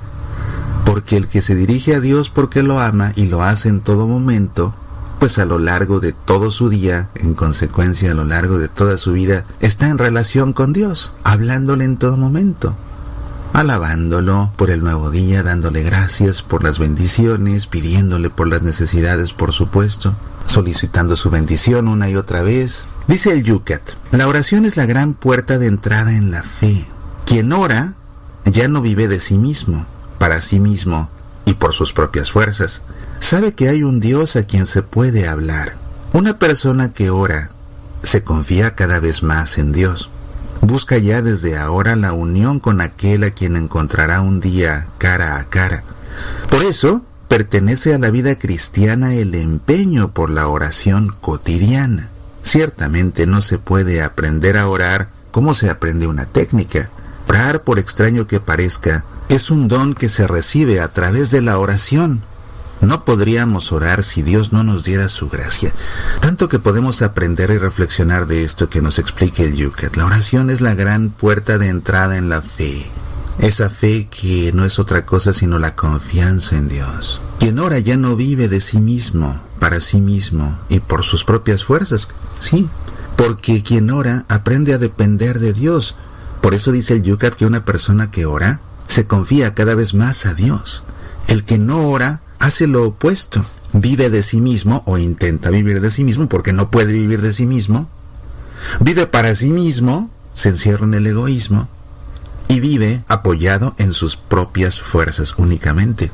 [0.86, 4.08] porque el que se dirige a Dios porque lo ama y lo hace en todo
[4.08, 4.74] momento,
[5.20, 8.96] pues a lo largo de todo su día, en consecuencia a lo largo de toda
[8.96, 12.78] su vida, está en relación con Dios, hablándole en todo momento,
[13.54, 19.54] alabándolo por el nuevo día, dándole gracias por las bendiciones, pidiéndole por las necesidades, por
[19.54, 20.16] supuesto,
[20.48, 22.84] solicitando su bendición una y otra vez.
[23.08, 23.82] Dice el Yucat,
[24.12, 26.86] la oración es la gran puerta de entrada en la fe.
[27.26, 27.94] Quien ora
[28.46, 29.86] ya no vive de sí mismo,
[30.18, 31.10] para sí mismo
[31.46, 32.82] y por sus propias fuerzas,
[33.20, 35.74] sabe que hay un Dios a quien se puede hablar.
[36.12, 37.52] Una persona que ora
[38.02, 40.10] se confía cada vez más en Dios.
[40.64, 45.44] Busca ya desde ahora la unión con aquel a quien encontrará un día cara a
[45.50, 45.84] cara.
[46.50, 52.10] Por eso, pertenece a la vida cristiana el empeño por la oración cotidiana.
[52.44, 56.90] Ciertamente no se puede aprender a orar como se aprende una técnica.
[57.28, 61.58] Orar, por extraño que parezca, es un don que se recibe a través de la
[61.58, 62.22] oración.
[62.84, 65.74] No podríamos orar si Dios no nos diera su gracia.
[66.20, 69.96] Tanto que podemos aprender y reflexionar de esto que nos explique el Yucat.
[69.96, 72.90] La oración es la gran puerta de entrada en la fe.
[73.40, 77.22] Esa fe que no es otra cosa sino la confianza en Dios.
[77.40, 81.64] Quien ora ya no vive de sí mismo, para sí mismo y por sus propias
[81.64, 82.10] fuerzas.
[82.40, 82.68] Sí,
[83.16, 85.96] porque quien ora aprende a depender de Dios.
[86.42, 90.26] Por eso dice el Yucat que una persona que ora se confía cada vez más
[90.26, 90.84] a Dios.
[91.28, 93.46] El que no ora hace lo opuesto.
[93.72, 97.34] Vive de sí mismo o intenta vivir de sí mismo porque no puede vivir de
[97.34, 97.90] sí mismo.
[98.82, 101.68] Vive para sí mismo, se encierra en el egoísmo
[102.50, 106.12] y vive apoyado en sus propias fuerzas únicamente.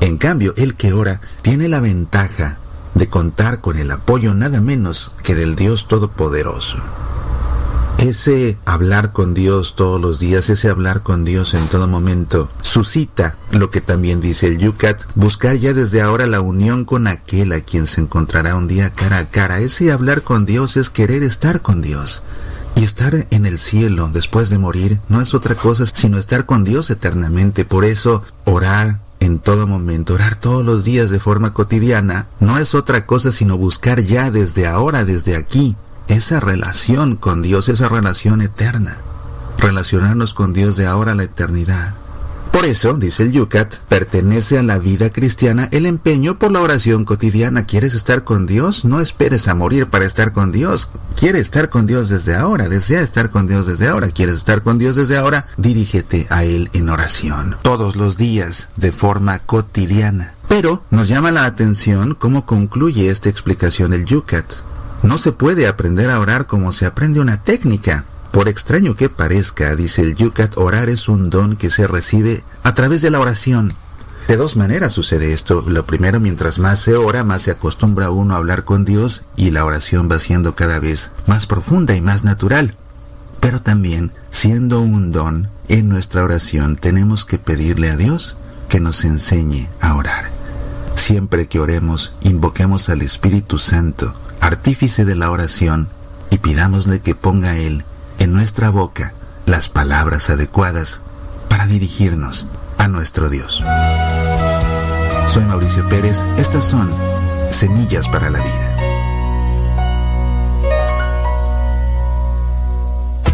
[0.00, 2.58] En cambio, el que ora tiene la ventaja
[2.94, 6.78] de contar con el apoyo nada menos que del Dios Todopoderoso.
[8.00, 13.36] Ese hablar con Dios todos los días, ese hablar con Dios en todo momento, suscita
[13.50, 17.60] lo que también dice el Yucat, buscar ya desde ahora la unión con aquel a
[17.60, 19.60] quien se encontrará un día cara a cara.
[19.60, 22.22] Ese hablar con Dios es querer estar con Dios.
[22.74, 26.64] Y estar en el cielo después de morir no es otra cosa sino estar con
[26.64, 27.66] Dios eternamente.
[27.66, 32.74] Por eso, orar en todo momento, orar todos los días de forma cotidiana, no es
[32.74, 35.76] otra cosa sino buscar ya desde ahora, desde aquí,
[36.10, 38.98] esa relación con Dios, esa relación eterna.
[39.58, 41.94] Relacionarnos con Dios de ahora a la eternidad.
[42.50, 47.04] Por eso, dice el Yucat, pertenece a la vida cristiana el empeño por la oración
[47.04, 47.64] cotidiana.
[47.64, 48.84] ¿Quieres estar con Dios?
[48.84, 50.88] No esperes a morir para estar con Dios.
[51.16, 52.68] ¿Quieres estar con Dios desde ahora?
[52.68, 54.08] Desea estar con Dios desde ahora.
[54.08, 55.46] ¿Quieres estar con Dios desde ahora?
[55.58, 57.56] Dirígete a Él en oración.
[57.62, 60.34] Todos los días, de forma cotidiana.
[60.48, 64.69] Pero nos llama la atención cómo concluye esta explicación el Yucat.
[65.02, 68.04] No se puede aprender a orar como se aprende una técnica.
[68.32, 72.74] Por extraño que parezca, dice el Yucat, orar es un don que se recibe a
[72.74, 73.74] través de la oración.
[74.28, 75.64] De dos maneras sucede esto.
[75.66, 79.50] Lo primero, mientras más se ora, más se acostumbra uno a hablar con Dios y
[79.50, 82.76] la oración va siendo cada vez más profunda y más natural.
[83.40, 88.36] Pero también, siendo un don, en nuestra oración tenemos que pedirle a Dios
[88.68, 90.30] que nos enseñe a orar.
[90.94, 95.88] Siempre que oremos, invoquemos al Espíritu Santo, artífice de la oración,
[96.30, 97.84] y pidámosle que ponga Él
[98.18, 99.14] en nuestra boca
[99.46, 101.00] las palabras adecuadas
[101.48, 102.46] para dirigirnos
[102.78, 103.64] a nuestro Dios.
[105.28, 106.90] Soy Mauricio Pérez, estas son
[107.50, 108.79] Semillas para la Vida.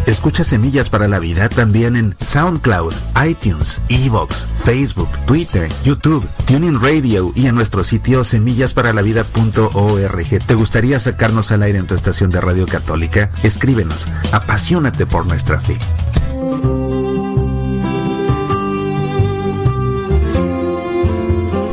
[0.07, 2.95] Escucha Semillas para la Vida también en SoundCloud,
[3.29, 10.47] iTunes, Evox, Facebook, Twitter, YouTube, Tuning Radio y en nuestro sitio semillasparalavida.org.
[10.47, 13.33] ¿Te gustaría sacarnos al aire en tu estación de radio católica?
[13.43, 14.07] Escríbenos.
[14.31, 15.77] Apasionate por nuestra fe.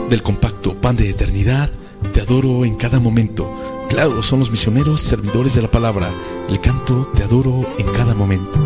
[0.10, 1.70] Del compacto Pan de Eternidad,
[2.14, 3.73] te adoro en cada momento.
[3.94, 6.10] Claro, son los misioneros servidores de la palabra.
[6.50, 8.60] El canto Te adoro en cada momento.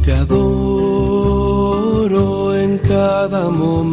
[0.00, 1.34] Te adoro
[2.54, 3.84] en cada momento.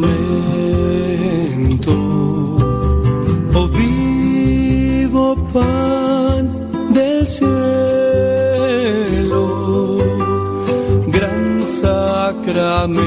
[3.56, 7.48] Oh vivo pan del cielo,
[11.08, 13.02] gran sacramento.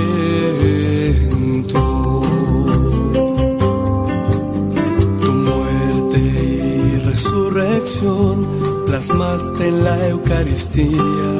[7.84, 8.48] Resurrección
[8.86, 11.34] plasmaste en la Eucaristía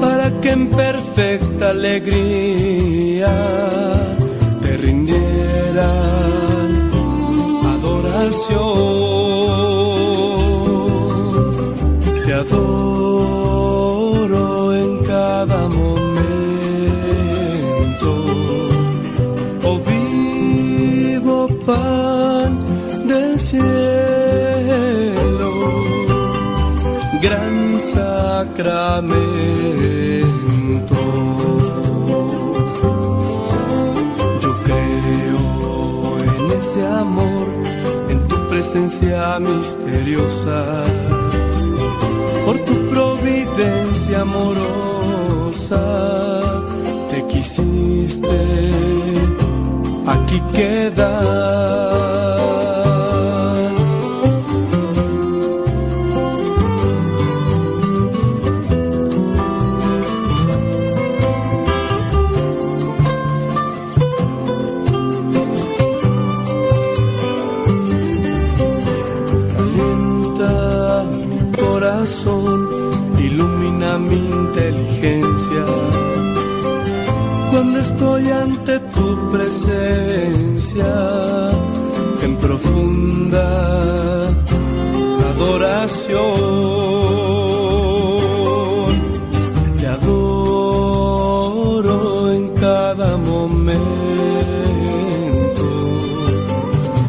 [0.00, 3.28] para que en perfecta alegría
[4.62, 5.88] te rindieran
[7.76, 8.58] adoración.
[12.24, 13.14] Te adoro
[14.74, 16.08] en cada momento.
[19.64, 22.50] Oh vivo pan
[23.06, 23.97] del cielo,
[27.20, 28.96] gran sacramento.
[34.42, 37.46] Yo creo en ese amor,
[38.08, 40.84] en tu presencia misteriosa,
[42.44, 45.82] por tu providencia amorosa,
[47.10, 48.38] te quisiste
[50.06, 51.87] aquí quedar.
[80.80, 84.28] En profunda
[85.30, 86.18] adoración,
[89.78, 90.32] te adoro
[92.32, 93.88] en cada momento.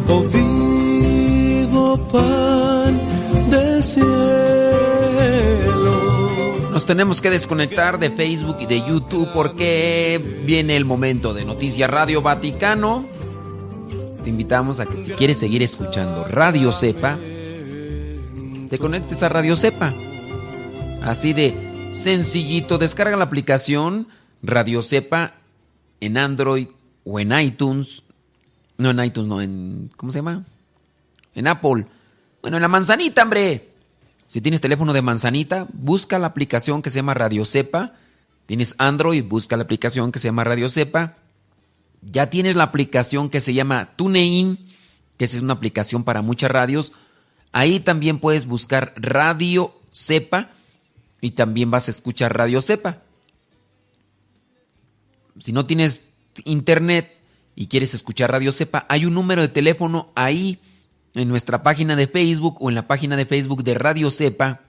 [0.08, 3.00] Oh vivo pan
[3.52, 4.00] del cielo.
[6.72, 11.90] Nos tenemos que desconectar de Facebook y de YouTube porque viene el momento de Noticias
[11.90, 13.19] Radio Vaticano.
[14.40, 17.20] Invitamos a que si quieres seguir escuchando Radio Cepa,
[18.70, 19.94] te conectes a Radio Cepa.
[21.03, 24.07] Así de sencillito, descarga la aplicación
[24.41, 25.34] Radio Cepa
[25.99, 26.70] en Android
[27.03, 28.03] o en iTunes.
[28.78, 29.91] No en iTunes, no, en...
[29.98, 30.45] ¿Cómo se llama?
[31.36, 31.86] En Apple.
[32.41, 33.74] Bueno, en la manzanita, hombre.
[34.28, 37.95] Si tienes teléfono de manzanita, busca la aplicación que se llama Radio Cepa.
[38.45, 41.18] Tienes Android, busca la aplicación que se llama Radio Cepa.
[42.02, 44.58] Ya tienes la aplicación que se llama TuneIn,
[45.18, 46.94] que es una aplicación para muchas radios.
[47.52, 50.52] Ahí también puedes buscar Radio Cepa
[51.22, 53.02] y también vas a escuchar Radio Cepa.
[55.40, 56.04] Si no tienes
[56.46, 57.12] internet
[57.56, 60.60] y quieres escuchar Radio Cepa, hay un número de teléfono ahí
[61.14, 64.62] en nuestra página de Facebook o en la página de Facebook de Radio Cepa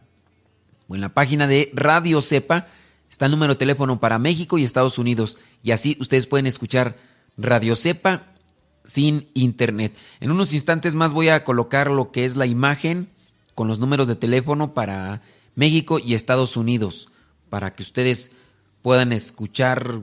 [0.89, 2.67] o en la página de Radio Cepa
[3.11, 6.97] está el número de teléfono para México y Estados Unidos y así ustedes pueden escuchar
[7.41, 8.27] Radio Cepa
[8.85, 9.95] sin internet.
[10.21, 13.09] En unos instantes más voy a colocar lo que es la imagen
[13.55, 15.23] con los números de teléfono para
[15.55, 17.09] México y Estados Unidos
[17.51, 18.31] para que ustedes
[18.83, 20.01] puedan escuchar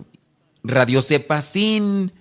[0.64, 2.12] Radio Cepa sin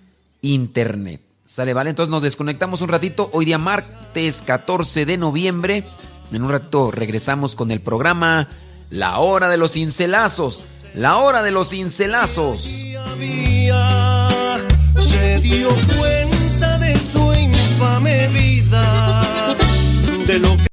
[0.41, 1.21] internet.
[1.45, 3.29] Sale, vale, entonces nos desconectamos un ratito.
[3.31, 5.83] Hoy día martes 14 de noviembre.
[6.31, 8.49] En un rato regresamos con el programa
[8.89, 10.63] La Hora de los Cincelazos.
[10.93, 12.67] La Hora de los Cincelazos.
[14.97, 19.55] Se dio cuenta de su infame vida,
[20.25, 20.67] de lo que